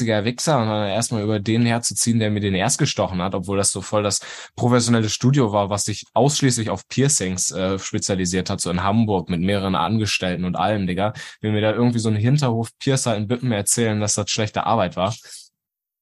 großkotziger 0.10 0.26
Wichser 0.26 0.60
und 0.60 0.68
dann 0.68 0.88
erstmal 0.90 1.24
über 1.24 1.40
den 1.40 1.66
herzuziehen, 1.66 2.20
der 2.20 2.32
mir 2.32 2.40
den 2.40 2.56
erst 2.56 2.80
gestochen 2.80 3.22
hat, 3.22 3.36
obwohl 3.36 3.58
das 3.58 3.72
so 3.72 3.82
voll 3.82 4.04
das 4.04 4.20
professionelle 4.56 5.10
Studio 5.10 5.52
war, 5.52 5.70
was 5.70 5.86
sich 5.86 6.06
ausschließlich 6.14 6.70
auf 6.70 6.88
Piercings 6.88 7.52
äh, 7.52 7.78
spezialisiert 7.80 8.50
hat, 8.50 8.62
so 8.62 8.70
in 8.70 8.84
Hamburg 8.84 9.30
mit 9.30 9.42
mehreren 9.42 9.76
Angestellten 9.76 10.46
und 10.46 10.56
allem, 10.56 10.88
Digga. 10.88 11.14
Will 11.42 11.52
mir 11.52 11.62
da 11.62 11.72
irgendwie 11.72 12.00
so 12.00 12.10
ein 12.10 12.16
Hinterhof-Piercer 12.16 13.16
in 13.16 13.28
Bippen 13.28 13.52
erzählen, 13.52 14.00
dass 14.00 14.16
das 14.16 14.30
schlechte 14.30 14.66
Arbeit 14.66 14.96
war. 14.96 15.14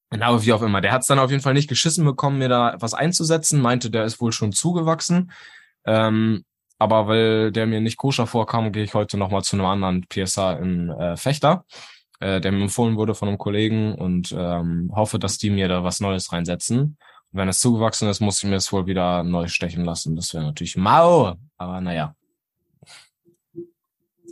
Genau, 0.10 0.42
wie 0.42 0.54
auch 0.54 0.62
immer. 0.62 0.80
Der 0.80 0.94
hat 0.94 1.02
es 1.02 1.08
dann 1.08 1.20
auf 1.20 1.32
jeden 1.32 1.44
Fall 1.44 1.54
nicht 1.54 1.68
geschissen 1.68 2.06
bekommen, 2.06 2.38
mir 2.38 2.50
da 2.50 2.78
was 2.80 2.94
einzusetzen, 2.94 3.62
meinte, 3.62 3.90
der 3.90 4.06
ist 4.06 4.22
wohl 4.22 4.32
schon 4.32 4.54
zugewachsen. 4.54 5.32
Ähm, 5.86 6.46
aber 6.80 7.08
weil 7.08 7.52
der 7.52 7.66
mir 7.66 7.82
nicht 7.82 7.98
koscher 7.98 8.28
vorkam, 8.28 8.72
gehe 8.72 8.84
ich 8.84 8.94
heute 8.94 9.18
nochmal 9.18 9.42
zu 9.42 9.56
einem 9.56 9.66
anderen 9.66 10.06
PSA 10.08 10.54
in 10.54 10.90
äh, 10.92 11.18
Fechter, 11.18 11.66
äh, 12.20 12.42
der 12.42 12.52
mir 12.52 12.64
empfohlen 12.64 12.98
wurde 12.98 13.16
von 13.16 13.28
einem 13.28 13.38
Kollegen 13.38 13.96
und 13.96 14.34
ähm, 14.38 14.92
hoffe, 14.96 15.20
dass 15.20 15.38
die 15.38 15.50
mir 15.50 15.68
da 15.68 15.84
was 15.84 16.00
Neues 16.00 16.32
reinsetzen. 16.32 16.98
Und 17.32 17.40
wenn 17.40 17.50
es 17.50 17.60
zugewachsen 17.60 18.10
ist, 18.10 18.20
muss 18.20 18.44
ich 18.44 18.50
mir 18.50 18.56
es 18.56 18.72
wohl 18.72 18.88
wieder 18.88 19.24
neu 19.24 19.48
stechen 19.48 19.86
lassen. 19.86 20.16
Das 20.16 20.34
wäre 20.34 20.44
natürlich 20.44 20.78
mau, 20.78 21.36
aber 21.58 21.82
naja. 21.82 22.16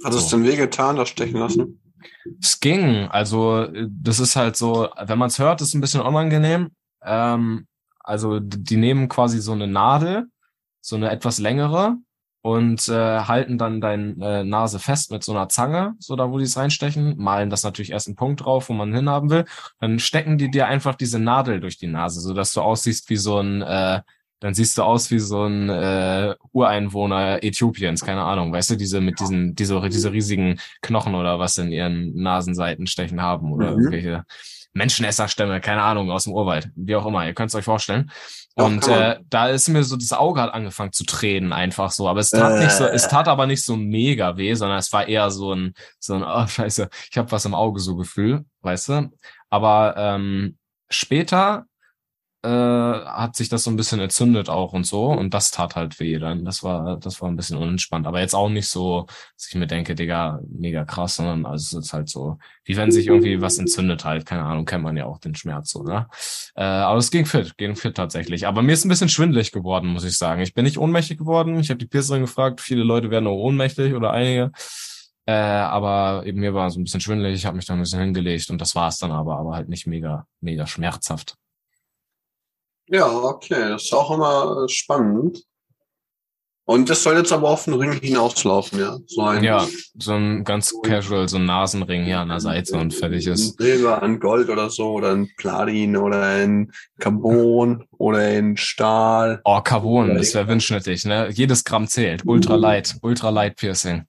Hat 0.04 0.14
es 0.14 0.30
so. 0.30 0.38
denn 0.38 0.46
wehgetan, 0.46 0.96
das 0.96 1.10
stechen 1.10 1.40
lassen? 1.40 1.82
Es 2.42 2.60
ging. 2.60 3.08
Also, 3.10 3.68
das 3.88 4.20
ist 4.20 4.36
halt 4.36 4.56
so, 4.56 4.90
wenn 5.00 5.18
man 5.18 5.28
es 5.28 5.40
hört, 5.40 5.62
ist 5.62 5.74
ein 5.74 5.82
bisschen 5.82 6.02
unangenehm. 6.02 6.72
Ähm, 7.04 7.68
also, 8.00 8.40
die 8.40 8.78
nehmen 8.78 9.10
quasi 9.10 9.40
so 9.40 9.54
eine 9.54 9.68
Nadel, 9.68 10.28
so 10.82 10.96
eine 10.96 11.10
etwas 11.10 11.40
längere, 11.40 11.98
und 12.46 12.88
äh, 12.90 13.22
halten 13.22 13.58
dann 13.58 13.82
deine 13.82 14.14
äh, 14.22 14.44
Nase 14.44 14.78
fest 14.78 15.10
mit 15.10 15.24
so 15.24 15.32
einer 15.32 15.50
Zange, 15.50 15.96
so 15.98 16.16
da, 16.16 16.30
wo 16.30 16.38
die 16.38 16.44
es 16.44 16.56
reinstechen, 16.56 17.18
malen 17.18 17.50
das 17.50 17.64
natürlich 17.64 17.92
erst 17.92 18.06
einen 18.08 18.16
Punkt 18.16 18.46
drauf, 18.46 18.70
wo 18.70 18.74
man 18.74 18.94
hinhaben 18.94 19.32
will. 19.32 19.46
Dann 19.80 19.98
stecken 19.98 20.38
die 20.38 20.52
dir 20.52 20.68
einfach 20.68 20.94
diese 20.94 21.18
Nadel 21.18 21.60
durch 21.60 21.80
die 21.80 21.88
Nase, 21.88 22.22
so 22.22 22.36
dass 22.36 22.54
du 22.54 22.62
aussiehst 22.62 23.10
wie 23.10 23.16
so 23.16 23.40
ein 23.40 23.64
äh, 23.64 24.02
dann 24.42 24.54
siehst 24.54 24.78
du 24.78 24.84
aus 24.84 25.10
wie 25.10 25.18
so 25.18 25.46
ein 25.46 25.70
äh, 25.70 26.36
Ureinwohner 26.52 27.44
Äthiopiens, 27.44 28.06
keine 28.06 28.22
Ahnung, 28.22 28.54
weißt 28.54 28.70
du, 28.70 28.76
diese 28.76 29.02
mit 29.02 29.20
diesen, 29.20 29.56
diese, 29.56 29.82
diese 29.90 30.12
riesigen 30.12 30.60
Knochen 30.84 31.16
oder 31.16 31.40
was 31.40 31.58
in 31.58 31.72
ihren 31.72 32.14
Nasenseiten 32.14 32.86
stechen 32.86 33.24
haben 33.24 33.52
oder 33.54 33.72
mhm. 33.72 33.80
irgendwelche 33.80 34.26
Menschenesserstämme, 34.74 35.62
keine 35.62 35.82
Ahnung, 35.82 36.12
aus 36.12 36.26
dem 36.26 36.34
Urwald, 36.34 36.70
wie 36.76 36.96
auch 36.96 37.08
immer, 37.08 37.26
ihr 37.26 37.34
könnt 37.34 37.50
es 37.50 37.56
euch 37.56 37.66
vorstellen. 37.66 38.12
Und 38.58 38.88
äh, 38.88 39.20
da 39.30 39.50
ist 39.50 39.68
mir 39.68 39.84
so 39.84 39.98
das 39.98 40.14
Auge 40.14 40.42
hat 40.42 40.54
angefangen 40.54 40.94
zu 40.94 41.04
tränen, 41.04 41.52
einfach 41.52 41.92
so. 41.92 42.08
Aber 42.08 42.22
es 42.22 42.30
tat 42.30 42.54
äh. 42.54 42.64
nicht 42.64 42.72
so, 42.72 42.86
es 42.86 43.08
tat 43.10 43.28
aber 43.28 43.48
nicht 43.48 43.64
so 43.64 43.76
mega 43.76 44.38
weh, 44.38 44.54
sondern 44.54 44.80
es 44.80 44.94
war 44.94 45.08
eher 45.08 45.30
so 45.30 45.54
ein, 45.54 45.74
so 46.00 46.16
ein, 46.16 46.24
oh 46.24 46.48
scheiße, 46.48 46.90
ich 47.12 47.18
habe 47.18 47.32
was 47.32 47.44
im 47.44 47.54
Auge 47.54 47.82
so 47.82 47.98
Gefühl, 47.98 48.46
weißt 48.62 48.90
du. 48.90 49.12
Aber 49.50 49.96
ähm, 49.98 50.58
später 50.90 51.66
äh, 52.46 53.06
hat 53.06 53.36
sich 53.36 53.50
das 53.50 53.64
so 53.64 53.72
ein 53.72 53.76
bisschen 53.76 54.00
entzündet 54.00 54.50
auch 54.50 54.74
und 54.74 54.86
so 54.86 55.08
und 55.08 55.34
das 55.34 55.50
tat 55.50 55.76
halt 55.76 56.00
weh 56.00 56.20
dann. 56.20 56.46
Das 56.46 56.64
war, 56.64 56.98
das 56.98 57.22
war 57.22 57.30
ein 57.30 57.36
bisschen 57.36 57.58
unentspannt. 57.58 58.06
Aber 58.06 58.20
jetzt 58.20 58.36
auch 58.36 58.50
nicht 58.50 58.68
so, 58.68 59.08
dass 59.36 59.48
ich 59.50 59.56
mir 59.56 59.66
denke, 59.66 59.96
Digga, 59.96 60.40
mega 60.48 60.86
krass, 60.86 61.16
sondern 61.16 61.46
also 61.46 61.80
es 61.80 61.88
ist 61.88 61.94
halt 61.94 62.08
so, 62.08 62.38
wie 62.64 62.78
wenn 62.78 62.92
sich 62.92 63.08
irgendwie 63.08 63.42
was 63.42 63.58
entzündet 63.58 64.06
halt, 64.06 64.26
keine 64.26 64.44
Ahnung, 64.44 64.66
kennt 64.66 64.84
man 64.84 64.96
ja 64.96 65.06
auch 65.06 65.20
den 65.20 65.34
Schmerz 65.34 65.72
so, 65.72 65.84
ne? 65.84 66.08
Äh, 66.56 66.64
aber 66.64 67.00
es 67.00 67.10
ging 67.10 67.26
fit, 67.26 67.58
ging 67.58 67.76
fit 67.76 67.96
tatsächlich. 67.96 68.46
Aber 68.46 68.62
mir 68.62 68.74
ist 68.74 68.86
ein 68.86 68.90
bisschen 68.90 69.10
schwindelig 69.10 69.52
geworden, 69.52 69.88
muss 69.88 70.04
ich 70.04 70.18
sagen. 70.18 70.42
Ich 70.42 70.54
bin 70.54 70.66
nicht 70.66 70.78
ohnmächtig 70.78 71.18
geworden. 71.18 71.60
Ich 71.60 71.70
habe 71.70 71.80
die 71.80 71.88
Piercerin 71.88 72.22
gefragt, 72.22 72.62
viele 72.62 72.84
Leute 72.84 73.10
werden 73.10 73.28
auch 73.28 73.38
ohnmächtig 73.38 73.96
oder 73.96 74.12
einige. 74.12 74.52
Äh, 75.26 75.34
aber 75.34 76.24
eben 76.28 76.40
mir 76.40 76.54
war 76.54 76.70
so 76.70 76.80
ein 76.80 76.84
bisschen 76.84 77.02
schwindelig, 77.02 77.34
ich 77.34 77.46
habe 77.48 77.56
mich 77.56 77.66
da 77.66 77.74
ein 77.74 77.80
bisschen 77.80 78.00
hingelegt 78.00 78.52
und 78.52 78.62
das 78.62 78.76
war 78.76 78.90
es 78.90 79.00
dann 79.00 79.12
aber, 79.12 79.40
aber 79.40 79.56
halt 79.56 79.70
nicht 79.70 79.88
mega, 79.88 80.28
mega 80.40 80.68
schmerzhaft. 80.68 81.36
Ja, 82.88 83.08
okay, 83.08 83.70
das 83.70 83.84
ist 83.84 83.94
auch 83.94 84.12
immer 84.12 84.66
äh, 84.66 84.70
spannend. 84.70 85.44
Und 86.68 86.90
das 86.90 87.04
soll 87.04 87.16
jetzt 87.16 87.32
aber 87.32 87.50
auf 87.50 87.66
den 87.66 87.76
Ring 87.76 87.92
hinauslaufen, 87.92 88.80
ja. 88.80 88.98
So 89.06 89.22
ein, 89.22 89.44
ja, 89.44 89.68
so 90.00 90.14
ein 90.14 90.44
ganz 90.44 90.74
casual, 90.82 91.30
so 91.30 91.38
ein 91.38 91.46
Nasenring 91.46 92.06
hier 92.06 92.20
an 92.20 92.30
der 92.30 92.40
Seite 92.40 92.78
und 92.78 92.92
fertig 92.92 93.28
ist. 93.28 93.60
Silber, 93.60 94.02
ein 94.02 94.20
Gold 94.20 94.50
oder 94.50 94.72
so, 94.72 94.94
oder 94.94 95.12
ein 95.12 95.30
Platin 95.38 95.96
oder 95.96 96.24
ein 96.24 96.72
Carbon 97.00 97.86
oder 98.00 98.18
ein 98.18 98.58
Stahl. 98.58 99.42
Oh, 99.46 99.62
Carbon, 99.62 100.16
das 100.16 100.34
wäre 100.34 100.48
windschnittig, 100.48 101.06
ne? 101.06 101.30
Jedes 101.32 101.64
Gramm 101.64 101.88
zählt. 101.88 102.26
Ultralight, 102.26 102.96
Ultralight 103.04 103.58
Piercing. 103.58 104.06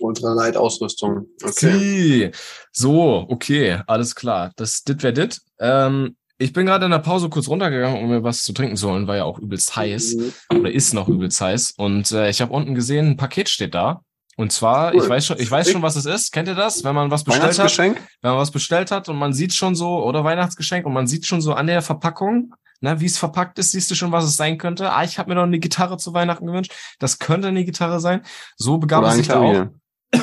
Ultralight 0.00 0.56
Ausrüstung. 0.56 1.28
Okay. 1.40 2.32
So, 2.72 3.26
okay, 3.28 3.80
alles 3.86 4.16
klar. 4.16 4.50
Das 4.56 4.82
dit 4.82 5.04
wer 5.04 5.12
dit. 5.12 5.40
Ähm, 5.60 6.16
ich 6.38 6.52
bin 6.52 6.66
gerade 6.66 6.84
in 6.84 6.90
der 6.90 6.98
Pause 6.98 7.28
kurz 7.28 7.48
runtergegangen, 7.48 8.02
um 8.02 8.10
mir 8.10 8.22
was 8.22 8.42
zu 8.42 8.52
trinken 8.52 8.76
zu 8.76 8.90
holen, 8.90 9.06
war 9.06 9.16
ja 9.16 9.24
auch 9.24 9.38
übelst 9.38 9.74
heiß 9.74 10.16
oder 10.50 10.70
ist 10.70 10.92
noch 10.92 11.08
übelst 11.08 11.40
heiß. 11.40 11.74
Und 11.76 12.12
äh, 12.12 12.28
ich 12.28 12.40
habe 12.40 12.52
unten 12.52 12.74
gesehen, 12.74 13.10
ein 13.10 13.16
Paket 13.16 13.48
steht 13.48 13.74
da. 13.74 14.02
Und 14.36 14.52
zwar, 14.52 14.92
cool. 14.92 15.02
ich 15.02 15.08
weiß 15.08 15.26
schon, 15.26 15.40
ich 15.40 15.50
weiß 15.50 15.70
schon, 15.70 15.80
was 15.80 15.96
es 15.96 16.04
ist. 16.04 16.30
Kennt 16.30 16.46
ihr 16.46 16.54
das? 16.54 16.84
Wenn 16.84 16.94
man 16.94 17.10
was 17.10 17.24
bestellt 17.24 17.58
hat, 17.58 17.78
wenn 17.78 18.30
man 18.30 18.36
was 18.38 18.50
bestellt 18.50 18.90
hat 18.90 19.08
und 19.08 19.16
man 19.16 19.32
sieht 19.32 19.54
schon 19.54 19.74
so 19.74 20.04
oder 20.04 20.24
Weihnachtsgeschenk 20.24 20.84
und 20.84 20.92
man 20.92 21.06
sieht 21.06 21.26
schon 21.26 21.40
so 21.40 21.54
an 21.54 21.66
der 21.66 21.80
Verpackung, 21.80 22.54
ne, 22.80 23.00
wie 23.00 23.06
es 23.06 23.16
verpackt 23.16 23.58
ist, 23.58 23.72
siehst 23.72 23.90
du 23.90 23.94
schon, 23.94 24.12
was 24.12 24.24
es 24.24 24.36
sein 24.36 24.58
könnte. 24.58 24.92
Ah, 24.92 25.04
ich 25.04 25.18
habe 25.18 25.30
mir 25.30 25.36
noch 25.36 25.44
eine 25.44 25.58
Gitarre 25.58 25.96
zu 25.96 26.12
Weihnachten 26.12 26.46
gewünscht. 26.46 26.72
Das 26.98 27.18
könnte 27.18 27.48
eine 27.48 27.64
Gitarre 27.64 27.98
sein. 27.98 28.20
So 28.56 28.76
begab 28.76 29.04
es 29.04 29.14
sich 29.14 29.28
da 29.28 29.40
auch. 29.40 29.66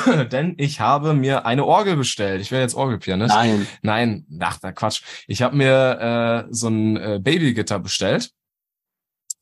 denn 0.32 0.56
ich 0.58 0.80
habe 0.80 1.14
mir 1.14 1.46
eine 1.46 1.66
Orgel 1.66 1.96
bestellt. 1.96 2.42
Ich 2.42 2.52
werde 2.52 2.64
jetzt 2.64 2.76
Orgelpianist. 2.76 3.36
Nein. 3.36 3.68
Nein, 3.82 4.26
ach, 4.40 4.60
da 4.60 4.72
Quatsch. 4.72 5.02
Ich 5.28 5.42
habe 5.42 5.56
mir 5.56 6.46
äh, 6.48 6.54
so 6.54 6.68
ein 6.68 6.98
äh, 6.98 7.20
Babygitter 7.22 7.80
bestellt. 7.80 8.32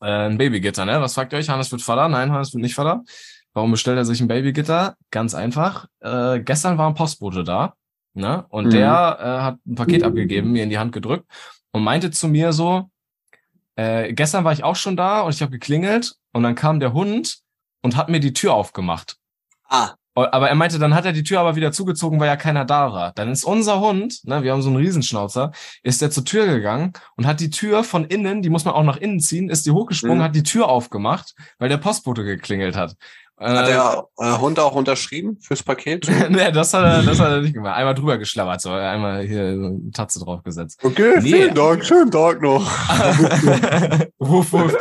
Äh, 0.00 0.28
ein 0.28 0.38
Babygitter, 0.38 0.84
ne? 0.84 1.00
Was 1.00 1.14
fragt 1.14 1.32
ihr 1.32 1.38
euch? 1.38 1.48
Hannes 1.48 1.70
wird 1.70 1.82
Vater? 1.82 2.08
Nein, 2.08 2.32
Hannes 2.32 2.52
wird 2.52 2.62
nicht 2.62 2.74
Vater. 2.74 3.02
Warum 3.54 3.70
bestellt 3.70 3.98
er 3.98 4.04
sich 4.04 4.20
ein 4.20 4.28
Babygitter? 4.28 4.96
Ganz 5.10 5.34
einfach. 5.34 5.86
Äh, 6.00 6.40
gestern 6.40 6.78
war 6.78 6.88
ein 6.88 6.94
Postbote 6.94 7.44
da, 7.44 7.74
ne? 8.14 8.46
Und 8.48 8.66
mhm. 8.66 8.70
der 8.70 9.18
äh, 9.20 9.42
hat 9.42 9.58
ein 9.66 9.74
Paket 9.74 10.02
abgegeben, 10.02 10.52
mir 10.52 10.64
in 10.64 10.70
die 10.70 10.78
Hand 10.78 10.92
gedrückt 10.92 11.26
und 11.72 11.84
meinte 11.84 12.10
zu 12.10 12.28
mir 12.28 12.52
so, 12.52 12.90
äh, 13.76 14.12
gestern 14.12 14.44
war 14.44 14.52
ich 14.52 14.64
auch 14.64 14.76
schon 14.76 14.96
da 14.96 15.20
und 15.20 15.34
ich 15.34 15.42
habe 15.42 15.52
geklingelt 15.52 16.14
und 16.32 16.42
dann 16.42 16.54
kam 16.54 16.80
der 16.80 16.92
Hund 16.92 17.38
und 17.82 17.96
hat 17.96 18.08
mir 18.08 18.20
die 18.20 18.32
Tür 18.32 18.54
aufgemacht. 18.54 19.16
Ah. 19.68 19.94
Aber 20.14 20.48
er 20.48 20.54
meinte, 20.54 20.78
dann 20.78 20.94
hat 20.94 21.06
er 21.06 21.12
die 21.12 21.22
Tür 21.22 21.40
aber 21.40 21.56
wieder 21.56 21.72
zugezogen, 21.72 22.20
weil 22.20 22.26
ja 22.26 22.36
keiner 22.36 22.64
da 22.64 22.92
war. 22.92 23.12
Dann 23.12 23.30
ist 23.30 23.44
unser 23.44 23.80
Hund, 23.80 24.20
ne, 24.24 24.42
wir 24.42 24.52
haben 24.52 24.60
so 24.60 24.68
einen 24.68 24.76
Riesenschnauzer, 24.76 25.52
ist 25.82 26.02
der 26.02 26.10
zur 26.10 26.24
Tür 26.24 26.46
gegangen 26.46 26.92
und 27.16 27.26
hat 27.26 27.40
die 27.40 27.50
Tür 27.50 27.82
von 27.82 28.04
innen, 28.04 28.42
die 28.42 28.50
muss 28.50 28.64
man 28.64 28.74
auch 28.74 28.82
nach 28.82 28.98
innen 28.98 29.20
ziehen, 29.20 29.48
ist 29.48 29.64
die 29.64 29.70
hochgesprungen, 29.70 30.18
mhm. 30.18 30.22
hat 30.22 30.36
die 30.36 30.42
Tür 30.42 30.68
aufgemacht, 30.68 31.34
weil 31.58 31.70
der 31.70 31.78
Postbote 31.78 32.24
geklingelt 32.24 32.76
hat. 32.76 32.96
Hat 33.38 33.66
der 33.66 34.06
äh, 34.18 34.38
Hund 34.38 34.60
auch 34.60 34.74
unterschrieben 34.74 35.38
fürs 35.40 35.62
Paket? 35.62 36.08
nee, 36.28 36.52
das 36.52 36.74
hat, 36.74 36.84
er, 36.84 37.02
das 37.02 37.18
hat 37.18 37.30
er 37.30 37.40
nicht 37.40 37.54
gemacht. 37.54 37.76
Einmal 37.76 37.94
drüber 37.94 38.18
geschlabbert, 38.18 38.60
so 38.60 38.70
einmal 38.70 39.22
hier 39.22 39.56
so 39.56 39.66
eine 39.66 39.90
Tatze 39.92 40.20
draufgesetzt. 40.20 40.78
Okay, 40.84 41.14
nee. 41.16 41.30
vielen 41.30 41.54
Dank, 41.54 41.84
schönen 41.84 42.10
Tag 42.10 42.40
noch. 42.40 42.64
wuff, 44.18 44.52
wuff. 44.52 44.76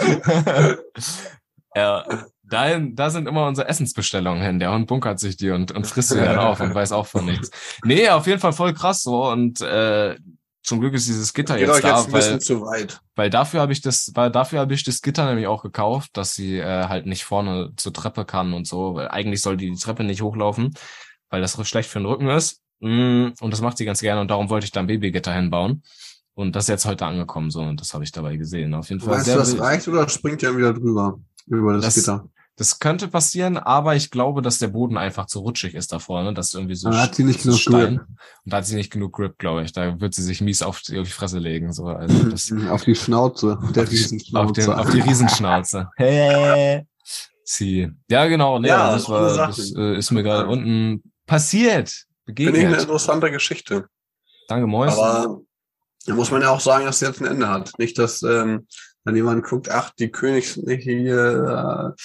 ja, 1.74 2.06
da, 2.51 2.77
da 2.79 3.09
sind 3.09 3.27
immer 3.27 3.47
unsere 3.47 3.69
Essensbestellungen 3.69 4.43
hin. 4.43 4.59
Der 4.59 4.73
Hund 4.73 4.85
bunkert 4.85 5.19
sich 5.19 5.37
die 5.37 5.51
und, 5.51 5.71
und 5.71 5.87
frisst 5.87 6.09
sie 6.09 6.17
dann 6.17 6.37
auf 6.37 6.59
und 6.59 6.75
weiß 6.75 6.91
auch 6.91 7.07
von 7.07 7.25
nichts. 7.25 7.49
Nee, 7.85 8.09
auf 8.09 8.27
jeden 8.27 8.39
Fall 8.39 8.51
voll 8.51 8.73
krass 8.73 9.01
so. 9.03 9.29
Und 9.29 9.61
äh, 9.61 10.17
zum 10.61 10.81
Glück 10.81 10.93
ist 10.93 11.07
dieses 11.07 11.33
Gitter 11.33 11.57
Geht 11.57 11.69
jetzt 11.69 11.83
da, 11.83 11.97
jetzt 11.97 12.11
weil, 12.11 12.39
zu 12.41 12.61
weit. 12.61 12.99
weil 13.15 13.29
dafür 13.29 13.61
habe 13.61 13.71
ich 13.71 13.81
das, 13.81 14.11
weil 14.15 14.31
dafür 14.31 14.59
habe 14.59 14.73
ich 14.73 14.83
das 14.83 15.01
Gitter 15.01 15.25
nämlich 15.27 15.47
auch 15.47 15.63
gekauft, 15.63 16.11
dass 16.13 16.35
sie 16.35 16.57
äh, 16.57 16.87
halt 16.87 17.05
nicht 17.05 17.23
vorne 17.23 17.71
zur 17.77 17.93
Treppe 17.93 18.25
kann 18.25 18.53
und 18.53 18.67
so. 18.67 18.95
Weil 18.95 19.07
eigentlich 19.07 19.41
soll 19.41 19.55
die, 19.55 19.71
die 19.71 19.79
Treppe 19.79 20.03
nicht 20.03 20.21
hochlaufen, 20.21 20.73
weil 21.29 21.39
das 21.39 21.57
schlecht 21.67 21.89
für 21.89 21.99
den 21.99 22.05
Rücken 22.05 22.27
ist. 22.27 22.61
Mm, 22.81 23.29
und 23.39 23.51
das 23.53 23.61
macht 23.61 23.77
sie 23.77 23.85
ganz 23.85 24.01
gerne 24.01 24.19
und 24.19 24.29
darum 24.29 24.49
wollte 24.49 24.65
ich 24.65 24.71
da 24.71 24.81
ein 24.81 24.87
Babygitter 24.87 25.33
hinbauen. 25.33 25.83
Und 26.33 26.55
das 26.55 26.65
ist 26.65 26.69
jetzt 26.69 26.85
heute 26.85 27.05
angekommen 27.05 27.49
so 27.49 27.61
und 27.61 27.79
das 27.79 27.93
habe 27.93 28.03
ich 28.03 28.11
dabei 28.11 28.35
gesehen. 28.35 28.73
Auf 28.73 28.89
jeden 28.89 28.99
Fall. 28.99 29.19
Weißt 29.19 29.29
du, 29.29 29.35
das 29.35 29.57
reicht 29.57 29.87
oder 29.87 30.09
springt 30.09 30.41
ja 30.41 30.55
wieder 30.55 30.73
drüber 30.73 31.17
über 31.47 31.73
das, 31.73 31.85
das 31.85 31.95
Gitter? 31.95 32.29
Das 32.62 32.78
könnte 32.78 33.08
passieren, 33.08 33.58
aber 33.58 33.95
ich 33.95 34.12
glaube, 34.12 34.43
dass 34.43 34.60
der 34.60 34.67
Boden 34.67 34.95
einfach 34.95 35.26
zu 35.26 35.39
rutschig 35.39 35.74
ist 35.74 35.91
davor, 35.91 36.21
ne? 36.21 36.32
Das 36.32 36.54
irgendwie 36.54 36.76
so. 36.76 36.91
Da 36.91 37.02
hat 37.02 37.15
sie 37.15 37.24
nicht 37.24 37.41
genug 37.41 37.58
Stein. 37.58 37.97
Grip. 37.97 38.08
Und 38.08 38.54
da 38.54 38.58
hat 38.58 38.67
sie 38.67 38.76
nicht 38.76 38.91
genug 38.91 39.13
Grip, 39.13 39.39
glaube 39.39 39.63
ich. 39.63 39.74
Da 39.74 40.00
wird 40.00 40.13
sie 40.13 40.21
sich 40.21 40.41
mies 40.41 40.62
auf 40.62 40.80
die, 40.82 41.00
auf 41.00 41.08
die 41.08 41.12
Fresse 41.12 41.39
legen. 41.39 41.74
So. 41.74 41.88
Also 41.88 42.24
das, 42.30 42.54
auf 42.69 42.84
die 42.84 42.94
Schnauze. 42.94 43.58
Der 43.73 43.81
auf, 43.81 43.90
Riesenschnauze. 43.90 44.46
Auf, 44.46 44.52
den, 44.52 44.69
auf 44.69 44.92
die 44.92 45.00
Riesenschnauze. 45.00 45.90
Hey. 45.98 46.85
Sie. 47.44 47.90
Ja, 48.08 48.27
genau. 48.27 48.60
Nee, 48.60 48.67
ja, 48.67 48.92
das, 48.92 49.10
war, 49.10 49.35
das 49.35 49.73
äh, 49.75 49.98
ist 49.98 50.12
mir 50.12 50.21
gerade 50.21 50.48
unten 50.48 51.02
passiert. 51.25 52.06
Begegnet. 52.27 52.54
Finde 52.54 52.67
ich 52.67 52.73
eine 52.75 52.83
interessante 52.83 53.31
Geschichte. 53.31 53.88
Danke, 54.48 54.67
Mois. 54.67 54.94
Aber 54.94 55.42
da 56.06 56.13
muss 56.13 56.29
man 56.29 56.44
ja 56.44 56.52
auch 56.52 56.62
sagen, 56.62 56.85
dass 56.85 57.00
sie 57.00 57.08
jetzt 57.08 57.21
ein 57.21 57.25
Ende 57.25 57.50
hat. 57.50 57.71
Nicht, 57.79 57.98
dass 57.98 58.21
ähm, 58.21 58.67
dann 59.04 59.15
jemand 59.15 59.46
guckt, 59.46 59.71
ach, 59.71 59.90
die 59.98 60.12
Königs 60.12 60.58
nicht 60.58 60.83
hier. 60.83 61.96
Äh, 61.98 62.02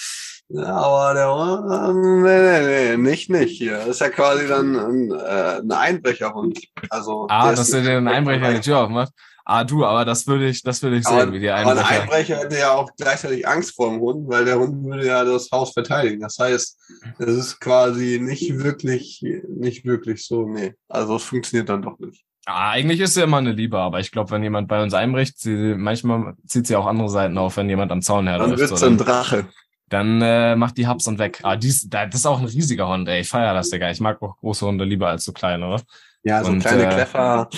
aber 0.55 1.15
der, 1.15 1.93
nee, 1.93 2.61
nee, 2.61 2.97
nee, 2.97 2.97
nicht, 2.97 3.31
nicht 3.31 3.59
hier. 3.59 3.79
Das 3.79 3.89
ist 3.89 4.01
ja 4.01 4.11
quasi 4.11 4.47
dann 4.47 4.77
ein, 4.77 5.11
äh, 5.11 5.61
ein 5.61 5.73
Einbrecherhund. 5.73 6.61
Also, 6.91 7.27
ah, 7.29 7.55
dass 7.55 7.71
du 7.71 7.79
einen 7.79 8.09
Einbrecher 8.09 8.53
die 8.53 8.61
Tür 8.61 8.81
aufmachst. 8.81 9.13
Ah, 9.49 9.63
du, 9.63 9.85
aber 9.85 10.05
das 10.05 10.27
würde 10.27 10.49
ich, 10.49 10.63
das 10.63 10.83
würde 10.83 10.97
ich 10.97 11.05
sehen, 11.05 11.33
wie 11.33 11.39
die 11.39 11.51
Einbrecher. 11.51 11.81
Aber 11.81 11.89
ein 11.89 12.01
Einbrecher 12.01 12.37
hätte 12.39 12.59
ja 12.59 12.75
auch 12.75 12.91
gleichzeitig 12.97 13.47
Angst 13.47 13.77
vor 13.77 13.91
dem 13.91 14.01
Hund, 14.01 14.29
weil 14.29 14.45
der 14.45 14.59
Hund 14.59 14.85
würde 14.85 15.07
ja 15.07 15.25
das 15.25 15.51
Haus 15.53 15.73
verteidigen. 15.73 16.21
Das 16.21 16.37
heißt, 16.39 16.79
es 17.19 17.29
ist 17.29 17.61
quasi 17.61 18.19
nicht 18.21 18.59
wirklich, 18.59 19.25
nicht 19.49 19.85
wirklich 19.85 20.27
so, 20.27 20.49
nee. 20.49 20.75
Also 20.89 21.15
es 21.15 21.23
funktioniert 21.23 21.69
dann 21.69 21.83
doch 21.83 21.97
nicht. 22.01 22.25
Ah, 22.45 22.71
eigentlich 22.71 23.01
ist 23.01 23.15
sie 23.15 23.23
immer 23.23 23.39
eine 23.39 23.53
Liebe, 23.53 23.79
aber 23.79 24.01
ich 24.01 24.11
glaube, 24.11 24.31
wenn 24.33 24.43
jemand 24.43 24.67
bei 24.67 24.83
uns 24.83 24.95
einbricht, 24.95 25.39
sie, 25.39 25.75
manchmal 25.77 26.35
zieht 26.47 26.67
sie 26.67 26.77
auch 26.77 26.87
andere 26.87 27.09
Seiten 27.09 27.39
auf, 27.39 27.57
wenn 27.57 27.69
jemand 27.69 27.93
am 27.93 28.03
Zaun 28.03 28.27
herläuft. 28.27 28.53
Dann 28.53 28.59
wird 28.59 28.79
sie 28.79 28.87
ein 28.87 28.99
Drache. 28.99 29.47
Dann 29.89 30.21
äh, 30.21 30.57
macht 30.57 30.77
die 30.79 30.87
Haps 30.87 31.07
und 31.07 31.19
weg. 31.19 31.41
Ah, 31.43 31.57
dies, 31.57 31.89
das 31.89 32.15
ist 32.15 32.27
auch 32.27 32.41
ein 32.41 32.47
riesiger 32.47 32.89
Hund, 32.89 33.09
ey. 33.09 33.21
Ich 33.21 33.29
feier 33.29 33.55
das, 33.55 33.71
Digga. 33.71 33.91
Ich 33.91 34.01
mag 34.01 34.21
auch 34.21 34.37
große 34.39 34.67
Hunde 34.67 34.85
lieber 34.85 35.09
als 35.09 35.25
so 35.25 35.33
kleine, 35.33 35.67
oder? 35.67 35.83
Ja, 36.25 36.43
so 36.43 36.51
und, 36.51 36.61
kleine 36.61 36.87
äh, 36.87 36.95
Kleffer, 36.95 37.49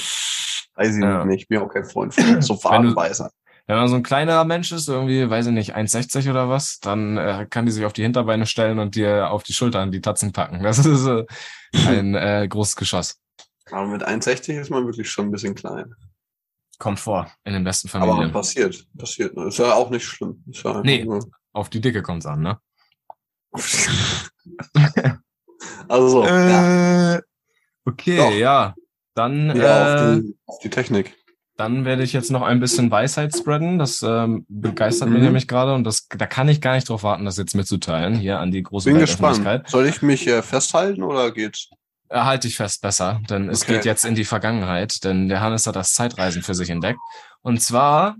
weiß 0.74 0.96
ich 0.96 1.02
ja. 1.02 1.24
nicht. 1.24 1.42
Ich 1.42 1.48
bin 1.48 1.58
auch 1.58 1.68
kein 1.68 1.84
Freund 1.84 2.14
von 2.14 2.42
so 2.42 2.54
Farbenweißer. 2.54 3.30
Wenn 3.66 3.76
man 3.76 3.88
so 3.88 3.96
ein 3.96 4.02
kleinerer 4.02 4.44
Mensch 4.44 4.72
ist, 4.72 4.88
irgendwie, 4.88 5.28
weiß 5.28 5.46
ich 5.46 5.52
nicht, 5.52 5.76
1,60 5.76 6.30
oder 6.30 6.48
was, 6.48 6.80
dann 6.80 7.18
äh, 7.18 7.46
kann 7.48 7.66
die 7.66 7.72
sich 7.72 7.84
auf 7.84 7.92
die 7.92 8.02
Hinterbeine 8.02 8.46
stellen 8.46 8.78
und 8.78 8.94
dir 8.94 9.30
auf 9.30 9.42
die 9.42 9.52
Schultern 9.52 9.92
die 9.92 10.00
Tatzen 10.00 10.32
packen. 10.32 10.62
Das 10.62 10.78
ist 10.78 11.06
äh, 11.06 11.24
ein 11.86 12.14
äh, 12.14 12.46
großes 12.48 12.76
Geschoss. 12.76 13.18
Aber 13.70 13.86
mit 13.86 14.06
1,60 14.06 14.58
ist 14.58 14.70
man 14.70 14.86
wirklich 14.86 15.10
schon 15.10 15.26
ein 15.26 15.30
bisschen 15.30 15.54
klein. 15.54 15.94
Kommt 16.78 16.98
vor, 16.98 17.30
in 17.44 17.52
den 17.52 17.64
besten 17.64 17.88
Familien. 17.88 18.24
Aber 18.24 18.32
passiert, 18.32 18.86
passiert. 18.96 19.36
Ne? 19.36 19.48
Ist 19.48 19.58
ja 19.58 19.74
auch 19.74 19.90
nicht 19.90 20.04
schlimm. 20.04 20.42
Ist 20.48 20.62
ja 20.62 20.80
nee, 20.82 21.04
nur... 21.04 21.28
auf 21.52 21.68
die 21.70 21.80
Dicke 21.80 22.02
kommt's 22.02 22.26
an, 22.26 22.40
ne? 22.40 22.58
also 25.88 26.08
so, 26.08 26.24
äh, 26.24 26.50
ja. 26.50 27.20
Okay, 27.84 28.16
Doch. 28.16 28.32
ja. 28.32 28.74
Dann 29.14 29.56
ja, 29.56 30.12
äh, 30.12 30.16
auf, 30.16 30.20
die, 30.20 30.36
auf 30.46 30.58
die 30.60 30.70
Technik. 30.70 31.16
Dann 31.56 31.84
werde 31.84 32.04
ich 32.04 32.12
jetzt 32.12 32.30
noch 32.30 32.42
ein 32.42 32.60
bisschen 32.60 32.90
Weisheit 32.90 33.36
spreaden. 33.36 33.80
Das 33.80 34.00
ähm, 34.02 34.46
begeistert 34.48 35.08
mhm. 35.08 35.14
mich 35.14 35.22
nämlich 35.24 35.48
gerade 35.48 35.74
und 35.74 35.82
das, 35.82 36.06
da 36.06 36.26
kann 36.26 36.48
ich 36.48 36.60
gar 36.60 36.76
nicht 36.76 36.88
drauf 36.88 37.02
warten, 37.02 37.24
das 37.24 37.36
jetzt 37.36 37.56
mitzuteilen 37.56 38.14
hier 38.14 38.38
an 38.38 38.52
die 38.52 38.62
große 38.62 38.90
Bin 38.90 39.00
gespannt. 39.00 39.68
Soll 39.68 39.86
ich 39.86 40.00
mich 40.02 40.28
äh, 40.28 40.42
festhalten 40.42 41.02
oder 41.02 41.32
geht's? 41.32 41.68
Halte 42.10 42.46
ich 42.46 42.56
fest 42.56 42.80
besser, 42.80 43.20
denn 43.28 43.50
es 43.50 43.64
okay. 43.64 43.74
geht 43.74 43.84
jetzt 43.84 44.04
in 44.04 44.14
die 44.14 44.24
Vergangenheit, 44.24 45.04
denn 45.04 45.28
der 45.28 45.40
Hannes 45.40 45.66
hat 45.66 45.76
das 45.76 45.92
Zeitreisen 45.92 46.42
für 46.42 46.54
sich 46.54 46.70
entdeckt. 46.70 47.00
Und 47.42 47.60
zwar 47.60 48.16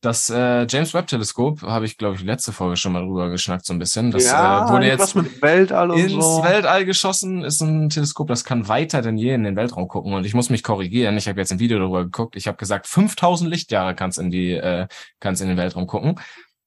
das 0.00 0.30
äh, 0.30 0.64
James 0.68 0.94
Webb 0.94 1.08
Teleskop 1.08 1.62
habe 1.62 1.84
ich, 1.84 1.98
glaube 1.98 2.14
ich, 2.14 2.22
letzte 2.22 2.52
Folge 2.52 2.76
schon 2.76 2.92
mal 2.92 3.04
drüber 3.04 3.30
geschnackt, 3.30 3.66
so 3.66 3.72
ein 3.72 3.80
bisschen. 3.80 4.12
Das 4.12 4.26
ja, 4.26 4.66
äh, 4.66 4.72
wurde 4.72 4.86
jetzt 4.86 5.16
Weltall 5.42 5.90
ins 5.98 6.12
so. 6.12 6.42
Weltall 6.44 6.84
geschossen, 6.84 7.42
ist 7.42 7.60
ein 7.60 7.88
Teleskop, 7.90 8.28
das 8.28 8.44
kann 8.44 8.68
weiter 8.68 9.02
denn 9.02 9.18
je 9.18 9.34
in 9.34 9.42
den 9.42 9.56
Weltraum 9.56 9.88
gucken. 9.88 10.14
Und 10.14 10.24
ich 10.24 10.34
muss 10.34 10.50
mich 10.50 10.62
korrigieren. 10.62 11.16
Ich 11.16 11.26
habe 11.26 11.40
jetzt 11.40 11.50
ein 11.50 11.58
Video 11.58 11.80
darüber 11.80 12.04
geguckt. 12.04 12.36
Ich 12.36 12.46
habe 12.46 12.56
gesagt, 12.56 12.86
5000 12.86 13.50
Lichtjahre 13.50 13.96
kann 13.96 14.10
es 14.10 14.18
in 14.18 14.30
die, 14.30 14.52
äh, 14.52 14.86
kann 15.18 15.34
in 15.34 15.48
den 15.48 15.56
Weltraum 15.56 15.88
gucken. 15.88 16.20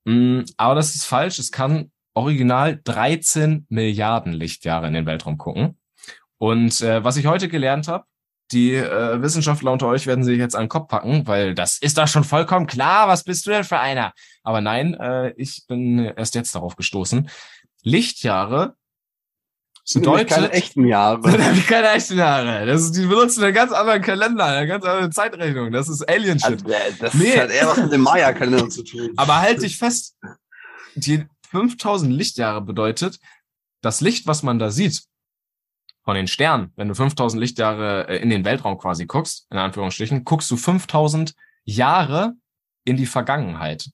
Mm, 0.04 0.42
aber 0.58 0.76
das 0.76 0.96
ist 0.96 1.06
falsch. 1.06 1.40
Es 1.40 1.52
kann 1.52 1.92
original 2.14 2.82
13 2.84 3.66
Milliarden 3.70 4.34
Lichtjahre 4.34 4.88
in 4.88 4.94
den 4.94 5.06
Weltraum 5.06 5.38
gucken. 5.38 5.78
Und 6.38 6.82
äh, 6.82 7.04
was 7.04 7.16
ich 7.16 7.28
heute 7.28 7.48
gelernt 7.48 7.88
habe, 7.88 8.06
die 8.52 8.76
äh, 8.76 9.22
Wissenschaftler 9.22 9.72
unter 9.72 9.88
euch 9.88 10.08
werden 10.08 10.24
sich 10.24 10.38
jetzt 10.38 10.56
an 10.56 10.64
den 10.64 10.70
Kopf 10.70 10.90
packen, 10.90 11.26
weil 11.28 11.56
das 11.56 11.78
ist 11.78 11.98
doch 11.98 12.08
schon 12.08 12.24
vollkommen 12.24 12.68
klar. 12.68 13.08
Was 13.08 13.24
bist 13.24 13.46
du 13.46 13.52
denn 13.52 13.64
für 13.64 13.80
einer? 13.80 14.14
Aber 14.44 14.62
nein, 14.62 14.94
äh, 14.96 15.32
ich 15.38 15.64
bin 15.68 16.00
erst 16.00 16.36
jetzt 16.36 16.54
darauf 16.56 16.76
gestoßen. 16.76 17.30
Lichtjahre 17.84 18.76
bedeutet 19.94 20.30
keine 20.30 20.52
echten 20.52 20.86
Jahre. 20.86 21.22
keine 21.68 21.92
echten 21.92 22.18
Jahre. 22.18 22.66
Das 22.66 22.82
ist, 22.82 22.96
die 22.96 23.06
benutzen 23.06 23.44
einen 23.44 23.54
ganz 23.54 23.72
anderen 23.72 24.02
Kalender, 24.02 24.46
eine 24.46 24.68
ganz 24.68 24.86
andere 24.86 25.10
Zeitrechnung. 25.10 25.72
Das 25.72 25.90
ist 25.90 26.08
Alien-Shit. 26.08 26.66
Also, 26.66 26.96
das 27.00 27.14
nee. 27.16 27.38
hat 27.38 27.50
eher 27.50 27.68
was 27.68 27.78
mit 27.78 27.92
dem 27.92 28.02
Maya-Kalender 28.02 28.70
zu 28.70 28.84
tun. 28.84 29.10
Aber 29.18 29.42
halt 29.42 29.62
dich 29.62 29.78
fest. 29.78 30.16
Die 30.96 31.26
5000 31.50 32.14
Lichtjahre 32.14 32.62
bedeutet, 32.62 33.20
das 33.82 34.02
Licht, 34.02 34.28
was 34.28 34.44
man 34.44 34.60
da 34.60 34.72
sieht, 34.72 35.04
von 36.04 36.16
den 36.16 36.28
Sternen, 36.28 36.72
wenn 36.76 36.88
du 36.88 36.96
5000 36.96 37.40
Lichtjahre 37.40 38.08
äh, 38.08 38.22
in 38.22 38.30
den 38.30 38.46
Weltraum 38.46 38.78
quasi 38.78 39.06
guckst, 39.06 39.48
in 39.52 39.58
Anführungsstrichen, 39.58 40.24
guckst 40.24 40.50
du 40.50 40.58
5000 40.58 41.34
Jahre 41.64 42.34
in 42.86 42.98
die 42.98 43.06
Vergangenheit. 43.06 43.90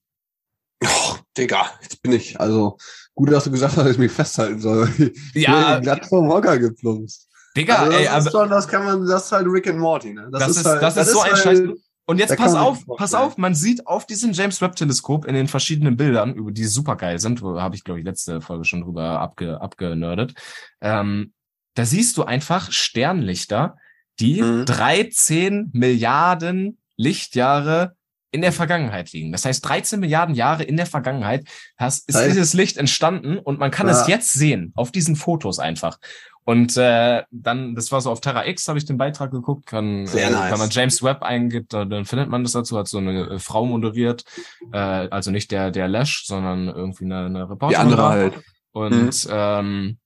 Oh, 0.83 1.15
Digga, 1.37 1.71
jetzt 1.81 2.01
bin 2.01 2.13
ich, 2.13 2.39
also, 2.39 2.77
gut, 3.15 3.31
dass 3.31 3.45
du 3.45 3.51
gesagt 3.51 3.75
hast, 3.75 3.83
dass 3.83 3.91
ich 3.91 3.97
mich 3.97 4.11
festhalten 4.11 4.59
soll. 4.59 4.87
Ich 5.33 5.43
ja. 5.43 5.79
glatt 5.79 6.05
vom 6.05 6.29
Hocker 6.29 6.57
geplumpst. 6.57 7.27
Digga, 7.55 7.75
also 7.77 7.91
das 7.91 7.99
ey, 7.99 8.05
ist 8.05 8.11
aber. 8.11 8.31
Schon, 8.31 8.49
das 8.49 8.67
kann 8.67 8.85
man, 8.85 9.05
das 9.05 9.25
ist 9.25 9.31
halt 9.31 9.47
Rick 9.49 9.67
and 9.67 9.79
Morty, 9.79 10.13
ne? 10.13 10.29
Das, 10.31 10.47
das 10.47 10.57
ist, 10.57 10.65
halt, 10.65 10.81
das, 10.81 10.95
das 10.95 11.07
ist 11.07 11.13
so 11.13 11.21
ein 11.21 11.31
halt, 11.31 11.43
Scheiß. 11.43 11.61
Und 12.09 12.19
jetzt 12.19 12.37
pass 12.37 12.55
auf, 12.55 12.85
pass 12.95 13.13
auf, 13.13 13.37
man 13.37 13.53
sieht 13.53 13.85
auf 13.85 14.05
diesem 14.05 14.31
James 14.31 14.61
Webb 14.61 14.77
Teleskop 14.77 15.25
in 15.25 15.35
den 15.35 15.49
verschiedenen 15.49 15.97
Bildern, 15.97 16.33
über 16.35 16.51
die 16.51 16.63
super 16.63 16.95
geil 16.95 17.19
sind, 17.19 17.41
wo 17.41 17.59
habe 17.59 17.75
ich 17.75 17.83
glaube 17.83 17.99
ich 17.99 18.05
letzte 18.05 18.39
Folge 18.39 18.63
schon 18.63 18.81
drüber 18.81 19.19
abge, 19.19 19.59
abgenördet, 19.59 20.33
ähm, 20.79 21.33
da 21.77 21.85
siehst 21.85 22.17
du 22.17 22.23
einfach 22.23 22.71
Sternlichter, 22.71 23.77
die 24.19 24.41
mhm. 24.41 24.65
13 24.65 25.69
Milliarden 25.73 26.79
Lichtjahre 26.95 27.95
in 28.31 28.41
der 28.41 28.51
Vergangenheit 28.51 29.11
liegen. 29.13 29.31
Das 29.31 29.45
heißt, 29.45 29.63
13 29.67 29.99
Milliarden 29.99 30.33
Jahre 30.33 30.63
in 30.63 30.75
der 30.75 30.87
Vergangenheit 30.87 31.47
hast, 31.77 32.09
ist 32.09 32.15
heißt, 32.15 32.31
dieses 32.31 32.53
Licht 32.53 32.77
entstanden 32.77 33.37
und 33.37 33.59
man 33.59 33.69
kann 33.69 33.87
ja. 33.87 33.93
es 33.93 34.07
jetzt 34.07 34.33
sehen, 34.33 34.73
auf 34.75 34.91
diesen 34.91 35.15
Fotos 35.15 35.59
einfach. 35.59 35.99
Und 36.43 36.77
äh, 36.77 37.23
dann, 37.29 37.75
das 37.75 37.91
war 37.91 38.01
so 38.01 38.09
auf 38.09 38.21
Terra 38.21 38.47
X, 38.47 38.67
habe 38.67 38.79
ich 38.79 38.85
den 38.85 38.97
Beitrag 38.97 39.31
geguckt, 39.31 39.67
kann, 39.67 40.07
äh, 40.07 40.29
nice. 40.29 40.51
wenn 40.51 40.59
man 40.59 40.69
James 40.71 41.03
Webb 41.03 41.21
eingibt, 41.21 41.73
dann 41.73 42.05
findet 42.05 42.29
man 42.29 42.43
das 42.43 42.53
dazu, 42.53 42.77
hat 42.77 42.87
so 42.87 42.97
eine 42.97 43.31
äh, 43.31 43.39
Frau 43.39 43.65
moderiert, 43.65 44.23
äh, 44.71 44.77
also 44.77 45.29
nicht 45.29 45.51
der 45.51 45.71
der 45.71 45.87
Lash, 45.87 46.25
sondern 46.25 46.69
irgendwie 46.69 47.05
eine, 47.05 47.25
eine 47.25 47.49
Reporterin. 47.49 47.69
Die 47.69 47.75
andere 47.75 48.09
halt. 48.09 48.33
Und 48.71 49.25
mhm. 49.25 49.31
ähm, 49.31 49.97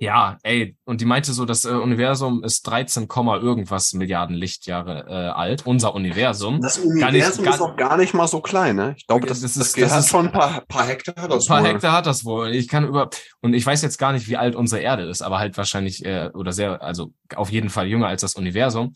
ja, 0.00 0.38
ey, 0.42 0.76
und 0.84 1.00
die 1.00 1.04
meinte 1.04 1.32
so, 1.32 1.44
das 1.44 1.64
äh, 1.64 1.70
Universum 1.70 2.44
ist 2.44 2.62
13, 2.62 3.08
irgendwas 3.08 3.92
Milliarden 3.92 4.36
Lichtjahre 4.36 5.06
äh, 5.08 5.12
alt. 5.30 5.66
Unser 5.66 5.94
Universum. 5.94 6.60
Das 6.60 6.78
Universum 6.78 7.44
nicht, 7.44 7.54
ist 7.54 7.60
auch 7.60 7.76
gar 7.76 7.96
nicht 7.96 8.14
mal 8.14 8.28
so 8.28 8.40
klein, 8.40 8.76
ne? 8.76 8.94
Ich 8.96 9.06
glaube, 9.06 9.26
das, 9.26 9.40
das, 9.40 9.56
ist, 9.56 9.76
das, 9.76 9.90
das 9.90 10.04
ist 10.04 10.10
schon 10.10 10.26
ein 10.26 10.32
paar, 10.32 10.62
paar 10.62 10.86
Hektar 10.86 11.28
das 11.28 11.44
Ein 11.44 11.48
paar 11.48 11.62
wohl. 11.62 11.68
Hektar 11.68 11.92
hat 11.92 12.06
das 12.06 12.24
wohl. 12.24 12.54
Ich 12.54 12.68
kann 12.68 12.86
über 12.86 13.10
und 13.40 13.54
ich 13.54 13.64
weiß 13.64 13.82
jetzt 13.82 13.98
gar 13.98 14.12
nicht, 14.12 14.28
wie 14.28 14.36
alt 14.36 14.54
unsere 14.54 14.80
Erde 14.80 15.04
ist, 15.04 15.22
aber 15.22 15.38
halt 15.38 15.56
wahrscheinlich 15.56 16.04
äh, 16.04 16.30
oder 16.34 16.52
sehr, 16.52 16.82
also 16.82 17.12
auf 17.34 17.50
jeden 17.50 17.70
Fall 17.70 17.86
jünger 17.86 18.06
als 18.08 18.20
das 18.20 18.34
Universum. 18.34 18.92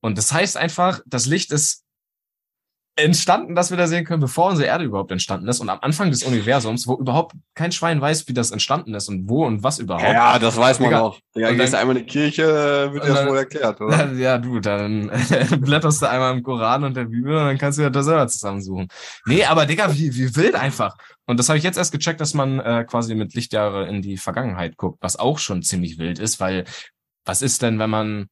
Und 0.00 0.18
das 0.18 0.32
heißt 0.32 0.56
einfach, 0.56 1.00
das 1.06 1.26
Licht 1.26 1.50
ist 1.52 1.85
entstanden, 2.96 3.54
dass 3.54 3.70
wir 3.70 3.76
da 3.76 3.86
sehen 3.86 4.06
können, 4.06 4.20
bevor 4.20 4.50
unsere 4.50 4.68
Erde 4.68 4.84
überhaupt 4.84 5.10
entstanden 5.12 5.46
ist 5.48 5.60
und 5.60 5.68
am 5.68 5.78
Anfang 5.82 6.10
des 6.10 6.22
Universums, 6.22 6.86
wo 6.86 6.94
überhaupt 6.94 7.36
kein 7.54 7.70
Schwein 7.70 8.00
weiß, 8.00 8.26
wie 8.26 8.32
das 8.32 8.50
entstanden 8.50 8.94
ist 8.94 9.08
und 9.08 9.28
wo 9.28 9.44
und 9.44 9.62
was 9.62 9.78
überhaupt. 9.78 10.02
Ja, 10.02 10.38
das 10.38 10.56
weiß 10.56 10.80
man 10.80 10.94
auch. 10.94 11.20
Ja, 11.34 11.52
gehst 11.52 11.74
du 11.74 11.78
einmal 11.78 11.98
in 11.98 12.06
die 12.06 12.10
Kirche, 12.10 12.90
wird 12.92 13.04
dir 13.04 13.08
das 13.08 13.26
wohl 13.26 13.36
erklärt, 13.36 13.80
oder? 13.82 14.12
Ja, 14.16 14.38
du, 14.38 14.60
dann 14.60 15.10
blätterst 15.60 16.00
du 16.00 16.08
einmal 16.08 16.34
im 16.34 16.42
Koran 16.42 16.84
und 16.84 16.96
der 16.96 17.04
Bibel 17.04 17.36
und 17.36 17.44
dann 17.44 17.58
kannst 17.58 17.78
du 17.78 17.82
ja 17.82 17.90
da 17.90 18.02
selber 18.02 18.28
zusammensuchen. 18.28 18.88
Nee, 19.26 19.44
aber 19.44 19.66
Digga, 19.66 19.92
wie, 19.92 20.14
wie 20.14 20.34
wild 20.34 20.54
einfach. 20.54 20.96
Und 21.26 21.38
das 21.38 21.50
habe 21.50 21.58
ich 21.58 21.64
jetzt 21.64 21.76
erst 21.76 21.92
gecheckt, 21.92 22.20
dass 22.22 22.32
man 22.32 22.60
äh, 22.60 22.84
quasi 22.88 23.14
mit 23.14 23.34
Lichtjahre 23.34 23.86
in 23.88 24.00
die 24.00 24.16
Vergangenheit 24.16 24.78
guckt, 24.78 24.98
was 25.02 25.18
auch 25.18 25.38
schon 25.38 25.62
ziemlich 25.62 25.98
wild 25.98 26.18
ist, 26.18 26.40
weil 26.40 26.64
was 27.26 27.42
ist 27.42 27.60
denn, 27.60 27.78
wenn 27.78 27.90
man, 27.90 28.28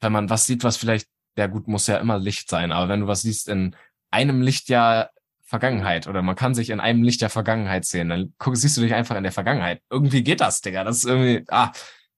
wenn 0.00 0.10
man 0.10 0.28
was 0.28 0.46
sieht, 0.46 0.64
was 0.64 0.76
vielleicht 0.76 1.06
ja 1.36 1.46
gut, 1.46 1.68
muss 1.68 1.86
ja 1.86 1.96
immer 1.98 2.18
Licht 2.18 2.50
sein, 2.50 2.72
aber 2.72 2.88
wenn 2.88 3.00
du 3.00 3.06
was 3.06 3.22
siehst 3.22 3.48
in 3.48 3.74
einem 4.12 4.42
Lichtjahr 4.42 5.10
Vergangenheit 5.44 6.06
oder 6.06 6.22
man 6.22 6.34
kann 6.34 6.54
sich 6.54 6.70
in 6.70 6.80
einem 6.80 7.02
Lichtjahr 7.02 7.28
Vergangenheit 7.28 7.84
sehen. 7.84 8.08
Dann 8.08 8.32
guck, 8.38 8.56
siehst 8.56 8.76
du 8.78 8.80
dich 8.80 8.94
einfach 8.94 9.16
in 9.16 9.22
der 9.22 9.32
Vergangenheit. 9.32 9.82
Irgendwie 9.90 10.22
geht 10.22 10.40
das, 10.40 10.62
Digga. 10.62 10.82
Das 10.82 10.96
ist 10.96 11.04
irgendwie, 11.04 11.44
ah, 11.50 11.72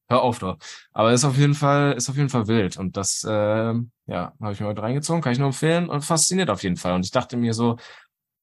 hör 0.09 0.23
auf 0.23 0.39
doch. 0.39 0.57
Aber 0.93 1.13
ist 1.13 1.25
auf 1.25 1.37
jeden 1.37 1.55
Fall, 1.55 1.95
ist 1.95 2.09
auf 2.09 2.17
jeden 2.17 2.29
Fall 2.29 2.47
wild. 2.47 2.77
Und 2.77 2.97
das, 2.97 3.25
äh, 3.25 3.29
ja, 4.07 4.33
habe 4.41 4.53
ich 4.53 4.61
mir 4.61 4.67
heute 4.67 4.83
reingezogen, 4.83 5.21
kann 5.21 5.33
ich 5.33 5.41
nur 5.41 5.49
empfehlen 5.49 5.89
und 5.89 6.05
fasziniert 6.05 6.49
auf 6.49 6.63
jeden 6.63 6.77
Fall. 6.77 6.95
Und 6.95 7.05
ich 7.05 7.11
dachte 7.11 7.37
mir 7.37 7.55
so, 7.55 7.77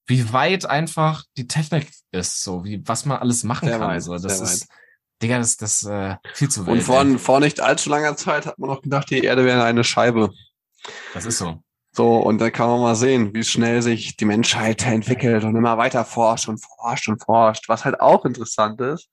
wie 0.07 0.33
weit 0.33 0.65
einfach 0.65 1.23
die 1.37 1.47
Technik 1.47 1.87
ist, 2.11 2.43
so 2.43 2.65
wie 2.65 2.81
was 2.85 3.05
man 3.05 3.19
alles 3.19 3.45
machen 3.45 3.69
sehr 3.69 3.77
kann. 3.77 3.87
Weit, 3.87 3.93
also 3.93 4.17
das 4.17 4.41
ist, 4.41 4.63
weit. 4.63 4.77
Digga, 5.21 5.37
das, 5.37 5.55
das 5.55 5.83
äh, 5.83 6.17
viel 6.33 6.49
zu 6.49 6.65
wild. 6.65 6.79
Und 6.79 6.83
vor, 6.83 7.05
vor 7.17 7.39
nicht 7.39 7.61
allzu 7.61 7.89
langer 7.89 8.17
Zeit 8.17 8.45
hat 8.45 8.59
man 8.59 8.69
noch 8.69 8.81
gedacht, 8.81 9.09
die 9.09 9.23
Erde 9.23 9.45
wäre 9.45 9.63
eine 9.63 9.85
Scheibe. 9.85 10.33
Das 11.13 11.25
ist 11.25 11.37
so. 11.37 11.63
So, 12.01 12.15
und 12.17 12.39
dann 12.41 12.51
kann 12.51 12.67
man 12.67 12.81
mal 12.81 12.95
sehen, 12.95 13.31
wie 13.35 13.43
schnell 13.43 13.83
sich 13.83 14.17
die 14.17 14.25
Menschheit 14.25 14.87
entwickelt 14.87 15.43
und 15.43 15.55
immer 15.55 15.77
weiter 15.77 16.03
forscht 16.03 16.49
und 16.49 16.57
forscht 16.57 17.07
und 17.07 17.23
forscht. 17.23 17.69
Was 17.69 17.85
halt 17.85 18.01
auch 18.01 18.25
interessant 18.25 18.81
ist, 18.81 19.07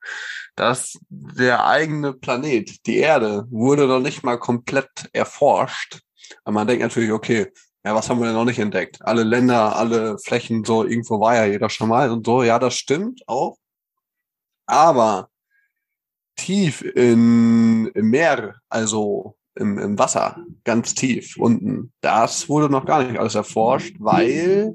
dass 0.56 0.98
der 1.10 1.66
eigene 1.66 2.14
Planet, 2.14 2.86
die 2.86 2.96
Erde, 2.96 3.44
wurde 3.50 3.86
noch 3.86 4.00
nicht 4.00 4.22
mal 4.22 4.38
komplett 4.38 4.88
erforscht. 5.12 6.00
Aber 6.44 6.54
man 6.54 6.66
denkt 6.66 6.82
natürlich, 6.82 7.12
okay, 7.12 7.52
ja, 7.84 7.94
was 7.94 8.08
haben 8.08 8.20
wir 8.20 8.24
denn 8.24 8.34
noch 8.34 8.46
nicht 8.46 8.58
entdeckt? 8.58 9.02
Alle 9.02 9.22
Länder, 9.22 9.76
alle 9.76 10.16
Flächen, 10.18 10.64
so 10.64 10.82
irgendwo 10.82 11.20
war 11.20 11.34
ja 11.34 11.44
jeder 11.44 11.68
schon 11.68 11.90
mal 11.90 12.10
und 12.10 12.24
so. 12.24 12.42
Ja, 12.42 12.58
das 12.58 12.74
stimmt 12.74 13.20
auch. 13.26 13.58
Aber 14.64 15.28
tief 16.36 16.80
in, 16.80 17.90
im 17.94 18.08
Meer, 18.08 18.54
also 18.70 19.37
im, 19.58 19.78
im 19.78 19.98
Wasser, 19.98 20.44
ganz 20.64 20.94
tief 20.94 21.36
unten. 21.36 21.92
Das 22.00 22.48
wurde 22.48 22.70
noch 22.70 22.86
gar 22.86 23.02
nicht 23.02 23.18
alles 23.18 23.34
erforscht, 23.34 23.96
weil, 23.98 24.74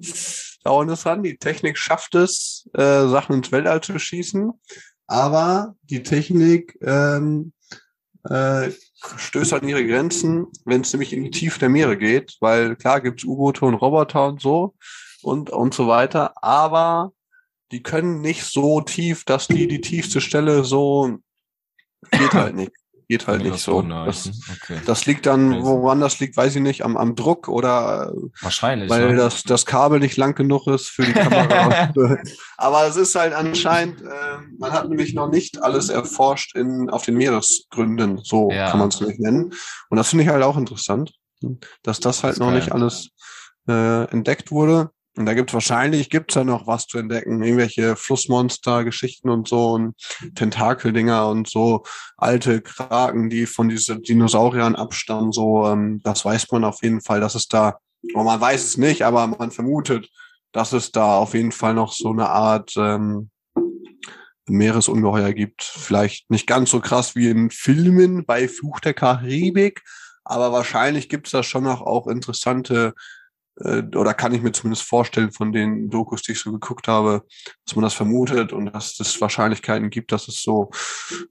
auch 0.63 0.81
interessant, 0.81 1.25
die 1.25 1.37
Technik 1.37 1.77
schafft 1.77 2.15
es, 2.15 2.69
äh, 2.73 3.07
Sachen 3.07 3.35
ins 3.35 3.51
Weltall 3.51 3.81
zu 3.81 3.97
schießen, 3.97 4.51
aber 5.07 5.75
die 5.83 6.03
Technik 6.03 6.77
ähm, 6.81 7.53
äh, 8.29 8.71
stößt 9.17 9.53
an 9.53 9.67
ihre 9.67 9.85
Grenzen, 9.85 10.47
wenn 10.65 10.81
es 10.81 10.93
nämlich 10.93 11.13
in 11.13 11.23
die 11.23 11.31
Tiefe 11.31 11.59
der 11.59 11.69
Meere 11.69 11.97
geht, 11.97 12.37
weil 12.39 12.75
klar 12.75 13.01
gibt's 13.01 13.25
U-Boote 13.25 13.65
und 13.65 13.75
Roboter 13.75 14.27
und 14.27 14.41
so 14.41 14.75
und, 15.21 15.49
und 15.49 15.73
so 15.73 15.87
weiter, 15.87 16.33
aber 16.41 17.11
die 17.71 17.83
können 17.83 18.21
nicht 18.21 18.43
so 18.43 18.81
tief, 18.81 19.25
dass 19.25 19.47
die 19.47 19.67
die 19.67 19.81
tiefste 19.81 20.21
Stelle 20.21 20.63
so 20.63 21.17
geht 22.11 22.33
halt 22.33 22.55
nicht. 22.55 22.71
Geht 23.13 23.27
halt 23.27 23.43
nicht 23.43 23.59
so. 23.59 23.81
Das, 23.83 24.31
okay. 24.51 24.81
das, 24.87 25.05
liegt 25.05 25.27
dann, 25.27 25.63
woran 25.63 25.99
das 25.99 26.19
liegt, 26.19 26.35
weiß 26.35 26.55
ich 26.55 26.61
nicht, 26.63 26.83
am, 26.83 26.97
am 26.97 27.15
Druck 27.15 27.47
oder 27.47 28.11
wahrscheinlich, 28.41 28.89
weil 28.89 29.11
ne? 29.11 29.15
das, 29.15 29.43
das 29.43 29.67
Kabel 29.67 29.99
nicht 29.99 30.17
lang 30.17 30.33
genug 30.33 30.65
ist 30.65 30.87
für 30.87 31.03
die 31.03 31.13
Kamera. 31.13 31.93
Aber 32.57 32.87
es 32.87 32.95
ist 32.95 33.13
halt 33.13 33.33
anscheinend, 33.33 34.01
äh, 34.01 34.05
man 34.57 34.71
hat 34.71 34.89
nämlich 34.89 35.13
noch 35.13 35.29
nicht 35.29 35.61
alles 35.61 35.89
erforscht 35.89 36.55
in, 36.55 36.89
auf 36.89 37.05
den 37.05 37.17
Meeresgründen, 37.17 38.19
so 38.23 38.49
ja. 38.49 38.71
kann 38.71 38.79
man 38.79 38.89
es 38.89 38.99
nicht 38.99 39.19
nennen. 39.19 39.53
Und 39.89 39.97
das 39.97 40.09
finde 40.09 40.23
ich 40.23 40.29
halt 40.31 40.43
auch 40.43 40.57
interessant, 40.57 41.13
dass 41.83 41.99
das 41.99 42.23
halt 42.23 42.33
das 42.33 42.39
noch 42.39 42.47
geil. 42.47 42.55
nicht 42.55 42.71
alles 42.71 43.09
äh, 43.67 44.05
entdeckt 44.09 44.49
wurde. 44.49 44.89
Und 45.15 45.27
da 45.27 45.35
gibt 45.35 45.53
wahrscheinlich, 45.53 46.09
gibt's 46.09 46.33
ja 46.33 46.43
noch 46.43 46.65
was 46.65 46.87
zu 46.87 46.97
entdecken. 46.97 47.43
Irgendwelche 47.43 47.95
Flussmonster-Geschichten 47.95 49.29
und 49.29 49.47
so 49.47 49.73
und 49.73 49.95
Tentakeldinger 50.33 51.27
und 51.27 51.47
so 51.47 51.83
alte 52.17 52.61
Kraken, 52.61 53.29
die 53.29 53.45
von 53.45 53.69
diesen 53.69 54.01
Dinosauriern 54.01 54.75
abstammen. 54.75 55.31
So, 55.31 55.67
ähm, 55.67 56.01
das 56.03 56.25
weiß 56.25 56.51
man 56.51 56.63
auf 56.63 56.81
jeden 56.81 57.01
Fall, 57.01 57.19
dass 57.19 57.35
es 57.35 57.47
da, 57.47 57.77
oh, 58.15 58.23
man 58.23 58.41
weiß 58.41 58.63
es 58.63 58.77
nicht, 58.77 59.03
aber 59.03 59.27
man 59.27 59.51
vermutet, 59.51 60.09
dass 60.51 60.73
es 60.73 60.91
da 60.91 61.17
auf 61.17 61.35
jeden 61.35 61.51
Fall 61.51 61.75
noch 61.75 61.93
so 61.93 62.09
eine 62.09 62.29
Art 62.29 62.73
ähm, 62.75 63.29
Meeresungeheuer 64.47 65.33
gibt. 65.33 65.63
Vielleicht 65.63 66.29
nicht 66.31 66.47
ganz 66.47 66.71
so 66.71 66.79
krass 66.79 67.15
wie 67.15 67.29
in 67.29 67.51
Filmen 67.51 68.25
bei 68.25 68.47
Fluch 68.47 68.79
der 68.79 68.93
Karibik, 68.95 69.83
aber 70.23 70.51
wahrscheinlich 70.51 71.07
gibt's 71.07 71.31
da 71.31 71.43
schon 71.43 71.63
noch 71.65 71.81
auch 71.81 72.07
interessante 72.07 72.93
äh, 73.57 73.83
oder 73.95 74.13
kann 74.13 74.33
ich 74.33 74.41
mir 74.41 74.51
zumindest 74.51 74.87
vorstellen 74.87 75.31
von 75.31 75.51
den 75.51 75.89
Dokus, 75.89 76.21
die 76.21 76.33
ich 76.33 76.39
so 76.39 76.51
geguckt 76.51 76.87
habe, 76.87 77.23
dass 77.65 77.75
man 77.75 77.83
das 77.83 77.93
vermutet 77.93 78.53
und 78.53 78.73
dass 78.73 78.99
es 78.99 79.19
Wahrscheinlichkeiten 79.21 79.89
gibt, 79.89 80.11
dass 80.11 80.27
es 80.27 80.41
so 80.41 80.71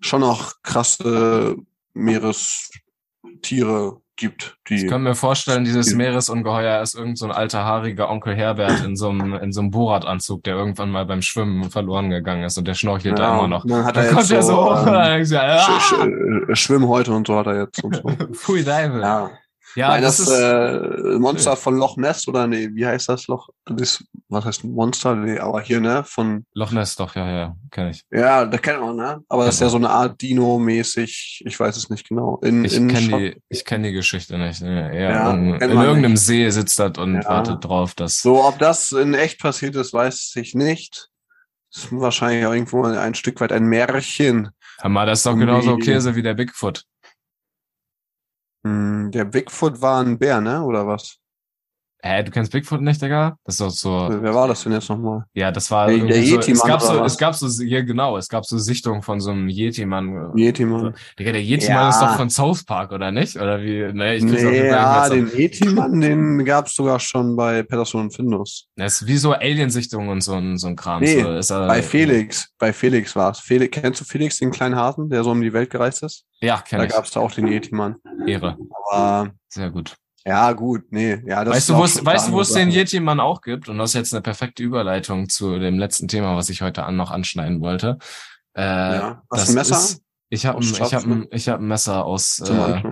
schon 0.00 0.22
auch 0.22 0.54
krasse 0.62 1.56
Meerestiere 1.94 4.00
gibt. 4.16 4.58
Die, 4.68 4.76
ich 4.76 4.86
kann 4.86 5.02
mir 5.02 5.14
vorstellen, 5.14 5.64
dieses 5.64 5.88
die, 5.88 5.94
Meeresungeheuer 5.94 6.82
ist 6.82 6.94
irgend 6.94 7.18
so 7.18 7.26
ein 7.26 7.32
alter 7.32 7.64
haariger 7.64 8.10
Onkel 8.10 8.34
Herbert 8.34 8.84
in 8.84 8.94
so 8.94 9.08
einem 9.08 9.34
in 9.34 9.52
so 9.52 9.60
einem 9.60 9.70
Bohrradanzug, 9.70 10.44
der 10.44 10.54
irgendwann 10.54 10.90
mal 10.90 11.06
beim 11.06 11.22
Schwimmen 11.22 11.70
verloren 11.70 12.10
gegangen 12.10 12.44
ist 12.44 12.58
und 12.58 12.68
der 12.68 12.74
schnorchelt 12.74 13.18
ja, 13.18 13.24
da 13.24 13.38
immer 13.38 13.48
noch. 13.48 13.66
Dann 13.66 13.84
hat 13.84 13.96
er 13.96 14.04
dann 14.04 14.16
jetzt 14.16 14.28
so, 14.28 14.40
so 14.40 14.76
ähm, 14.86 15.24
ja, 15.24 15.58
Sch 15.58 15.80
Sch 15.80 16.48
äh, 16.48 16.56
Schwimmen 16.56 16.88
heute 16.88 17.12
und 17.12 17.26
so 17.26 17.36
hat 17.36 17.46
er 17.46 17.62
jetzt 17.62 17.82
und 17.82 17.96
so. 17.96 18.02
Pfui 18.32 18.62
Deibel. 18.62 19.00
Ja. 19.00 19.30
Ja, 19.74 19.90
Weil 19.90 20.02
das, 20.02 20.18
das 20.18 20.28
ist, 20.28 20.38
äh, 20.38 21.18
Monster 21.18 21.56
von 21.56 21.76
Loch 21.76 21.96
Ness 21.96 22.28
oder 22.28 22.46
nee, 22.46 22.68
wie 22.72 22.86
heißt 22.86 23.08
das 23.08 23.26
Loch? 23.26 23.48
Das, 23.64 24.04
was 24.28 24.44
heißt 24.44 24.64
Monster? 24.64 25.14
Nee, 25.14 25.38
aber 25.38 25.60
hier, 25.62 25.80
ne? 25.80 26.04
Von 26.04 26.44
Loch 26.54 26.72
Ness, 26.72 26.96
doch, 26.96 27.14
ja, 27.14 27.30
ja, 27.30 27.56
kenne 27.70 27.90
ich. 27.90 28.02
Ja, 28.10 28.44
das 28.44 28.60
kennt 28.60 28.80
man, 28.80 28.96
ne? 28.96 29.22
Aber 29.28 29.44
das 29.46 29.54
ist 29.54 29.60
ja 29.60 29.68
so 29.68 29.78
eine 29.78 29.90
Art 29.90 30.20
Dino-mäßig, 30.20 31.42
ich 31.46 31.58
weiß 31.58 31.76
es 31.76 31.90
nicht 31.90 32.08
genau. 32.08 32.38
In, 32.42 32.64
ich 32.64 32.74
kenne 32.74 33.18
die, 33.18 33.42
ich 33.48 33.64
kenne 33.64 33.88
die 33.88 33.94
Geschichte 33.94 34.38
nicht. 34.38 34.62
Ne? 34.62 34.98
Ja, 34.98 35.30
in, 35.30 35.54
in 35.54 35.70
irgendeinem 35.70 36.12
nicht. 36.12 36.22
See 36.22 36.48
sitzt 36.50 36.78
das 36.78 36.98
und 36.98 37.14
ja. 37.14 37.24
wartet 37.28 37.64
drauf, 37.64 37.94
dass. 37.94 38.20
So, 38.20 38.44
ob 38.44 38.58
das 38.58 38.92
in 38.92 39.14
echt 39.14 39.40
passiert 39.40 39.76
ist, 39.76 39.92
weiß 39.92 40.34
ich 40.36 40.54
nicht. 40.54 41.08
Das 41.72 41.84
ist 41.84 41.92
wahrscheinlich 41.92 42.44
auch 42.44 42.52
irgendwo 42.52 42.84
ein 42.84 43.14
Stück 43.14 43.40
weit 43.40 43.52
ein 43.52 43.64
Märchen. 43.64 44.50
Aber 44.78 45.06
das 45.06 45.20
ist 45.20 45.26
doch 45.26 45.36
genauso 45.36 45.76
Käse 45.78 46.14
wie 46.14 46.22
der 46.22 46.34
Bigfoot. 46.34 46.84
Hm, 48.64 49.10
der 49.12 49.24
Bigfoot 49.24 49.80
war 49.80 50.00
ein 50.04 50.18
Bär, 50.18 50.40
ne? 50.40 50.62
Oder 50.64 50.86
was? 50.88 51.21
Hä, 52.04 52.24
du 52.24 52.32
kennst 52.32 52.50
Bigfoot 52.50 52.80
nicht, 52.80 53.00
Digga? 53.00 53.36
Das 53.44 53.54
ist 53.54 53.60
doch 53.60 53.70
so. 53.70 54.08
Wer 54.10 54.34
war 54.34 54.48
das 54.48 54.64
denn 54.64 54.72
jetzt 54.72 54.88
nochmal? 54.88 55.24
Ja, 55.34 55.52
das 55.52 55.70
war 55.70 55.86
der, 55.86 55.98
der 55.98 56.20
Yeti-Mann. 56.20 56.56
So, 56.56 56.62
es 56.64 56.66
gab 56.66 56.82
so, 56.82 57.04
es 57.04 57.16
gab 57.16 57.34
so, 57.36 57.62
ja 57.62 57.80
genau, 57.82 58.16
es 58.16 58.28
gab 58.28 58.44
so 58.44 58.58
Sichtungen 58.58 59.02
von 59.02 59.20
so 59.20 59.30
einem 59.30 59.48
Yeti-Mann. 59.48 60.36
Yeti-Mann. 60.36 60.94
Digga, 61.16 61.30
der 61.30 61.42
Yeti-Mann 61.42 61.76
ja. 61.76 61.90
ist 61.90 62.00
doch 62.00 62.16
von 62.16 62.28
South 62.28 62.64
Park, 62.64 62.90
oder 62.90 63.12
nicht? 63.12 63.36
Oder 63.36 63.62
wie? 63.62 63.92
Nee, 63.92 64.16
ich 64.16 64.24
nee, 64.24 64.66
ja, 64.66 65.08
den 65.08 65.28
Yeti-Mann, 65.28 66.00
den 66.00 66.44
gab's 66.44 66.74
sogar 66.74 66.98
schon 66.98 67.36
bei 67.36 67.62
Peterson 67.62 68.00
und 68.00 68.10
Findus. 68.10 68.66
Das 68.74 69.02
ist 69.02 69.06
wie 69.06 69.16
so 69.16 69.32
Alien-Sichtungen 69.32 70.08
und 70.08 70.22
so 70.22 70.34
ein, 70.34 70.58
so 70.58 70.66
ein 70.66 70.74
Kram. 70.74 71.02
Nee, 71.02 71.22
so, 71.40 71.54
er, 71.54 71.68
bei 71.68 71.82
Felix, 71.82 72.48
bei 72.58 72.72
Felix 72.72 73.14
war's. 73.14 73.38
Felix, 73.38 73.80
kennst 73.80 74.00
du 74.00 74.04
Felix, 74.04 74.38
den 74.38 74.50
kleinen 74.50 74.74
Hasen, 74.74 75.08
der 75.08 75.22
so 75.22 75.30
um 75.30 75.40
die 75.40 75.52
Welt 75.52 75.70
gereist 75.70 76.02
ist? 76.02 76.24
Ja, 76.40 76.60
kenn 76.66 76.80
da 76.80 76.84
ich. 76.84 76.90
Da 76.90 76.96
gab's 76.96 77.12
da 77.12 77.20
auch 77.20 77.30
den 77.30 77.46
Yeti-Mann. 77.46 77.94
Ehre. 78.26 78.58
Aber. 78.90 79.30
Sehr 79.48 79.70
gut. 79.70 79.94
Ja, 80.24 80.52
gut, 80.52 80.84
nee. 80.90 81.20
Ja, 81.26 81.44
das 81.44 81.56
weißt 81.56 81.68
du, 81.70 81.76
wo 81.76 81.84
es, 81.84 82.04
weißt 82.04 82.28
du, 82.28 82.32
wo 82.32 82.40
es 82.40 82.52
den 82.52 82.70
Yeti-Mann 82.70 83.18
auch 83.18 83.40
gibt? 83.40 83.68
Und 83.68 83.78
das 83.78 83.90
ist 83.90 83.94
jetzt 83.94 84.14
eine 84.14 84.22
perfekte 84.22 84.62
Überleitung 84.62 85.28
zu 85.28 85.58
dem 85.58 85.78
letzten 85.78 86.06
Thema, 86.08 86.36
was 86.36 86.48
ich 86.48 86.62
heute 86.62 86.84
an 86.84 86.96
noch 86.96 87.10
anschneiden 87.10 87.60
wollte. 87.60 87.98
Äh, 88.54 88.62
ja. 88.62 89.22
Was, 89.28 89.48
ein 89.48 89.54
Messer? 89.54 89.76
Ist, 89.76 90.02
ich 90.28 90.46
habe 90.46 90.62
ich 90.62 90.80
hab 90.80 91.04
ein, 91.04 91.26
ich 91.30 91.48
hab 91.48 91.60
ein 91.60 91.66
Messer 91.66 92.04
aus, 92.04 92.40
äh, 92.40 92.82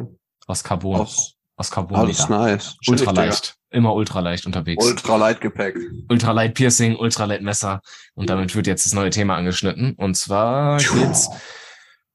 aus 0.47 0.64
Carbon. 0.64 1.01
Aus, 1.01 1.37
aus 1.57 1.70
Carbon. 1.70 1.99
Alles 1.99 2.28
nice. 2.28 2.76
Ultraleicht. 2.89 3.55
Immer 3.70 3.95
ultraleicht 3.95 4.47
unterwegs. 4.47 4.85
Ultralight 4.85 5.41
Gepäck. 5.41 5.76
Ultralight 6.09 6.55
Piercing, 6.55 6.97
Ultralight 6.97 7.43
Messer. 7.43 7.81
Und 8.14 8.28
damit 8.28 8.55
wird 8.57 8.66
jetzt 8.66 8.85
das 8.85 8.95
neue 8.95 9.11
Thema 9.11 9.37
angeschnitten. 9.37 9.95
Und 9.95 10.16
zwar 10.16 10.78
geht's 10.78 11.31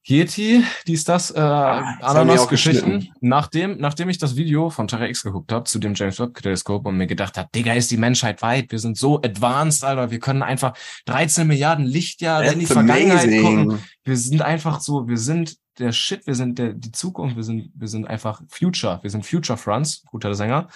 Yeti, 0.07 0.63
dies, 0.85 1.03
das, 1.03 1.31
äh, 1.31 1.39
ah, 1.39 1.97
Ananas-Geschichten. 2.01 3.09
Nachdem, 3.21 3.77
nachdem 3.79 4.07
ich 4.09 4.19
das 4.19 4.35
Video 4.35 4.69
von 4.69 4.87
Terra 4.87 5.07
X 5.07 5.23
geguckt 5.23 5.51
habe 5.51 5.63
zu 5.63 5.79
dem 5.79 5.95
James 5.95 6.19
Webb-Teleskop 6.19 6.85
und 6.85 6.95
mir 6.97 7.07
gedacht 7.07 7.39
habe, 7.39 7.49
Digga, 7.55 7.73
ist 7.73 7.89
die 7.89 7.97
Menschheit 7.97 8.43
weit. 8.43 8.71
Wir 8.71 8.77
sind 8.77 8.97
so 8.97 9.19
advanced, 9.23 9.83
Alter. 9.83 10.11
Wir 10.11 10.19
können 10.19 10.43
einfach 10.43 10.77
13 11.05 11.47
Milliarden 11.47 11.85
Lichtjahre 11.85 12.53
in 12.53 12.59
die 12.59 12.67
Vergangenheit 12.67 13.23
amazing. 13.23 13.41
gucken. 13.41 13.83
Wir 14.03 14.17
sind 14.17 14.41
einfach 14.43 14.79
so, 14.79 15.07
wir 15.07 15.17
sind 15.17 15.57
der 15.79 15.91
Shit, 15.91 16.27
wir 16.27 16.35
sind 16.35 16.59
der, 16.59 16.73
die 16.73 16.91
Zukunft, 16.91 17.35
wir 17.35 17.43
sind, 17.43 17.71
wir 17.73 17.87
sind 17.87 18.07
einfach 18.07 18.41
Future. 18.47 18.99
Wir 19.01 19.09
sind 19.09 19.25
Future 19.25 19.57
Fronts, 19.57 20.03
guter 20.11 20.35
Sänger. 20.35 20.67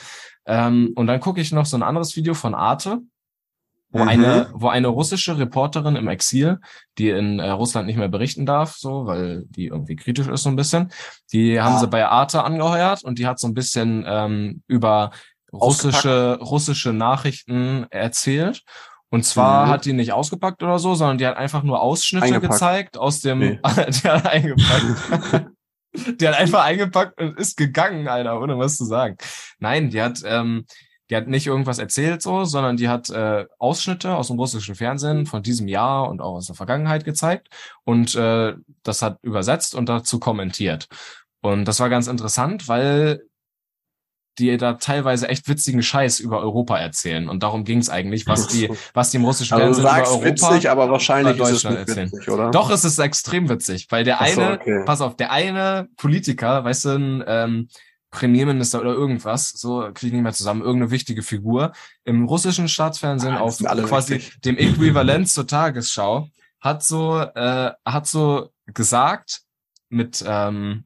Ähm, 0.47 0.91
und 0.95 1.05
dann 1.05 1.19
gucke 1.19 1.39
ich 1.39 1.51
noch 1.51 1.67
so 1.67 1.77
ein 1.77 1.83
anderes 1.83 2.15
Video 2.15 2.33
von 2.33 2.55
Arte, 2.55 2.99
wo 3.91 3.99
mhm. 3.99 4.07
eine, 4.07 4.49
wo 4.53 4.67
eine 4.67 4.87
russische 4.87 5.37
Reporterin 5.37 5.95
im 5.95 6.07
Exil, 6.07 6.59
die 6.97 7.09
in 7.09 7.39
äh, 7.39 7.49
Russland 7.49 7.87
nicht 7.87 7.97
mehr 7.97 8.07
berichten 8.07 8.45
darf, 8.45 8.75
so, 8.75 9.05
weil 9.05 9.45
die 9.49 9.67
irgendwie 9.67 9.95
kritisch 9.95 10.27
ist 10.27 10.43
so 10.43 10.49
ein 10.49 10.55
bisschen, 10.55 10.91
die 11.31 11.59
haben 11.59 11.79
sie 11.79 11.87
bei 11.87 12.05
Arte 12.05 12.43
angeheuert 12.43 13.03
und 13.03 13.19
die 13.19 13.27
hat 13.27 13.39
so 13.39 13.47
ein 13.47 13.53
bisschen 13.53 14.03
ähm, 14.07 14.61
über 14.67 15.11
russische 15.51 16.37
russische 16.41 16.93
Nachrichten 16.93 17.87
erzählt. 17.89 18.63
Und 19.11 19.25
zwar 19.25 19.65
mhm. 19.65 19.69
hat 19.71 19.85
die 19.85 19.93
nicht 19.93 20.13
ausgepackt 20.13 20.61
oder 20.61 20.77
so, 20.77 20.93
sondern 20.93 21.17
die 21.17 21.25
hat 21.25 21.37
einfach 21.37 21.63
nur 21.63 21.81
Ausschnitte 21.81 22.27
eingepackt. 22.27 22.53
gezeigt 22.53 22.97
aus 22.97 23.21
dem, 23.21 23.39
nee. 23.39 23.59
die 23.65 24.07
hat 24.07 24.27
eingepackt. 24.27 25.47
die 26.21 26.27
hat 26.27 26.35
einfach 26.35 26.63
eingepackt 26.63 27.19
und 27.19 27.39
ist 27.39 27.57
gegangen, 27.57 28.07
Alter, 28.07 28.39
ohne 28.39 28.59
was 28.59 28.77
zu 28.77 28.85
sagen. 28.85 29.17
Nein, 29.57 29.89
die 29.89 29.99
hat 29.99 30.21
ähm, 30.23 30.65
die 31.09 31.15
hat 31.15 31.27
nicht 31.27 31.47
irgendwas 31.47 31.79
erzählt 31.79 32.21
so, 32.21 32.45
sondern 32.45 32.77
die 32.77 32.89
hat 32.89 33.09
äh, 33.09 33.45
Ausschnitte 33.57 34.15
aus 34.15 34.27
dem 34.27 34.37
russischen 34.37 34.75
Fernsehen 34.75 35.25
von 35.25 35.43
diesem 35.43 35.67
Jahr 35.67 36.09
und 36.09 36.21
auch 36.21 36.35
aus 36.35 36.47
der 36.47 36.55
Vergangenheit 36.55 37.05
gezeigt 37.05 37.49
und 37.83 38.15
äh, 38.15 38.53
das 38.83 39.01
hat 39.01 39.17
übersetzt 39.21 39.75
und 39.75 39.89
dazu 39.89 40.19
kommentiert. 40.19 40.87
Und 41.41 41.65
das 41.65 41.79
war 41.79 41.89
ganz 41.89 42.07
interessant, 42.07 42.67
weil 42.67 43.21
die 44.39 44.55
da 44.57 44.73
teilweise 44.73 45.27
echt 45.27 45.47
witzigen 45.47 45.83
Scheiß 45.83 46.19
über 46.19 46.39
Europa 46.39 46.77
erzählen. 46.77 47.29
Und 47.29 47.43
darum 47.43 47.65
ging 47.65 47.79
es 47.79 47.89
eigentlich, 47.89 48.25
was 48.25 48.47
die, 48.47 48.69
was 48.93 49.11
die 49.11 49.17
im 49.17 49.25
russischen 49.25 49.55
also 49.55 49.81
Fernsehen 49.81 49.83
über 49.83 50.09
Europa 50.09 50.25
witzig, 50.25 50.69
aber 50.69 50.89
wahrscheinlich 50.89 51.39
es 51.39 51.63
nicht 51.63 51.77
erzählen. 51.77 52.11
Witzig, 52.11 52.29
oder? 52.29 52.51
Doch, 52.51 52.71
es 52.71 52.85
ist 52.85 52.97
extrem 52.99 53.49
witzig, 53.49 53.87
weil 53.89 54.03
der 54.03 54.21
eine, 54.21 54.33
so, 54.35 54.41
okay. 54.53 54.83
pass 54.85 55.01
auf, 55.01 55.15
der 55.15 55.31
eine 55.31 55.89
Politiker, 55.97 56.63
weißt 56.63 56.85
du, 56.85 57.25
ähm, 57.27 57.67
Premierminister 58.11 58.81
oder 58.81 58.93
irgendwas, 58.93 59.49
so 59.49 59.81
kriege 59.93 60.07
ich 60.07 60.13
nicht 60.13 60.23
mehr 60.23 60.33
zusammen, 60.33 60.61
irgendeine 60.61 60.91
wichtige 60.91 61.21
Figur 61.21 61.73
im 62.03 62.25
russischen 62.25 62.67
Staatsfernsehen 62.67 63.35
ah, 63.35 63.41
auf 63.41 63.57
quasi 63.57 64.15
wichtig. 64.15 64.41
dem 64.41 64.57
Äquivalent 64.57 65.29
zur 65.29 65.47
Tagesschau 65.47 66.29
hat 66.59 66.83
so 66.83 67.19
äh, 67.19 67.71
hat 67.85 68.07
so 68.07 68.49
gesagt 68.65 69.41
mit 69.89 70.23
ähm, 70.27 70.85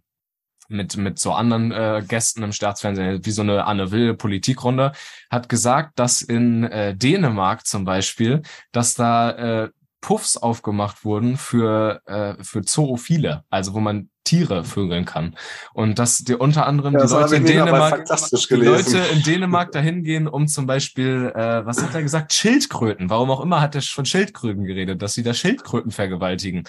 mit 0.67 0.97
mit 0.97 1.19
so 1.19 1.33
anderen 1.33 1.71
äh, 1.71 2.03
Gästen 2.07 2.43
im 2.43 2.51
Staatsfernsehen 2.51 3.25
wie 3.25 3.31
so 3.31 3.41
eine 3.41 3.65
Anne 3.65 3.91
Will 3.91 4.15
Politikrunde 4.15 4.91
hat 5.29 5.49
gesagt, 5.49 5.99
dass 5.99 6.21
in 6.21 6.63
äh, 6.65 6.95
Dänemark 6.95 7.65
zum 7.65 7.85
Beispiel, 7.85 8.41
dass 8.71 8.95
da 8.95 9.63
äh, 9.63 9.69
Puffs 10.03 10.35
aufgemacht 10.35 11.05
wurden 11.05 11.37
für, 11.37 12.01
äh, 12.05 12.35
für 12.43 12.61
Zoophile, 12.61 13.45
also 13.49 13.73
wo 13.73 13.79
man 13.79 14.09
Tiere 14.25 14.65
vögeln 14.65 15.05
kann. 15.05 15.35
Und 15.73 15.97
dass 15.97 16.19
die 16.19 16.35
unter 16.35 16.67
anderem 16.67 16.93
ja, 16.93 17.05
die 17.05 17.13
Leute 17.13 17.35
in 17.37 17.45
Dänemark, 17.45 18.05
die 18.05 18.55
Leute 18.55 18.97
in 19.13 19.23
Dänemark 19.23 19.71
dahin 19.71 20.03
gehen, 20.03 20.27
um 20.27 20.47
zum 20.47 20.65
Beispiel, 20.65 21.31
äh, 21.33 21.65
was 21.65 21.81
hat 21.81 21.95
er 21.95 22.01
gesagt, 22.01 22.33
Schildkröten. 22.33 23.09
Warum 23.09 23.31
auch 23.31 23.41
immer 23.41 23.61
hat 23.61 23.75
er 23.75 23.81
von 23.81 24.05
Schildkröten 24.05 24.65
geredet, 24.65 25.01
dass 25.01 25.13
sie 25.13 25.23
da 25.23 25.33
Schildkröten 25.33 25.91
vergewaltigen. 25.91 26.65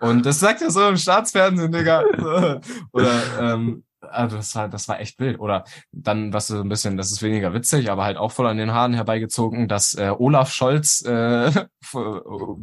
Und 0.00 0.26
das 0.26 0.40
sagt 0.40 0.60
er 0.60 0.70
so 0.70 0.86
im 0.86 0.98
Staatsfernsehen, 0.98 1.72
Digga. 1.72 2.04
Oder 2.92 3.22
ähm, 3.40 3.84
also 4.10 4.36
das 4.36 4.54
war, 4.54 4.68
das 4.68 4.88
war 4.88 5.00
echt 5.00 5.18
wild. 5.18 5.38
Oder 5.40 5.64
dann, 5.92 6.32
was 6.32 6.48
so 6.48 6.60
ein 6.60 6.68
bisschen, 6.68 6.96
das 6.96 7.10
ist 7.10 7.22
weniger 7.22 7.54
witzig, 7.54 7.90
aber 7.90 8.04
halt 8.04 8.16
auch 8.16 8.32
voll 8.32 8.46
an 8.46 8.56
den 8.56 8.72
Haaren 8.72 8.94
herbeigezogen, 8.94 9.68
dass 9.68 9.94
äh, 9.94 10.12
Olaf 10.16 10.52
Scholz 10.52 11.02
äh, 11.04 11.50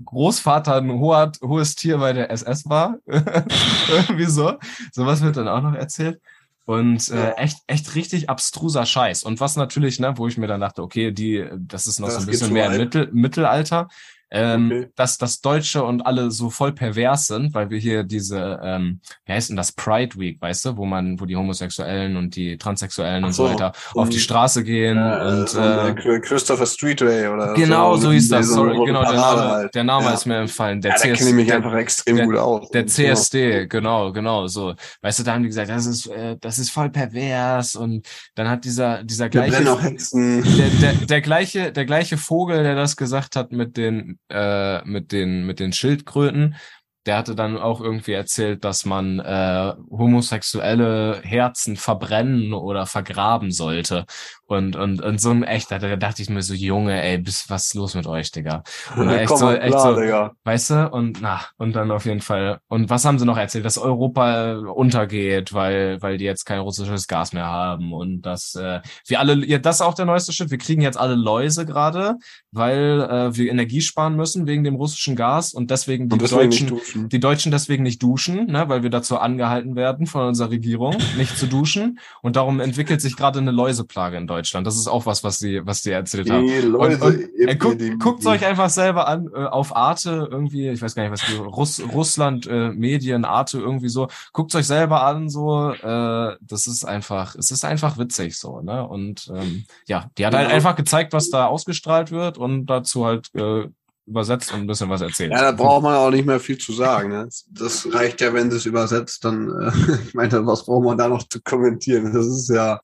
Großvater 0.05 0.75
ein 0.75 0.91
hoher, 0.91 1.31
hohes 1.41 1.75
Tier 1.75 1.97
bei 1.97 2.13
der 2.13 2.31
SS 2.31 2.69
war. 2.69 2.97
Wieso? 4.15 4.53
Sowas 4.91 5.21
wird 5.21 5.37
dann 5.37 5.47
auch 5.47 5.61
noch 5.61 5.75
erzählt. 5.75 6.21
Und 6.65 7.09
äh, 7.09 7.31
echt, 7.31 7.57
echt 7.67 7.95
richtig 7.95 8.29
abstruser 8.29 8.85
Scheiß. 8.85 9.23
Und 9.23 9.39
was 9.39 9.55
natürlich, 9.55 9.99
ne, 9.99 10.13
wo 10.17 10.27
ich 10.27 10.37
mir 10.37 10.47
dann 10.47 10.61
dachte, 10.61 10.83
okay, 10.83 11.11
die, 11.11 11.45
das 11.57 11.87
ist 11.87 11.99
noch 11.99 12.07
das 12.07 12.17
so 12.17 12.21
ein 12.21 12.27
bisschen 12.27 12.53
mehr 12.53 12.71
im 12.71 12.77
Mittel, 12.77 13.09
Mittelalter 13.11 13.87
ähm, 14.31 14.67
okay. 14.67 14.87
dass 14.95 15.17
das 15.17 15.41
Deutsche 15.41 15.83
und 15.83 16.01
alle 16.01 16.31
so 16.31 16.49
voll 16.49 16.71
pervers 16.71 17.27
sind, 17.27 17.53
weil 17.53 17.69
wir 17.69 17.77
hier 17.77 18.03
diese, 18.03 18.59
ähm, 18.63 19.01
wie 19.25 19.33
heißt 19.33 19.49
denn 19.49 19.57
das, 19.57 19.73
Pride 19.73 20.17
Week, 20.17 20.41
weißt 20.41 20.65
du, 20.65 20.77
wo 20.77 20.85
man, 20.85 21.19
wo 21.19 21.25
die 21.25 21.35
Homosexuellen 21.35 22.15
und 22.15 22.35
die 22.35 22.57
Transsexuellen 22.57 23.23
und 23.23 23.33
so, 23.33 23.47
so 23.47 23.53
weiter 23.53 23.73
auf 23.93 24.09
die 24.09 24.19
Straße 24.19 24.63
gehen 24.63 24.97
ja, 24.97 25.27
und 25.27 25.53
äh, 25.55 26.19
Christopher 26.19 26.65
Streetway 26.65 27.27
oder 27.27 27.53
genau 27.53 27.95
so, 27.95 28.03
so 28.03 28.11
hieß 28.11 28.29
das, 28.29 28.47
sorry, 28.47 28.77
genau 28.85 29.03
der 29.03 29.13
Name, 29.13 29.41
halt. 29.41 29.75
der 29.75 29.83
Name 29.83 30.05
ja. 30.05 30.13
ist 30.13 30.25
mir 30.25 30.37
empfallen. 30.37 30.81
Der 30.81 30.91
ja, 30.91 30.97
CS, 30.97 31.01
kenne 31.17 31.29
ich 31.29 31.35
mich 31.35 31.53
einfach 31.53 31.73
extrem 31.73 32.15
der, 32.15 32.25
gut 32.25 32.37
aus. 32.37 32.69
Der 32.71 32.87
CSD, 32.87 33.67
genau, 33.67 34.13
genau, 34.13 34.47
so, 34.47 34.73
weißt 35.01 35.19
du, 35.19 35.23
da 35.23 35.33
haben 35.33 35.43
die 35.43 35.49
gesagt, 35.49 35.69
das 35.69 35.85
ist, 35.85 36.07
äh, 36.07 36.37
das 36.39 36.57
ist 36.57 36.69
voll 36.71 36.89
pervers 36.89 37.75
und 37.75 38.07
dann 38.35 38.49
hat 38.49 38.63
dieser, 38.63 39.03
dieser 39.03 39.29
gleiche, 39.29 39.63
der, 39.63 40.69
der, 40.81 40.93
der 40.93 41.21
gleiche, 41.21 41.71
der 41.71 41.85
gleiche 41.85 42.17
Vogel, 42.17 42.63
der 42.63 42.75
das 42.75 42.95
gesagt 42.95 43.35
hat 43.35 43.51
mit 43.51 43.75
den 43.75 44.19
äh, 44.29 44.83
mit 44.85 45.11
den 45.11 45.45
mit 45.45 45.59
den 45.59 45.73
Schildkröten 45.73 46.55
der 47.05 47.17
hatte 47.17 47.35
dann 47.35 47.57
auch 47.57 47.81
irgendwie 47.81 48.13
erzählt, 48.13 48.63
dass 48.63 48.85
man 48.85 49.19
äh, 49.19 49.73
homosexuelle 49.89 51.21
Herzen 51.23 51.75
verbrennen 51.75 52.53
oder 52.53 52.85
vergraben 52.85 53.51
sollte. 53.51 54.05
Und, 54.51 54.75
und, 54.75 55.01
und 55.01 55.21
so 55.21 55.29
ein 55.29 55.43
echter, 55.43 55.79
da 55.79 55.95
dachte 55.95 56.21
ich 56.21 56.29
mir 56.29 56.41
so, 56.41 56.53
Junge, 56.53 57.01
ey, 57.01 57.17
bis, 57.17 57.49
was 57.49 57.67
ist 57.67 57.73
los 57.73 57.95
mit 57.95 58.05
euch, 58.05 58.33
Digga? 58.33 58.63
Und 58.97 59.07
echt 59.07 59.27
Komm 59.27 59.37
so, 59.37 59.49
echt 59.49 59.67
klar, 59.69 59.95
so, 59.95 60.01
Digga. 60.01 60.31
weißt 60.43 60.69
du? 60.71 60.89
Und 60.89 61.21
na, 61.21 61.39
und 61.57 61.73
dann 61.73 61.89
auf 61.89 62.05
jeden 62.05 62.19
Fall. 62.19 62.59
Und 62.67 62.89
was 62.89 63.05
haben 63.05 63.17
sie 63.17 63.25
noch 63.25 63.37
erzählt? 63.37 63.63
Dass 63.63 63.77
Europa 63.77 64.55
untergeht, 64.55 65.53
weil, 65.53 66.01
weil 66.01 66.17
die 66.17 66.25
jetzt 66.25 66.43
kein 66.43 66.59
russisches 66.59 67.07
Gas 67.07 67.31
mehr 67.31 67.45
haben 67.45 67.93
und 67.93 68.23
dass 68.23 68.55
äh, 68.55 68.81
wir 69.07 69.21
alle, 69.21 69.35
ja, 69.45 69.57
das 69.57 69.77
ist 69.77 69.81
auch 69.83 69.93
der 69.93 70.03
neueste 70.03 70.33
Schritt. 70.33 70.51
Wir 70.51 70.57
kriegen 70.57 70.81
jetzt 70.81 70.99
alle 70.99 71.15
Läuse 71.15 71.65
gerade, 71.65 72.17
weil 72.51 73.07
äh, 73.09 73.37
wir 73.37 73.49
Energie 73.49 73.79
sparen 73.79 74.17
müssen 74.17 74.47
wegen 74.47 74.65
dem 74.65 74.75
russischen 74.75 75.15
Gas 75.15 75.53
und 75.53 75.71
deswegen 75.71 76.09
die 76.09 76.19
und 76.19 76.29
Deutschen. 76.29 76.81
Die 77.07 77.19
Deutschen 77.21 77.53
deswegen 77.53 77.83
nicht 77.83 78.03
duschen, 78.03 78.47
ne, 78.47 78.67
weil 78.67 78.83
wir 78.83 78.89
dazu 78.89 79.17
angehalten 79.17 79.77
werden 79.77 80.07
von 80.07 80.27
unserer 80.27 80.49
Regierung, 80.49 80.97
nicht 81.15 81.37
zu 81.37 81.47
duschen. 81.47 81.99
Und 82.21 82.35
darum 82.35 82.59
entwickelt 82.59 82.99
sich 82.99 83.15
gerade 83.15 83.39
eine 83.39 83.51
Läuseplage 83.51 84.17
in 84.17 84.27
Deutschland. 84.27 84.40
Das 84.63 84.75
ist 84.75 84.87
auch 84.87 85.05
was, 85.05 85.23
was 85.23 85.39
sie, 85.39 85.61
was 85.65 85.81
sie 85.81 85.91
erzählt 85.91 86.29
haben. 86.29 86.45
Die 86.45 86.59
Läuse 86.59 87.03
und, 87.03 87.15
und, 87.15 87.39
äh, 87.39 87.55
guckt, 87.55 87.81
guckt 87.99 88.25
euch 88.25 88.45
einfach 88.45 88.69
selber 88.69 89.07
an 89.07 89.29
äh, 89.33 89.45
auf 89.45 89.75
Arte 89.75 90.27
irgendwie, 90.31 90.69
ich 90.69 90.81
weiß 90.81 90.95
gar 90.95 91.03
nicht, 91.03 91.11
was 91.11 91.25
die 91.25 91.35
Russ, 91.35 91.81
Russland 91.93 92.47
äh, 92.47 92.69
Medien, 92.69 93.25
Arte 93.25 93.59
irgendwie 93.59 93.89
so. 93.89 94.07
Guckt 94.33 94.53
euch 94.55 94.67
selber 94.67 95.03
an, 95.03 95.29
so. 95.29 95.71
Äh, 95.71 96.35
das 96.41 96.67
ist 96.67 96.85
einfach, 96.85 97.35
es 97.35 97.51
ist 97.51 97.65
einfach 97.65 97.97
witzig 97.97 98.37
so, 98.37 98.61
ne? 98.61 98.87
Und 98.87 99.31
ähm, 99.35 99.65
ja, 99.87 100.09
die 100.17 100.25
hat 100.25 100.33
halt 100.33 100.47
genau. 100.47 100.55
einfach 100.55 100.75
gezeigt, 100.75 101.13
was 101.13 101.29
da 101.29 101.47
ausgestrahlt 101.47 102.11
wird 102.11 102.37
und 102.37 102.65
dazu 102.65 103.05
halt 103.05 103.29
äh, 103.35 103.67
übersetzt 104.07 104.53
und 104.53 104.61
ein 104.61 104.67
bisschen 104.67 104.89
was 104.89 105.01
erzählt. 105.01 105.31
Ja, 105.31 105.41
da 105.41 105.51
braucht 105.51 105.83
man 105.83 105.95
auch 105.95 106.09
nicht 106.09 106.25
mehr 106.25 106.39
viel 106.39 106.57
zu 106.57 106.73
sagen. 106.73 107.09
Ne? 107.09 107.29
Das 107.49 107.87
reicht 107.93 108.21
ja, 108.21 108.33
wenn 108.33 108.51
sie 108.51 108.57
es 108.57 108.65
übersetzt, 108.65 109.23
dann, 109.23 109.49
äh, 109.49 109.71
ich 110.07 110.13
meine, 110.13 110.45
was 110.45 110.65
braucht 110.65 110.83
man 110.83 110.97
da 110.97 111.07
noch 111.07 111.23
zu 111.27 111.41
kommentieren? 111.41 112.13
Das 112.13 112.25
ist 112.25 112.49
ja, 112.49 112.81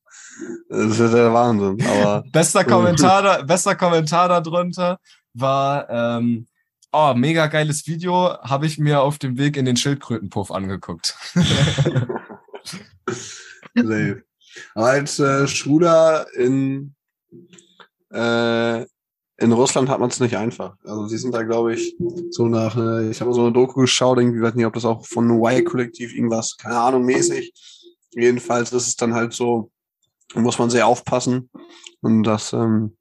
das 0.69 0.91
ist 0.91 0.99
ja 0.99 1.09
der 1.09 1.33
Wahnsinn. 1.33 1.77
Aber, 1.85 2.23
bester 2.31 2.63
Kommentar, 2.63 3.21
da, 3.21 3.41
bester 3.43 3.75
Kommentar 3.75 4.29
darunter 4.29 4.99
war, 5.33 5.89
ähm, 5.89 6.47
oh, 6.91 7.13
mega 7.15 7.47
geiles 7.47 7.87
Video, 7.87 8.37
habe 8.41 8.65
ich 8.65 8.77
mir 8.77 9.01
auf 9.01 9.17
dem 9.17 9.37
Weg 9.37 9.57
in 9.57 9.65
den 9.65 9.77
Schildkrötenpuff 9.77 10.51
angeguckt. 10.51 11.15
Aber 13.75 14.15
als 14.73 15.19
äh, 15.19 15.47
Schwuler 15.47 16.25
in 16.33 16.95
äh, 18.11 18.85
in 19.39 19.51
Russland 19.51 19.87
hat 19.89 19.99
man 19.99 20.09
es 20.09 20.19
nicht 20.19 20.35
einfach. 20.35 20.75
Also 20.83 21.07
sie 21.07 21.17
sind 21.17 21.33
da, 21.33 21.43
glaube 21.43 21.73
ich, 21.73 21.95
so 22.31 22.47
nach, 22.47 22.75
äh, 22.75 23.09
ich 23.09 23.21
habe 23.21 23.33
so 23.33 23.41
eine 23.43 23.51
Doku 23.51 23.81
geschaut, 23.81 24.17
irgendwie 24.17 24.41
weiß 24.41 24.55
nicht, 24.55 24.65
ob 24.65 24.73
das 24.73 24.85
auch 24.85 25.05
von 25.05 25.29
Y-Kollektiv 25.29 26.15
irgendwas, 26.15 26.57
keine 26.57 26.79
Ahnung, 26.79 27.05
mäßig. 27.05 27.53
Jedenfalls 28.13 28.73
ist 28.73 28.87
es 28.87 28.95
dann 28.95 29.13
halt 29.13 29.33
so, 29.33 29.69
muss 30.33 30.59
man 30.59 30.69
sehr 30.69 30.87
aufpassen 30.87 31.49
und 32.01 32.23
das 32.23 32.53
ähm, 32.53 32.97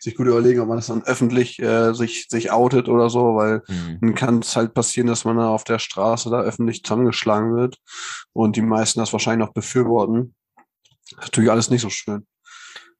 sich 0.00 0.16
gut 0.16 0.26
überlegen, 0.26 0.60
ob 0.60 0.68
man 0.68 0.78
das 0.78 0.88
dann 0.88 1.02
öffentlich 1.02 1.60
äh, 1.60 1.92
sich 1.92 2.26
sich 2.28 2.50
outet 2.50 2.88
oder 2.88 3.10
so, 3.10 3.36
weil 3.36 3.62
mhm. 3.68 3.98
dann 4.00 4.14
kann 4.14 4.38
es 4.40 4.56
halt 4.56 4.74
passieren, 4.74 5.06
dass 5.06 5.24
man 5.24 5.36
da 5.36 5.48
auf 5.48 5.64
der 5.64 5.78
Straße 5.78 6.30
da 6.30 6.40
öffentlich 6.40 6.82
zusammengeschlagen 6.82 7.54
wird 7.54 7.76
und 8.32 8.56
die 8.56 8.62
meisten 8.62 9.00
das 9.00 9.12
wahrscheinlich 9.12 9.46
noch 9.46 9.54
befürworten. 9.54 10.34
Natürlich 11.20 11.50
alles 11.50 11.70
nicht 11.70 11.82
so 11.82 11.90
schön. 11.90 12.26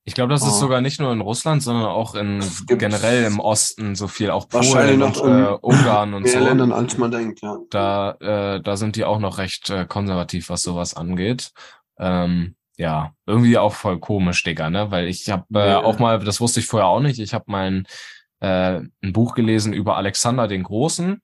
Ich 0.05 0.15
glaube, 0.15 0.33
das 0.33 0.43
ist 0.43 0.55
oh. 0.55 0.61
sogar 0.61 0.81
nicht 0.81 0.99
nur 0.99 1.13
in 1.13 1.21
Russland, 1.21 1.63
sondern 1.63 1.85
auch 1.87 2.15
in 2.15 2.43
generell 2.67 3.25
im 3.25 3.39
Osten 3.39 3.95
so 3.95 4.09
viel, 4.09 4.31
auch 4.31 4.49
Polen 4.49 5.03
und 5.03 5.17
äh, 5.19 5.57
Ungarn 5.61 6.15
und 6.15 6.27
so. 6.27 6.39
Ländern, 6.39 6.73
als 6.73 6.97
man 6.97 7.11
denkt, 7.11 7.41
ja. 7.43 7.59
Da, 7.71 8.13
äh, 8.21 8.63
da 8.63 8.77
sind 8.77 8.97
die 8.97 9.05
auch 9.05 9.19
noch 9.19 9.39
recht 9.39 9.69
äh, 9.69 9.85
konservativ, 9.87 10.49
was 10.49 10.63
sowas 10.63 10.95
angeht. 10.95 11.53
Ähm, 11.99 12.57
ja, 12.81 13.13
irgendwie 13.27 13.59
auch 13.59 13.75
voll 13.75 14.01
komisch, 14.01 14.43
Digga, 14.43 14.71
ne? 14.71 14.91
Weil 14.91 15.07
ich 15.07 15.29
habe 15.29 15.45
äh, 15.55 15.69
ja. 15.69 15.85
auch 15.85 15.99
mal, 15.99 16.19
das 16.21 16.41
wusste 16.41 16.61
ich 16.61 16.67
vorher 16.67 16.89
auch 16.89 17.01
nicht, 17.01 17.19
ich 17.19 17.35
habe 17.35 17.45
mein 17.49 17.87
äh, 18.41 18.81
ein 19.03 19.13
Buch 19.13 19.35
gelesen 19.35 19.75
über 19.75 19.99
Alexander 19.99 20.49
den 20.49 20.63
Großen 20.63 21.21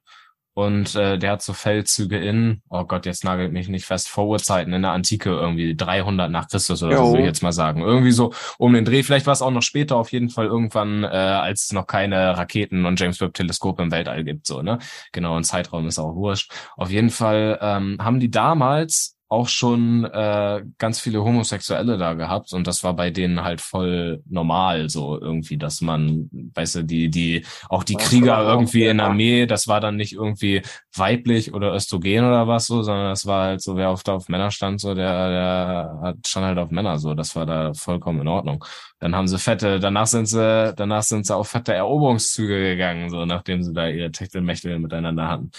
und 0.53 0.95
äh, 0.97 1.19
der 1.19 1.33
hat 1.33 1.43
so 1.43 1.55
Feldzüge 1.55 2.19
in, 2.19 2.61
oh 2.69 2.85
Gott, 2.85 3.07
jetzt 3.07 3.25
nagelt 3.25 3.55
mich 3.55 3.69
nicht 3.69 3.87
fest, 3.87 4.11
vor 4.11 4.27
Urzeiten 4.27 4.75
in 4.75 4.83
der 4.83 4.91
Antike 4.91 5.31
irgendwie 5.31 5.75
300 5.75 6.31
nach 6.31 6.47
Christus 6.49 6.83
oder 6.83 6.93
jo. 6.97 7.07
so, 7.07 7.13
will 7.15 7.21
ich 7.21 7.27
jetzt 7.27 7.43
mal 7.43 7.53
sagen. 7.53 7.81
Irgendwie 7.81 8.13
so 8.13 8.35
um 8.59 8.75
den 8.75 8.85
Dreh. 8.85 9.03
Vielleicht 9.03 9.25
war 9.25 9.33
es 9.33 9.41
auch 9.41 9.51
noch 9.51 9.63
später, 9.63 9.97
auf 9.97 10.13
jeden 10.13 10.29
Fall 10.29 10.45
irgendwann, 10.45 11.05
äh, 11.05 11.07
als 11.07 11.65
es 11.65 11.73
noch 11.73 11.87
keine 11.87 12.37
Raketen 12.37 12.85
und 12.85 13.01
James 13.01 13.19
Webb 13.23 13.33
Teleskope 13.33 13.83
im 13.83 13.91
Weltall 13.91 14.25
gibt, 14.25 14.47
so, 14.47 14.61
ne? 14.61 14.79
Genau, 15.13 15.37
ein 15.37 15.45
Zeitraum 15.45 15.87
ist 15.87 15.99
auch 15.99 16.15
wurscht. 16.15 16.53
Auf 16.77 16.91
jeden 16.91 17.11
Fall 17.11 17.59
ähm, 17.63 17.97
haben 17.99 18.21
die 18.21 18.31
damals 18.31 19.16
auch 19.29 19.49
schon 19.49 20.05
äh, 20.05 20.63
ganz 20.79 21.01
viele 21.01 21.25
Homosexuelle 21.25 21.99
da 21.99 22.15
gehabt 22.15 22.53
und 22.53 22.67
das 22.67 22.85
war 22.85 22.95
bei 22.95 23.11
denen 23.11 23.43
halt 23.43 23.61
voll 23.61 24.23
normal 24.29 24.89
so 24.89 25.21
irgendwie, 25.21 25.57
dass 25.59 25.81
man, 25.81 26.31
weißt 26.55 26.77
du, 26.77 26.83
die 26.85 27.11
die 27.11 27.45
auch 27.69 27.83
die 27.83 27.97
Krieger 27.97 28.43
irgendwie 28.45 28.87
in 28.87 28.99
der 28.99 29.07
Armee, 29.09 29.47
das 29.47 29.67
war 29.67 29.81
dann 29.81 29.97
nicht 29.97 30.13
irgendwie 30.13 30.63
weiblich 30.95 31.53
oder 31.53 31.75
östrogen 31.75 32.25
oder 32.25 32.47
was 32.47 32.67
so, 32.67 32.83
sondern 32.83 33.09
das 33.09 33.27
war 33.27 33.47
halt 33.47 33.63
so, 33.63 33.77
wer 33.77 33.91
auf, 33.91 34.05
da 34.05 34.15
auf 34.15 34.29
Männer 34.29 34.53
stand, 34.53 34.81
so 34.81 34.95
der 34.95 35.29
der 35.29 35.99
hat 36.03 36.27
stand 36.27 36.47
halt 36.47 36.59
auf 36.59 36.71
Männer 36.71 36.99
so, 36.99 37.15
das 37.15 37.35
war 37.35 37.47
da 37.47 37.75
vollkommen 37.75 38.21
in 38.21 38.29
Ordnung. 38.29 38.65
Dann 39.01 39.15
haben 39.17 39.27
sie 39.29 39.39
fette, 39.39 39.81
danach 39.81 40.07
sind 40.07 40.27
sie 40.27 40.73
danach 40.77 41.03
sind 41.03 41.27
sie 41.27 41.35
auf 41.35 41.49
fette 41.49 41.75
Eroberungszüge 41.75 42.61
gegangen, 42.61 43.11
so 43.11 43.25
nachdem 43.27 43.63
sie 43.65 43.73
da 43.73 43.89
ihre 43.89 44.13
Techtelmechtel 44.13 44.79
miteinander 44.79 45.29
hatten. 45.29 45.51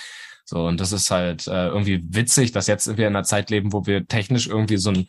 So, 0.49 0.65
und 0.65 0.79
das 0.79 0.93
ist 0.93 1.11
halt 1.11 1.45
äh, 1.47 1.67
irgendwie 1.67 2.01
witzig, 2.07 2.53
dass 2.53 2.67
jetzt 2.67 2.87
wir 2.95 3.07
in 3.07 3.15
einer 3.15 3.25
Zeit 3.25 3.49
leben, 3.49 3.73
wo 3.73 3.85
wir 3.85 4.07
technisch 4.07 4.47
irgendwie 4.47 4.77
so 4.77 4.91
ein 4.91 5.07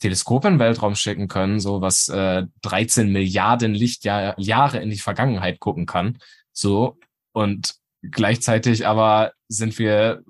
Teleskop 0.00 0.44
in 0.44 0.54
den 0.54 0.58
Weltraum 0.58 0.94
schicken 0.94 1.28
können, 1.28 1.60
so 1.60 1.80
was 1.80 2.08
äh, 2.08 2.44
13 2.60 3.10
Milliarden 3.10 3.72
Lichtjahre 3.72 4.78
in 4.78 4.90
die 4.90 4.98
Vergangenheit 4.98 5.60
gucken 5.60 5.86
kann. 5.86 6.18
So, 6.52 6.98
und 7.32 7.74
gleichzeitig 8.02 8.86
aber 8.86 9.32
sind 9.48 9.78
wir, 9.78 10.22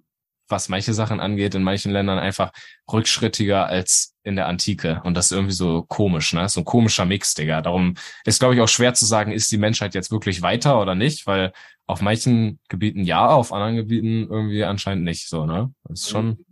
was 0.48 0.68
manche 0.68 0.94
Sachen 0.94 1.18
angeht, 1.18 1.56
in 1.56 1.64
manchen 1.64 1.90
Ländern 1.90 2.20
einfach 2.20 2.52
rückschrittiger 2.92 3.66
als 3.66 4.14
in 4.22 4.36
der 4.36 4.46
Antike. 4.46 5.00
Und 5.02 5.14
das 5.14 5.26
ist 5.26 5.32
irgendwie 5.32 5.54
so 5.54 5.82
komisch, 5.82 6.32
ne? 6.32 6.48
So 6.48 6.60
ein 6.60 6.64
komischer 6.64 7.04
Mix, 7.04 7.34
Digga. 7.34 7.62
Darum 7.62 7.94
ist, 8.24 8.38
glaube 8.38 8.54
ich, 8.54 8.60
auch 8.60 8.68
schwer 8.68 8.94
zu 8.94 9.06
sagen, 9.06 9.32
ist 9.32 9.50
die 9.50 9.58
Menschheit 9.58 9.96
jetzt 9.96 10.12
wirklich 10.12 10.42
weiter 10.42 10.80
oder 10.80 10.94
nicht, 10.94 11.26
weil 11.26 11.52
auf 11.86 12.00
manchen 12.00 12.58
Gebieten 12.68 13.04
ja, 13.04 13.26
auf 13.28 13.52
anderen 13.52 13.76
Gebieten 13.76 14.28
irgendwie 14.30 14.64
anscheinend 14.64 15.04
nicht 15.04 15.28
so, 15.28 15.46
ne? 15.46 15.72
Das 15.84 16.00
ist 16.00 16.10
schon 16.10 16.44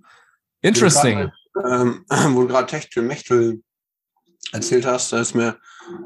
interesting. 0.60 1.30
Ähm, 1.64 2.04
wo 2.08 2.42
du 2.42 2.48
gerade 2.48 2.66
Techtelmechtel 2.66 3.62
erzählt 4.52 4.86
hast, 4.86 5.12
da 5.12 5.20
ist 5.20 5.34
mir, 5.34 5.58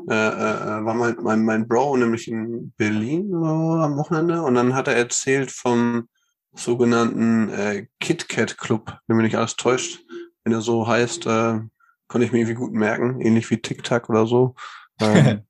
äh, 0.08 0.14
äh, 0.14 0.84
war 0.84 0.94
mein, 0.94 1.16
mein, 1.22 1.44
mein 1.44 1.68
Bro 1.68 1.98
nämlich 1.98 2.28
in 2.28 2.72
Berlin 2.76 3.30
äh, 3.32 3.36
am 3.36 3.96
Wochenende 3.96 4.42
und 4.42 4.54
dann 4.54 4.74
hat 4.74 4.88
er 4.88 4.96
erzählt 4.96 5.50
vom 5.50 6.08
sogenannten 6.54 7.50
äh, 7.50 7.86
KitKat 8.00 8.56
Club, 8.58 8.98
wenn 9.06 9.16
mich 9.16 9.24
nicht 9.24 9.36
alles 9.36 9.56
täuscht, 9.56 10.00
wenn 10.44 10.52
er 10.52 10.62
so 10.62 10.86
heißt, 10.86 11.26
äh, 11.26 11.60
konnte 12.08 12.24
ich 12.24 12.32
mir 12.32 12.38
irgendwie 12.38 12.54
gut 12.54 12.72
merken, 12.72 13.20
ähnlich 13.20 13.50
wie 13.50 13.58
TikTok 13.58 14.08
oder 14.08 14.26
so. 14.26 14.54
Ähm, 15.00 15.42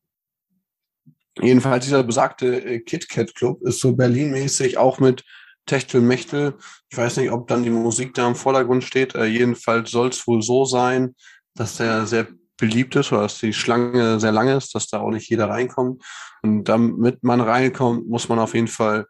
jedenfalls 1.41 1.85
dieser 1.85 2.03
besagte 2.03 2.65
äh, 2.65 2.81
KitKat 2.81 3.35
Club 3.35 3.63
ist 3.63 3.81
so 3.81 3.95
Berlin-mäßig 3.95 4.79
auch 4.79 4.99
mit 4.99 5.25
Techtelmechtel. 5.67 6.55
Ich 6.91 6.97
weiß 6.97 7.19
nicht, 7.19 7.31
ob 7.31 7.47
dann 7.49 7.63
die 7.63 7.71
Musik 7.71 8.15
da 8.15 8.27
im 8.27 8.35
Vordergrund 8.35 8.85
steht. 8.85 9.15
Äh, 9.15 9.27
jedenfalls 9.27 9.91
soll 9.91 10.09
es 10.09 10.27
wohl 10.27 10.43
so 10.43 10.65
sein, 10.65 11.15
dass 11.55 11.77
der 11.77 12.07
sehr 12.07 12.27
beliebt 12.57 12.97
ist 12.97 13.13
oder 13.13 13.23
dass 13.23 13.39
die 13.39 13.53
Schlange 13.53 14.19
sehr 14.19 14.33
lang 14.33 14.49
ist, 14.49 14.75
dass 14.75 14.89
da 14.89 15.01
auch 15.01 15.11
nicht 15.11 15.29
jeder 15.29 15.49
reinkommt. 15.49 16.03
Und 16.43 16.65
damit 16.65 17.23
man 17.23 17.41
reinkommt, 17.41 18.09
muss 18.09 18.29
man 18.29 18.39
auf 18.39 18.55
jeden 18.55 18.69
Fall 18.69 19.07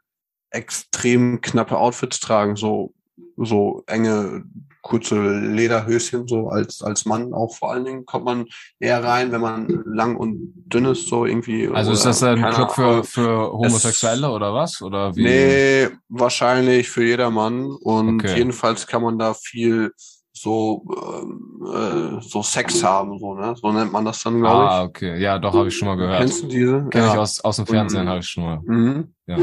extrem 0.50 1.40
knappe 1.40 1.78
Outfits 1.78 2.20
tragen, 2.20 2.56
so, 2.56 2.94
so 3.36 3.82
enge 3.86 4.44
kurze 4.88 5.20
Lederhöschen, 5.20 6.26
so 6.26 6.48
als, 6.48 6.80
als 6.82 7.04
Mann 7.04 7.34
auch 7.34 7.54
vor 7.54 7.72
allen 7.72 7.84
Dingen 7.84 8.06
kommt 8.06 8.24
man 8.24 8.46
eher 8.80 9.04
rein, 9.04 9.32
wenn 9.32 9.42
man 9.42 9.82
lang 9.84 10.16
und 10.16 10.54
dünn 10.54 10.86
ist, 10.86 11.08
so 11.08 11.26
irgendwie. 11.26 11.68
Also 11.68 11.92
ist 11.92 12.06
das 12.06 12.22
ein 12.22 12.40
Club 12.50 12.72
für, 12.72 13.04
für 13.04 13.52
Homosexuelle 13.52 14.30
oder 14.30 14.54
was? 14.54 14.80
Oder 14.80 15.14
wie? 15.14 15.24
Nee, 15.24 15.88
wahrscheinlich 16.08 16.88
für 16.88 17.04
jedermann. 17.04 17.66
Und 17.66 18.24
okay. 18.24 18.38
jedenfalls 18.38 18.86
kann 18.86 19.02
man 19.02 19.18
da 19.18 19.34
viel 19.34 19.92
so 20.32 20.84
ähm, 20.88 21.57
äh, 21.72 22.20
so 22.20 22.42
Sex 22.42 22.82
haben, 22.82 23.18
so, 23.18 23.34
ne? 23.34 23.54
So 23.60 23.70
nennt 23.72 23.92
man 23.92 24.04
das 24.04 24.22
dann, 24.22 24.40
glaube 24.40 24.64
ich. 24.64 24.70
Ah, 24.70 24.82
okay. 24.84 25.20
Ja, 25.20 25.38
doch, 25.38 25.54
habe 25.54 25.68
ich 25.68 25.76
schon 25.76 25.88
mal 25.88 25.96
gehört. 25.96 26.18
Kennst 26.18 26.42
du 26.42 26.46
diese? 26.46 26.86
Kenn 26.90 27.02
ja. 27.02 27.12
ich 27.12 27.18
aus, 27.18 27.40
aus 27.40 27.56
dem 27.56 27.66
Fernsehen, 27.66 28.04
mhm. 28.04 28.08
habe 28.08 28.18
ich 28.20 28.28
schon 28.28 28.44
mal. 28.44 28.60
Mhm. 28.64 29.14
Ja. 29.26 29.36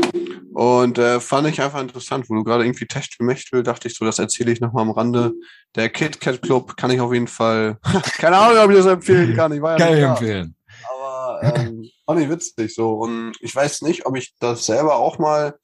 Und 0.53 0.97
äh, 0.97 1.19
fand 1.19 1.47
ich 1.47 1.61
einfach 1.61 1.81
interessant, 1.81 2.29
wo 2.29 2.35
du 2.35 2.43
gerade 2.43 2.65
irgendwie 2.65 2.87
Techtelmechtel, 2.87 3.61
dachte 3.61 3.87
ich 3.87 3.95
so, 3.95 4.05
das 4.05 4.19
erzähle 4.19 4.51
ich 4.51 4.61
nochmal 4.61 4.83
am 4.83 4.91
Rande. 4.91 5.33
Der 5.75 5.89
Kit 5.89 6.21
Kat 6.21 6.41
Club 6.41 6.77
kann 6.77 6.91
ich 6.91 7.01
auf 7.01 7.13
jeden 7.13 7.27
Fall, 7.27 7.77
keine 8.17 8.37
Ahnung, 8.37 8.63
ob 8.63 8.71
ich 8.71 8.77
das 8.77 8.85
empfehlen 8.85 9.35
kann. 9.35 9.51
Ich 9.51 9.61
war 9.61 9.77
ja 9.77 9.85
kann 9.85 9.97
ich 9.97 10.03
empfehlen. 10.03 10.55
Aber 10.89 11.39
ähm, 11.43 11.89
fand 12.05 12.21
ich 12.21 12.29
witzig 12.29 12.73
so. 12.73 12.93
Und 12.93 13.33
ich 13.41 13.55
weiß 13.55 13.81
nicht, 13.81 14.05
ob 14.05 14.15
ich 14.15 14.33
das 14.39 14.65
selber 14.65 14.95
auch 14.95 15.19
mal 15.19 15.55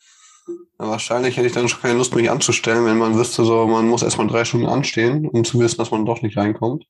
wahrscheinlich 0.77 1.37
hätte 1.37 1.47
ich 1.47 1.53
dann 1.53 1.67
schon 1.69 1.81
keine 1.81 1.97
Lust, 1.97 2.15
mich 2.15 2.29
anzustellen, 2.29 2.85
wenn 2.85 2.97
man 2.97 3.17
wüsste, 3.17 3.43
so, 3.43 3.67
man 3.67 3.87
muss 3.87 4.03
erstmal 4.03 4.27
drei 4.27 4.45
Stunden 4.45 4.67
anstehen, 4.67 5.27
um 5.27 5.43
zu 5.43 5.59
wissen, 5.59 5.77
dass 5.77 5.91
man 5.91 6.05
doch 6.05 6.21
nicht 6.21 6.37
reinkommt. 6.37 6.85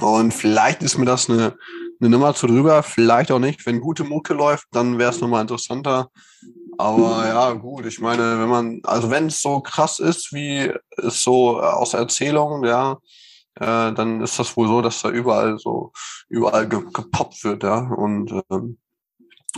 Und 0.00 0.32
vielleicht 0.34 0.82
ist 0.82 0.98
mir 0.98 1.06
das 1.06 1.30
eine, 1.30 1.56
eine 2.00 2.10
Nummer 2.10 2.34
zu 2.34 2.46
drüber, 2.46 2.82
vielleicht 2.82 3.30
auch 3.32 3.38
nicht. 3.38 3.64
Wenn 3.66 3.80
gute 3.80 4.04
Mucke 4.04 4.34
läuft, 4.34 4.66
dann 4.72 4.98
wäre 4.98 5.10
es 5.10 5.20
nochmal 5.20 5.42
interessanter. 5.42 6.10
Aber 6.78 7.26
ja, 7.26 7.52
gut, 7.52 7.86
ich 7.86 8.00
meine, 8.00 8.38
wenn 8.38 8.48
man, 8.48 8.80
also 8.84 9.10
wenn 9.10 9.26
es 9.26 9.40
so 9.40 9.60
krass 9.60 9.98
ist, 9.98 10.32
wie 10.32 10.70
es 10.98 11.22
so 11.22 11.60
aus 11.60 11.94
Erzählungen, 11.94 12.64
ja, 12.64 12.98
äh, 13.54 13.92
dann 13.92 14.20
ist 14.20 14.38
das 14.38 14.56
wohl 14.56 14.68
so, 14.68 14.82
dass 14.82 15.00
da 15.00 15.08
überall 15.08 15.58
so, 15.58 15.92
überall 16.28 16.68
ge 16.68 16.82
gepoppt 16.92 17.44
wird, 17.44 17.62
ja. 17.62 17.78
Und 17.78 18.32
ähm, 18.50 18.78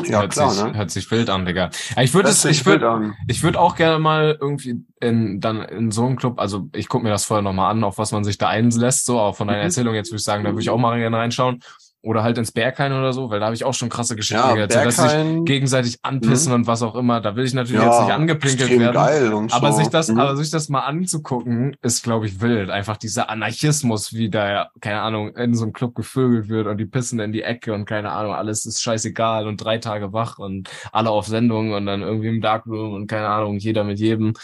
ja, 0.04 0.20
hört 0.20 0.32
klar, 0.32 0.50
sich, 0.50 0.64
ne? 0.64 0.74
Hört 0.74 0.90
sich 0.90 1.10
wild 1.10 1.30
an, 1.30 1.46
Digga. 1.46 1.70
ich 2.00 2.14
würde 2.14 2.28
es, 2.28 2.44
ich 2.44 2.64
würde, 2.66 3.14
ich 3.26 3.42
würde 3.42 3.58
auch 3.58 3.76
gerne 3.76 3.98
mal 3.98 4.36
irgendwie 4.40 4.84
in, 5.00 5.40
dann 5.40 5.62
in 5.62 5.90
so 5.90 6.06
einem 6.06 6.16
Club, 6.16 6.40
also 6.40 6.68
ich 6.74 6.88
gucke 6.88 7.04
mir 7.04 7.10
das 7.10 7.24
vorher 7.24 7.42
nochmal 7.42 7.70
an, 7.70 7.84
auf 7.84 7.98
was 7.98 8.12
man 8.12 8.24
sich 8.24 8.38
da 8.38 8.48
einlässt, 8.48 9.06
so, 9.06 9.18
auch 9.18 9.36
von 9.36 9.48
deiner 9.48 9.60
mhm. 9.60 9.66
Erzählung 9.66 9.94
jetzt 9.94 10.10
würde 10.10 10.18
ich 10.18 10.24
sagen, 10.24 10.44
da 10.44 10.50
würde 10.50 10.62
ich 10.62 10.70
auch 10.70 10.78
mal 10.78 10.98
gerne 10.98 11.16
reinschauen. 11.16 11.60
Oder 12.00 12.22
halt 12.22 12.38
ins 12.38 12.52
Berghain 12.52 12.92
oder 12.92 13.12
so, 13.12 13.28
weil 13.28 13.40
da 13.40 13.46
habe 13.46 13.56
ich 13.56 13.64
auch 13.64 13.74
schon 13.74 13.88
krasse 13.88 14.14
Geschichten 14.14 14.46
ja, 14.46 14.54
gehört, 14.54 14.74
dass 14.74 14.96
sich 14.96 15.44
gegenseitig 15.44 15.98
anpissen 16.02 16.52
mhm. 16.52 16.60
und 16.60 16.66
was 16.68 16.82
auch 16.82 16.94
immer. 16.94 17.20
Da 17.20 17.34
will 17.34 17.44
ich 17.44 17.54
natürlich 17.54 17.82
ja, 17.82 17.88
jetzt 17.88 18.02
nicht 18.02 18.12
angepinkelt 18.12 18.78
werden. 18.78 19.50
Aber 19.50 19.72
so. 19.72 19.78
sich 19.78 19.88
das, 19.88 20.08
mhm. 20.08 20.20
aber 20.20 20.36
sich 20.36 20.50
das 20.50 20.68
mal 20.68 20.82
anzugucken, 20.82 21.76
ist, 21.82 22.04
glaube 22.04 22.26
ich, 22.26 22.40
wild. 22.40 22.70
Einfach 22.70 22.96
dieser 22.98 23.30
Anarchismus, 23.30 24.12
wie 24.12 24.30
da, 24.30 24.70
keine 24.80 25.00
Ahnung, 25.00 25.34
in 25.36 25.54
so 25.54 25.64
einem 25.64 25.72
Club 25.72 25.96
gevögelt 25.96 26.48
wird 26.48 26.68
und 26.68 26.78
die 26.78 26.86
pissen 26.86 27.18
in 27.18 27.32
die 27.32 27.42
Ecke 27.42 27.74
und 27.74 27.84
keine 27.84 28.12
Ahnung, 28.12 28.32
alles 28.32 28.64
ist 28.64 28.80
scheißegal 28.80 29.48
und 29.48 29.56
drei 29.56 29.78
Tage 29.78 30.12
wach 30.12 30.38
und 30.38 30.70
alle 30.92 31.10
auf 31.10 31.26
Sendung 31.26 31.72
und 31.72 31.86
dann 31.86 32.02
irgendwie 32.02 32.28
im 32.28 32.40
Darkroom 32.40 32.94
und 32.94 33.08
keine 33.08 33.28
Ahnung, 33.28 33.58
jeder 33.58 33.82
mit 33.82 33.98
jedem. 33.98 34.34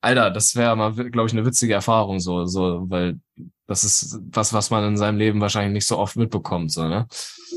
Alter, 0.00 0.30
das 0.30 0.54
wäre 0.56 0.76
mal, 0.76 0.92
glaube 0.94 1.26
ich, 1.26 1.32
eine 1.32 1.44
witzige 1.44 1.74
Erfahrung, 1.74 2.20
so, 2.20 2.44
so, 2.46 2.84
weil 2.88 3.18
das 3.66 3.82
ist 3.82 4.18
was, 4.30 4.52
was 4.52 4.70
man 4.70 4.84
in 4.84 4.96
seinem 4.96 5.18
Leben 5.18 5.40
wahrscheinlich 5.40 5.72
nicht 5.72 5.86
so 5.86 5.98
oft 5.98 6.16
mitbekommt, 6.16 6.70
so, 6.70 6.86
ne? 6.86 7.06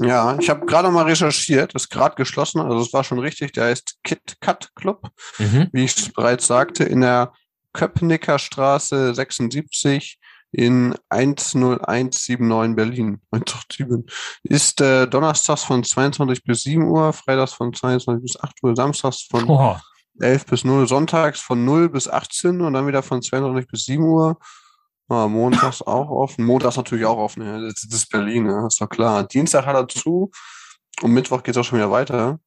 Ja, 0.01 0.37
ich 0.39 0.49
habe 0.49 0.65
gerade 0.65 0.89
mal 0.89 1.05
recherchiert, 1.05 1.73
ist 1.75 1.89
gerade 1.89 2.15
geschlossen, 2.15 2.59
also 2.61 2.79
es 2.79 2.93
war 2.93 3.03
schon 3.03 3.19
richtig, 3.19 3.53
der 3.53 3.65
heißt 3.65 3.99
Kit 4.03 4.37
Kat 4.39 4.69
Club, 4.75 5.09
mhm. 5.37 5.67
wie 5.71 5.83
ich 5.83 6.13
bereits 6.13 6.47
sagte, 6.47 6.83
in 6.83 7.01
der 7.01 7.33
Köpnicker 7.73 8.39
Straße 8.39 9.13
76 9.13 10.19
in 10.51 10.95
10179 11.09 12.75
Berlin. 12.75 13.21
Ist 14.43 14.81
äh, 14.81 15.07
donnerstags 15.07 15.63
von 15.63 15.83
22 15.83 16.43
bis 16.43 16.63
7 16.63 16.83
Uhr, 16.83 17.13
freitags 17.13 17.53
von 17.53 17.73
22 17.73 18.23
bis 18.23 18.39
8 18.41 18.63
Uhr, 18.63 18.75
samstags 18.75 19.27
von 19.29 19.47
oh. 19.47 19.77
11 20.21 20.45
bis 20.45 20.63
0, 20.63 20.87
sonntags 20.87 21.39
von 21.39 21.65
0 21.65 21.89
bis 21.89 22.07
18 22.07 22.61
und 22.61 22.73
dann 22.73 22.87
wieder 22.87 23.03
von 23.03 23.21
22 23.21 23.67
bis 23.67 23.85
7 23.85 24.03
Uhr. 24.03 24.37
Ah, 25.09 25.27
montags 25.27 25.81
auch 25.81 26.09
offen. 26.09 26.45
Montags 26.45 26.77
natürlich 26.77 27.05
auch 27.05 27.17
offen. 27.17 27.43
Ja. 27.43 27.59
Das 27.59 27.83
ist 27.83 28.11
Berlin, 28.11 28.45
ja. 28.45 28.67
ist 28.67 28.79
doch 28.79 28.89
klar. 28.89 29.23
Dienstag 29.23 29.65
hat 29.65 29.75
er 29.75 29.87
zu 29.87 30.31
und 31.01 31.11
Mittwoch 31.11 31.41
geht 31.41 31.55
es 31.55 31.57
auch 31.57 31.63
schon 31.63 31.79
wieder 31.79 31.91
weiter. 31.91 32.39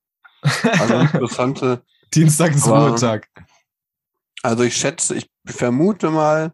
Also 0.42 0.94
interessante. 1.00 1.82
Dienstag 2.14 2.54
ist 2.54 2.68
Ruhetag. 2.68 3.28
Also 4.42 4.64
ich 4.64 4.76
schätze, 4.76 5.14
ich 5.14 5.30
vermute 5.46 6.10
mal, 6.10 6.52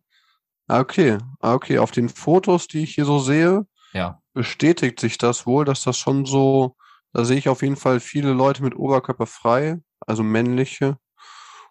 ah, 0.68 0.80
okay, 0.80 1.18
ah, 1.40 1.54
okay, 1.54 1.78
auf 1.78 1.90
den 1.90 2.08
Fotos, 2.08 2.68
die 2.68 2.82
ich 2.82 2.94
hier 2.94 3.04
so 3.04 3.18
sehe, 3.18 3.66
ja. 3.92 4.20
bestätigt 4.34 5.00
sich 5.00 5.18
das 5.18 5.46
wohl, 5.46 5.64
dass 5.64 5.82
das 5.82 5.98
schon 5.98 6.26
so, 6.26 6.76
da 7.12 7.24
sehe 7.24 7.38
ich 7.38 7.48
auf 7.48 7.62
jeden 7.62 7.76
Fall 7.76 8.00
viele 8.00 8.32
Leute 8.32 8.62
mit 8.62 8.76
Oberkörper 8.76 9.26
frei, 9.26 9.80
also 10.06 10.22
männliche. 10.22 10.98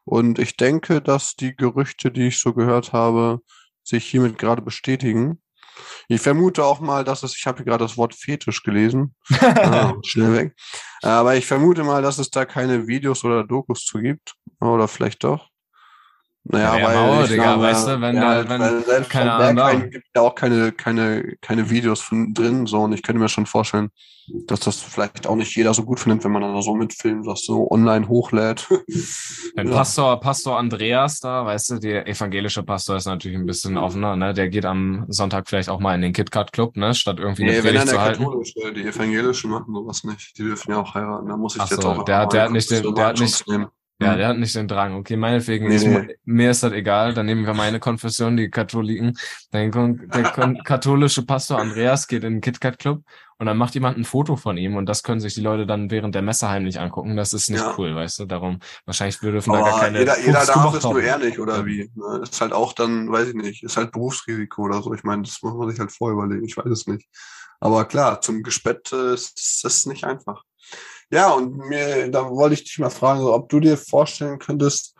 Und 0.07 0.39
ich 0.39 0.55
denke, 0.55 1.01
dass 1.01 1.35
die 1.35 1.53
Gerüchte, 1.53 2.11
die 2.11 2.27
ich 2.27 2.39
so 2.39 2.53
gehört 2.53 2.93
habe, 2.93 3.41
sich 3.83 4.05
hiermit 4.05 4.37
gerade 4.37 4.61
bestätigen. 4.61 5.41
Ich 6.07 6.21
vermute 6.21 6.63
auch 6.63 6.79
mal, 6.79 7.03
dass 7.03 7.23
es, 7.23 7.35
ich 7.35 7.45
habe 7.45 7.57
hier 7.57 7.65
gerade 7.65 7.83
das 7.83 7.97
Wort 7.97 8.15
Fetisch 8.15 8.63
gelesen. 8.63 9.15
ah, 9.41 9.95
schnell 10.05 10.33
weg. 10.33 10.55
Aber 11.01 11.35
ich 11.35 11.45
vermute 11.45 11.83
mal, 11.83 12.01
dass 12.01 12.19
es 12.19 12.29
da 12.29 12.45
keine 12.45 12.87
Videos 12.87 13.25
oder 13.25 13.43
Dokus 13.43 13.83
zu 13.83 13.99
gibt. 13.99 14.33
Oder 14.61 14.87
vielleicht 14.87 15.25
doch. 15.25 15.49
Naja, 16.49 16.77
ja, 16.77 16.87
weil 16.87 16.95
Mauer, 16.95 17.23
ich 17.23 17.29
Digga, 17.29 17.59
weißt 17.59 17.87
du, 17.87 18.01
wenn 18.01 18.15
ja, 18.15 18.43
da, 18.43 18.49
wenn, 18.49 18.83
selbst 18.83 19.09
keine 19.09 19.33
Ahnung, 19.33 19.89
gibt 19.89 20.07
ja 20.15 20.21
auch 20.21 20.35
keine, 20.35 20.71
keine, 20.71 21.35
keine 21.41 21.69
Videos 21.69 22.01
von 22.01 22.33
drin, 22.33 22.65
so, 22.65 22.81
und 22.81 22.93
ich 22.93 23.03
könnte 23.03 23.21
mir 23.21 23.29
schon 23.29 23.45
vorstellen, 23.45 23.89
dass 24.45 24.59
das 24.61 24.81
vielleicht 24.81 25.25
auch 25.25 25.35
nicht 25.35 25.55
jeder 25.55 25.73
so 25.73 25.83
gut 25.83 25.99
findet, 25.99 26.23
wenn 26.23 26.31
man 26.31 26.41
dann 26.41 26.53
da 26.53 26.61
so 26.61 26.75
mitfilmt, 26.75 27.25
was 27.25 27.43
so 27.43 27.69
online 27.71 28.07
hochlädt. 28.07 28.67
Wenn 29.55 29.67
ja. 29.67 29.73
Pastor, 29.73 30.19
Pastor 30.19 30.59
Andreas 30.59 31.21
da, 31.21 31.45
weißt 31.45 31.69
du, 31.69 31.79
der 31.79 32.07
evangelische 32.07 32.61
Pastor 32.63 32.97
ist 32.97 33.05
natürlich 33.05 33.37
ein 33.37 33.45
bisschen 33.45 33.77
offener, 33.77 34.15
ne, 34.17 34.33
der 34.33 34.49
geht 34.49 34.65
am 34.65 35.05
Sonntag 35.07 35.47
vielleicht 35.47 35.69
auch 35.69 35.79
mal 35.79 35.95
in 35.95 36.01
den 36.01 36.13
KitKat 36.13 36.51
Club, 36.51 36.75
ne, 36.75 36.93
statt 36.93 37.19
irgendwie 37.19 37.45
nee, 37.45 37.53
eine 37.53 37.61
Predigt 37.61 37.87
zu 37.87 38.01
halten. 38.01 38.23
Katholische, 38.23 38.73
die 38.73 38.85
evangelischen 38.85 39.49
machen 39.49 39.73
sowas 39.73 40.03
nicht, 40.03 40.37
die 40.37 40.43
dürfen 40.43 40.71
ja 40.71 40.81
auch 40.81 40.93
heiraten, 40.93 41.27
da 41.27 41.37
muss 41.37 41.55
ich 41.55 41.61
Ach 41.61 41.71
jetzt 41.71 41.81
so, 41.81 41.89
auch 41.89 42.03
der, 42.03 42.25
der 42.27 42.43
hat 42.43 42.51
nicht 42.51 42.69
den, 42.69 42.95
der 42.95 43.05
hat 43.05 43.19
nicht, 43.19 43.47
nehmen. 43.47 43.67
Ja, 43.99 44.15
der 44.15 44.27
hat 44.27 44.37
nicht 44.37 44.55
den 44.55 44.67
Drang. 44.67 44.93
Okay, 44.95 45.17
meinetwegen, 45.17 45.67
nee, 45.67 45.75
ist, 45.75 45.85
nee. 45.85 46.15
mir 46.23 46.51
ist 46.51 46.61
das 46.61 46.71
egal. 46.71 47.15
Dann 47.15 47.25
nehmen 47.25 47.47
wir 47.47 47.55
meine 47.55 47.79
Konfession, 47.79 48.37
die 48.37 48.49
Katholiken. 48.49 49.17
Der, 49.51 49.69
der 49.69 50.53
katholische 50.63 51.25
Pastor 51.25 51.59
Andreas 51.59 52.07
geht 52.07 52.23
in 52.23 52.33
den 52.33 52.41
KitKat 52.41 52.77
Club 52.77 53.01
und 53.39 53.47
dann 53.47 53.57
macht 53.57 53.73
jemand 53.73 53.97
ein 53.97 54.03
Foto 54.03 54.35
von 54.35 54.55
ihm 54.57 54.75
und 54.75 54.87
das 54.87 55.01
können 55.01 55.19
sich 55.19 55.33
die 55.33 55.41
Leute 55.41 55.65
dann 55.65 55.89
während 55.89 56.13
der 56.13 56.21
Messe 56.21 56.47
heimlich 56.47 56.79
angucken. 56.79 57.17
Das 57.17 57.33
ist 57.33 57.49
nicht 57.49 57.61
ja. 57.61 57.73
cool, 57.77 57.95
weißt 57.95 58.19
du? 58.19 58.25
Darum, 58.25 58.59
wahrscheinlich 58.85 59.19
dürfen 59.19 59.53
da 59.53 59.61
gar 59.61 59.79
keine. 59.79 59.99
Jeder, 59.99 60.19
jeder 60.19 60.45
darf 60.45 60.75
es 60.75 60.83
nur 60.83 61.17
nicht, 61.17 61.39
oder 61.39 61.65
wie? 61.65 61.89
Ne? 61.95 62.19
Ist 62.21 62.39
halt 62.39 62.53
auch 62.53 62.73
dann, 62.73 63.11
weiß 63.11 63.29
ich 63.29 63.35
nicht, 63.35 63.63
ist 63.63 63.77
halt 63.77 63.91
Berufsrisiko 63.91 64.63
oder 64.63 64.81
so. 64.83 64.93
Ich 64.93 65.03
meine, 65.03 65.23
das 65.23 65.39
muss 65.41 65.55
man 65.55 65.69
sich 65.69 65.79
halt 65.79 65.91
vorher 65.91 66.13
überlegen. 66.13 66.45
Ich 66.45 66.55
weiß 66.55 66.69
es 66.69 66.85
nicht. 66.85 67.07
Aber 67.59 67.85
klar, 67.85 68.21
zum 68.21 68.43
Gespött 68.43 68.91
äh, 68.93 69.15
ist 69.15 69.63
das 69.63 69.85
nicht 69.87 70.03
einfach. 70.03 70.43
Ja, 71.09 71.31
und 71.31 71.55
mir, 71.57 72.09
da 72.11 72.29
wollte 72.29 72.55
ich 72.55 72.63
dich 72.65 72.79
mal 72.79 72.89
fragen, 72.89 73.21
ob 73.23 73.47
du 73.49 73.59
dir 73.61 73.77
vorstellen 73.77 74.39
könntest, 74.39 74.93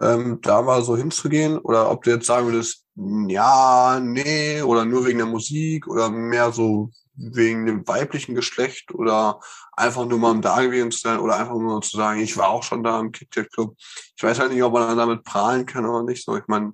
ähm, 0.00 0.38
da 0.42 0.60
mal 0.62 0.82
so 0.82 0.96
hinzugehen 0.96 1.58
oder 1.58 1.90
ob 1.90 2.02
du 2.04 2.10
jetzt 2.10 2.26
sagen 2.26 2.46
würdest, 2.46 2.84
ja, 3.28 3.98
nee, 4.00 4.60
oder 4.62 4.84
nur 4.84 5.06
wegen 5.06 5.18
der 5.18 5.26
Musik 5.26 5.86
oder 5.86 6.10
mehr 6.10 6.52
so 6.52 6.90
wegen 7.14 7.66
dem 7.66 7.86
weiblichen 7.88 8.34
Geschlecht 8.34 8.92
oder 8.94 9.40
einfach 9.72 10.04
nur 10.06 10.18
mal 10.18 10.32
im 10.32 10.42
da 10.42 10.60
gewesen 10.62 10.90
zu 10.90 11.00
sein 11.00 11.18
oder 11.18 11.36
einfach 11.36 11.54
nur 11.58 11.80
zu 11.82 11.96
sagen, 11.96 12.20
ich 12.20 12.36
war 12.36 12.48
auch 12.50 12.62
schon 12.62 12.82
da 12.82 13.00
im 13.00 13.12
KitKat 13.12 13.50
Club. 13.52 13.74
Ich 14.16 14.22
weiß 14.22 14.38
halt 14.38 14.52
nicht, 14.52 14.62
ob 14.62 14.72
man 14.74 14.96
damit 14.96 15.24
prahlen 15.24 15.66
kann 15.66 15.86
oder 15.86 16.02
nicht. 16.02 16.24
So, 16.24 16.36
ich 16.36 16.46
meine, 16.48 16.72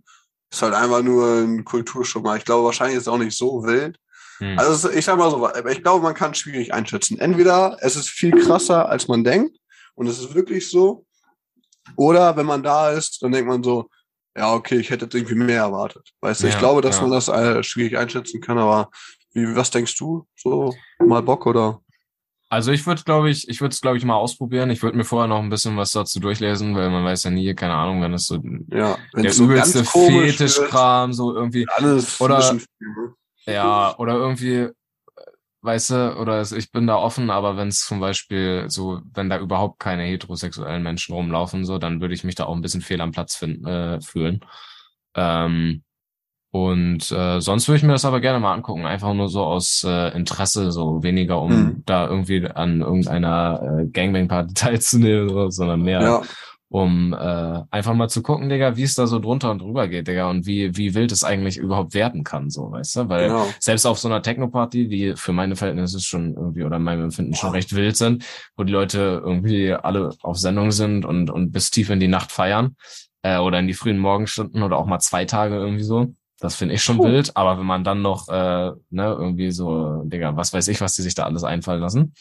ist 0.50 0.62
halt 0.62 0.74
einfach 0.74 1.02
nur 1.02 1.38
ein 1.40 1.64
Kulturschuppen. 1.64 2.36
Ich 2.36 2.44
glaube, 2.44 2.64
wahrscheinlich 2.64 2.96
ist 2.96 3.02
es 3.04 3.08
auch 3.08 3.18
nicht 3.18 3.36
so 3.36 3.62
wild. 3.64 3.98
Hm. 4.38 4.58
Also 4.58 4.90
ich 4.90 5.04
sag 5.04 5.18
mal 5.18 5.30
so, 5.30 5.48
ich 5.68 5.82
glaube, 5.82 6.02
man 6.02 6.14
kann 6.14 6.32
es 6.32 6.38
schwierig 6.38 6.72
einschätzen. 6.74 7.18
Entweder 7.18 7.76
es 7.80 7.96
ist 7.96 8.08
viel 8.08 8.32
krasser, 8.32 8.88
als 8.88 9.08
man 9.08 9.24
denkt, 9.24 9.56
und 9.94 10.06
es 10.06 10.18
ist 10.18 10.34
wirklich 10.34 10.70
so, 10.70 11.06
oder 11.96 12.36
wenn 12.36 12.46
man 12.46 12.62
da 12.62 12.90
ist, 12.90 13.22
dann 13.22 13.32
denkt 13.32 13.48
man 13.48 13.62
so, 13.62 13.88
ja, 14.36 14.52
okay, 14.52 14.76
ich 14.76 14.90
hätte 14.90 15.06
jetzt 15.06 15.14
irgendwie 15.14 15.34
mehr 15.34 15.62
erwartet. 15.62 16.10
Weißt 16.20 16.42
du, 16.42 16.46
ja, 16.46 16.52
ich 16.52 16.58
glaube, 16.58 16.82
dass 16.82 16.96
ja. 16.96 17.02
man 17.02 17.10
das 17.10 17.28
äh, 17.28 17.62
schwierig 17.62 17.96
einschätzen 17.96 18.40
kann, 18.40 18.58
aber 18.58 18.90
wie, 19.32 19.56
was 19.56 19.70
denkst 19.70 19.96
du? 19.96 20.26
So 20.36 20.74
mal 20.98 21.22
Bock 21.22 21.46
oder? 21.46 21.80
Also 22.48 22.70
ich 22.70 22.86
würde, 22.86 23.02
glaube 23.02 23.30
ich, 23.30 23.48
ich 23.48 23.60
würde 23.60 23.72
es, 23.72 23.80
glaube 23.80 23.96
ich, 23.96 24.04
mal 24.04 24.14
ausprobieren. 24.14 24.70
Ich 24.70 24.82
würde 24.82 24.96
mir 24.96 25.04
vorher 25.04 25.26
noch 25.26 25.42
ein 25.42 25.50
bisschen 25.50 25.76
was 25.76 25.90
dazu 25.90 26.20
durchlesen, 26.20 26.76
weil 26.76 26.90
man 26.90 27.04
weiß 27.04 27.24
ja 27.24 27.30
nie, 27.30 27.54
keine 27.54 27.74
Ahnung, 27.74 28.02
wenn 28.02 28.14
es 28.14 28.26
so 28.26 28.38
ja, 28.70 28.96
der 29.14 29.36
übelste 29.36 29.84
Fetischkram, 29.84 31.12
so 31.12 31.34
irgendwie. 31.34 31.66
Alles 31.74 32.20
oder, 32.20 32.56
ja, 33.46 33.96
oder 33.98 34.14
irgendwie, 34.14 34.68
weißt 35.62 35.90
du, 35.90 36.16
oder 36.18 36.42
ich 36.42 36.70
bin 36.70 36.86
da 36.86 36.96
offen, 36.96 37.30
aber 37.30 37.56
wenn 37.56 37.68
es 37.68 37.84
zum 37.84 38.00
Beispiel 38.00 38.66
so, 38.68 39.00
wenn 39.14 39.30
da 39.30 39.38
überhaupt 39.38 39.78
keine 39.80 40.04
heterosexuellen 40.04 40.82
Menschen 40.82 41.14
rumlaufen, 41.14 41.64
so, 41.64 41.78
dann 41.78 42.00
würde 42.00 42.14
ich 42.14 42.24
mich 42.24 42.34
da 42.34 42.44
auch 42.44 42.54
ein 42.54 42.62
bisschen 42.62 42.82
fehl 42.82 43.00
am 43.00 43.12
Platz 43.12 43.36
finden, 43.36 43.66
äh, 43.66 44.00
fühlen. 44.00 44.40
Ähm, 45.14 45.82
und 46.56 47.12
äh, 47.12 47.40
sonst 47.40 47.68
würde 47.68 47.76
ich 47.76 47.82
mir 47.82 47.92
das 47.92 48.06
aber 48.06 48.20
gerne 48.20 48.40
mal 48.40 48.54
angucken, 48.54 48.86
einfach 48.86 49.12
nur 49.12 49.28
so 49.28 49.44
aus 49.44 49.84
äh, 49.84 50.16
Interesse, 50.16 50.72
so 50.72 51.02
weniger 51.02 51.42
um 51.42 51.52
mhm. 51.52 51.82
da 51.84 52.06
irgendwie 52.06 52.46
an 52.46 52.80
irgendeiner 52.80 53.60
äh, 53.62 53.86
Gangbang-Party 53.86 54.54
teilzunehmen, 54.54 55.28
so, 55.28 55.50
sondern 55.50 55.82
mehr 55.82 56.00
ja. 56.00 56.22
Um 56.68 57.12
äh, 57.12 57.62
einfach 57.70 57.94
mal 57.94 58.08
zu 58.08 58.22
gucken, 58.22 58.48
Digga, 58.48 58.76
wie 58.76 58.82
es 58.82 58.94
da 58.94 59.06
so 59.06 59.18
drunter 59.20 59.50
und 59.50 59.60
drüber 59.60 59.86
geht, 59.88 60.08
Digga, 60.08 60.28
und 60.28 60.46
wie, 60.46 60.76
wie 60.76 60.94
wild 60.94 61.12
es 61.12 61.22
eigentlich 61.22 61.56
überhaupt 61.58 61.94
werden 61.94 62.24
kann, 62.24 62.50
so, 62.50 62.70
weißt 62.72 62.96
du? 62.96 63.08
Weil 63.08 63.28
genau. 63.28 63.46
selbst 63.60 63.86
auf 63.86 63.98
so 63.98 64.08
einer 64.08 64.22
Techno-Party, 64.22 64.88
die 64.88 65.14
für 65.16 65.32
meine 65.32 65.54
Verhältnisse 65.54 66.00
schon 66.00 66.34
irgendwie 66.34 66.64
oder 66.64 66.78
meinem 66.78 67.04
Empfinden 67.04 67.34
schon 67.34 67.50
recht 67.50 67.74
wild 67.74 67.96
sind, 67.96 68.24
wo 68.56 68.64
die 68.64 68.72
Leute 68.72 69.22
irgendwie 69.24 69.72
alle 69.72 70.10
auf 70.22 70.38
Sendung 70.38 70.72
sind 70.72 71.04
und, 71.04 71.30
und 71.30 71.52
bis 71.52 71.70
tief 71.70 71.90
in 71.90 72.00
die 72.00 72.08
Nacht 72.08 72.32
feiern, 72.32 72.76
äh, 73.22 73.38
oder 73.38 73.60
in 73.60 73.68
die 73.68 73.74
frühen 73.74 73.98
Morgenstunden 73.98 74.62
oder 74.62 74.76
auch 74.76 74.86
mal 74.86 74.98
zwei 74.98 75.24
Tage 75.24 75.56
irgendwie 75.56 75.84
so 75.84 76.14
das 76.38 76.54
finde 76.54 76.74
ich 76.74 76.82
schon 76.82 76.98
Puh. 76.98 77.04
wild, 77.04 77.36
aber 77.36 77.58
wenn 77.58 77.66
man 77.66 77.82
dann 77.82 78.02
noch, 78.02 78.28
äh, 78.28 78.70
ne, 78.90 79.16
irgendwie 79.18 79.50
so, 79.50 80.02
Digga, 80.04 80.36
was 80.36 80.52
weiß 80.52 80.68
ich, 80.68 80.80
was 80.80 80.94
die 80.94 81.02
sich 81.02 81.14
da 81.14 81.24
alles 81.24 81.44
einfallen 81.44 81.80
lassen. 81.80 82.14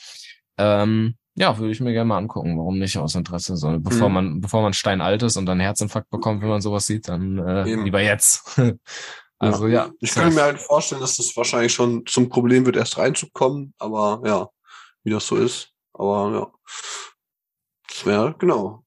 Ähm, 0.58 1.16
ja, 1.36 1.58
würde 1.58 1.72
ich 1.72 1.82
mir 1.82 1.92
gerne 1.92 2.08
mal 2.08 2.18
angucken. 2.18 2.58
Warum 2.58 2.80
nicht 2.80 2.98
aus 2.98 3.16
Interesse? 3.16 3.58
So, 3.58 3.78
bevor 3.80 4.08
mhm. 4.08 4.14
man, 4.14 4.42
bevor 4.42 4.62
man 4.62 4.74
steinalt 4.74 5.22
ist 5.22 5.36
und 5.36 5.46
dann 5.46 5.60
Herzinfarkt 5.60 6.10
bekommt, 6.10 6.42
wenn 6.42 6.50
man 6.50 6.62
sowas 6.62 6.86
sieht, 6.86 7.10
dann 7.10 7.38
äh, 7.38 7.64
lieber 7.76 8.02
jetzt. 8.02 8.58
also 9.38 9.68
ja. 9.68 9.86
ja. 9.86 9.92
Ich 10.00 10.12
kann 10.12 10.34
mir 10.34 10.44
halt 10.44 10.60
vorstellen, 10.60 11.02
dass 11.02 11.18
das 11.18 11.36
wahrscheinlich 11.36 11.74
schon 11.74 12.06
zum 12.06 12.30
Problem 12.30 12.66
wird, 12.66 12.78
erst 12.78 12.98
reinzukommen, 12.98 13.74
aber 13.78 14.22
ja, 14.26 14.48
wie 15.04 15.12
das 15.12 15.28
so 15.28 15.36
ist. 15.36 15.72
Aber 15.94 16.32
ja. 16.34 16.52
Das 17.90 18.06
wäre, 18.06 18.36
genau. 18.40 18.84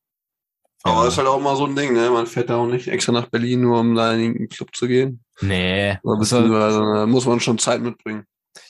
Aber 0.84 1.04
das 1.04 1.14
ist 1.14 1.18
halt 1.18 1.28
auch 1.28 1.40
mal 1.40 1.56
so 1.56 1.66
ein 1.66 1.76
Ding, 1.76 1.92
ne? 1.92 2.08
Man 2.10 2.26
fährt 2.26 2.48
da 2.48 2.56
auch 2.56 2.66
nicht 2.66 2.88
extra 2.88 3.12
nach 3.12 3.26
Berlin, 3.26 3.60
nur 3.60 3.80
um 3.80 3.94
da 3.94 4.14
in 4.14 4.34
den 4.34 4.48
Club 4.48 4.74
zu 4.74 4.86
gehen. 4.86 5.22
Nee. 5.40 5.98
Also, 6.02 6.40
da 6.48 7.06
muss 7.06 7.26
man 7.26 7.40
schon 7.40 7.58
Zeit 7.58 7.82
mitbringen. 7.82 8.24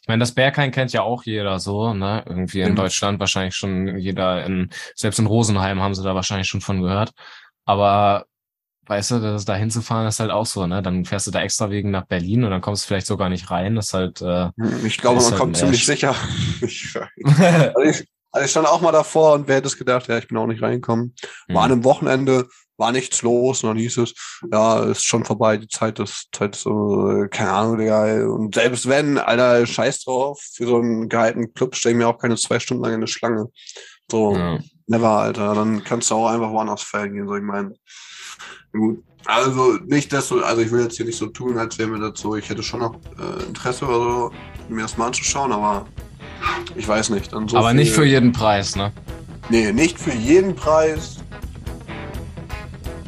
Ich 0.08 0.10
meine, 0.10 0.20
das 0.20 0.32
Berghain 0.32 0.70
kennt 0.70 0.94
ja 0.94 1.02
auch 1.02 1.24
jeder 1.24 1.60
so, 1.60 1.92
ne? 1.92 2.24
Irgendwie 2.26 2.62
in 2.62 2.70
mhm. 2.70 2.76
Deutschland 2.76 3.20
wahrscheinlich 3.20 3.54
schon 3.54 3.98
jeder 3.98 4.42
in, 4.46 4.70
selbst 4.94 5.18
in 5.18 5.26
Rosenheim 5.26 5.82
haben 5.82 5.94
sie 5.94 6.02
da 6.02 6.14
wahrscheinlich 6.14 6.48
schon 6.48 6.62
von 6.62 6.80
gehört. 6.80 7.10
Aber 7.66 8.24
weißt 8.86 9.10
du, 9.10 9.18
das 9.20 9.44
da 9.44 9.54
hinzufahren 9.54 10.06
ist 10.06 10.18
halt 10.18 10.30
auch 10.30 10.46
so, 10.46 10.66
ne? 10.66 10.80
Dann 10.80 11.04
fährst 11.04 11.26
du 11.26 11.30
da 11.30 11.42
extra 11.42 11.68
wegen 11.68 11.90
nach 11.90 12.06
Berlin 12.06 12.44
und 12.44 12.50
dann 12.50 12.62
kommst 12.62 12.84
du 12.84 12.88
vielleicht 12.88 13.06
sogar 13.06 13.28
nicht 13.28 13.50
rein. 13.50 13.74
Das 13.74 13.88
ist 13.88 13.92
halt. 13.92 14.22
Äh, 14.22 14.48
ich 14.86 14.96
glaube, 14.96 15.20
man 15.20 15.26
halt 15.26 15.36
kommt 15.36 15.58
ziemlich 15.58 15.84
sicher. 15.84 16.14
also 16.62 17.82
ich, 17.82 18.08
also 18.32 18.44
ich 18.46 18.50
stand 18.50 18.66
auch 18.66 18.80
mal 18.80 18.92
davor 18.92 19.34
und 19.34 19.46
wer 19.46 19.56
hätte 19.56 19.68
es 19.68 19.76
gedacht, 19.76 20.08
ja, 20.08 20.16
ich 20.16 20.28
bin 20.28 20.38
auch 20.38 20.46
nicht 20.46 20.62
reingekommen. 20.62 21.14
War 21.48 21.64
an 21.64 21.68
mhm. 21.68 21.72
einem 21.74 21.84
Wochenende, 21.84 22.48
war 22.78 22.92
nichts 22.92 23.22
los 23.22 23.62
und 23.62 23.70
dann 23.70 23.76
hieß 23.76 23.98
es, 23.98 24.14
ja, 24.50 24.84
ist 24.84 25.04
schon 25.04 25.24
vorbei, 25.24 25.56
die 25.56 25.68
Zeit 25.68 25.98
ist, 25.98 26.28
Zeit 26.32 26.54
ist 26.54 26.62
so, 26.62 27.26
keine 27.30 27.50
Ahnung, 27.50 27.78
Digga. 27.78 28.24
Und 28.26 28.54
selbst 28.54 28.88
wenn, 28.88 29.18
Alter, 29.18 29.66
scheiß 29.66 30.04
drauf, 30.04 30.40
für 30.54 30.66
so 30.66 30.76
einen 30.76 31.08
gehaltenen 31.08 31.52
Club 31.52 31.74
stelle 31.74 31.94
ich 31.94 31.98
mir 31.98 32.08
auch 32.08 32.18
keine 32.18 32.36
zwei 32.36 32.58
Stunden 32.60 32.84
lang 32.84 32.92
in 32.92 33.00
eine 33.00 33.08
Schlange. 33.08 33.48
So, 34.10 34.34
ja. 34.34 34.58
never, 34.86 35.10
Alter. 35.10 35.54
Dann 35.54 35.82
kannst 35.84 36.10
du 36.10 36.14
auch 36.14 36.28
einfach 36.28 36.50
woanders 36.50 36.82
feiern 36.82 37.12
gehen, 37.12 37.28
so 37.28 37.36
ich 37.36 37.42
meine. 37.42 37.74
Gut. 38.72 39.02
Also 39.24 39.78
nicht, 39.86 40.12
dass 40.12 40.28
du, 40.28 40.42
also 40.42 40.62
ich 40.62 40.70
will 40.70 40.84
jetzt 40.84 40.96
hier 40.96 41.04
nicht 41.04 41.18
so 41.18 41.26
tun, 41.26 41.58
als 41.58 41.76
wäre 41.78 41.90
mir 41.90 41.98
das 41.98 42.20
so, 42.20 42.36
ich 42.36 42.48
hätte 42.48 42.62
schon 42.62 42.80
noch 42.80 42.94
äh, 43.18 43.44
Interesse 43.44 43.84
oder 43.84 43.98
so, 43.98 44.32
mir 44.68 44.82
das 44.82 44.96
mal 44.96 45.08
anzuschauen, 45.08 45.52
aber 45.52 45.86
ich 46.76 46.86
weiß 46.86 47.10
nicht. 47.10 47.32
So 47.32 47.56
Aber 47.56 47.74
nicht 47.74 47.92
für 47.92 48.04
jeden 48.04 48.32
Preis, 48.32 48.76
ne? 48.76 48.92
Nee, 49.50 49.72
nicht 49.72 49.98
für 49.98 50.12
jeden 50.12 50.54
Preis. 50.54 51.16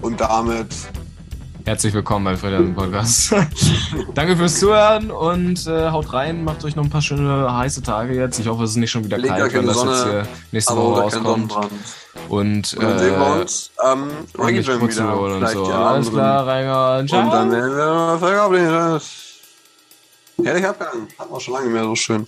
Und 0.03 0.21
damit. 0.21 0.75
Herzlich 1.67 1.93
willkommen 1.93 2.25
bei 2.25 2.37
Frederik 2.37 2.75
Podcast. 2.75 3.35
Danke 4.15 4.35
fürs 4.37 4.59
Zuhören 4.59 5.11
und 5.11 5.67
äh, 5.67 5.91
haut 5.91 6.13
rein, 6.15 6.43
macht 6.43 6.65
euch 6.65 6.75
noch 6.75 6.85
ein 6.85 6.91
paar 6.91 7.03
schöne 7.03 7.55
heiße 7.55 7.83
Tage 7.83 8.15
jetzt. 8.15 8.39
Ich 8.39 8.49
hoffe, 8.49 8.65
es 8.65 8.71
ist 8.71 8.77
nicht 8.77 8.91
schon 8.91 9.05
wieder 9.05 9.19
Legt 9.19 9.37
kalt, 9.37 9.53
wenn 9.53 9.67
das 9.67 9.77
Sonne, 9.77 9.93
jetzt 9.93 10.05
hier 10.05 10.29
nächste 10.53 10.77
Woche 10.77 11.03
rauskommt. 11.03 11.55
Und, 12.29 12.75
und 12.75 12.83
dann 12.83 12.97
äh, 12.97 12.99
sehen 12.99 13.19
wir 13.19 13.41
uns 13.41 13.71
am 13.77 14.09
ähm, 14.09 14.43
Regenjam 14.43 14.89
wieder. 14.89 15.21
Und 15.21 15.49
so. 15.49 15.65
Alles 15.67 16.11
klar, 16.11 16.47
Reinhard. 16.47 17.09
Ciao. 17.09 17.23
Und 17.23 17.31
dann 17.31 17.51
werden 17.53 18.53
wir 18.53 19.01
Herrlich 20.43 20.67
Abgang. 20.67 21.09
Hat 21.19 21.31
man 21.31 21.41
schon 21.41 21.55
lange 21.55 21.69
mehr 21.69 21.85
so 21.85 21.95
schön. 21.95 22.27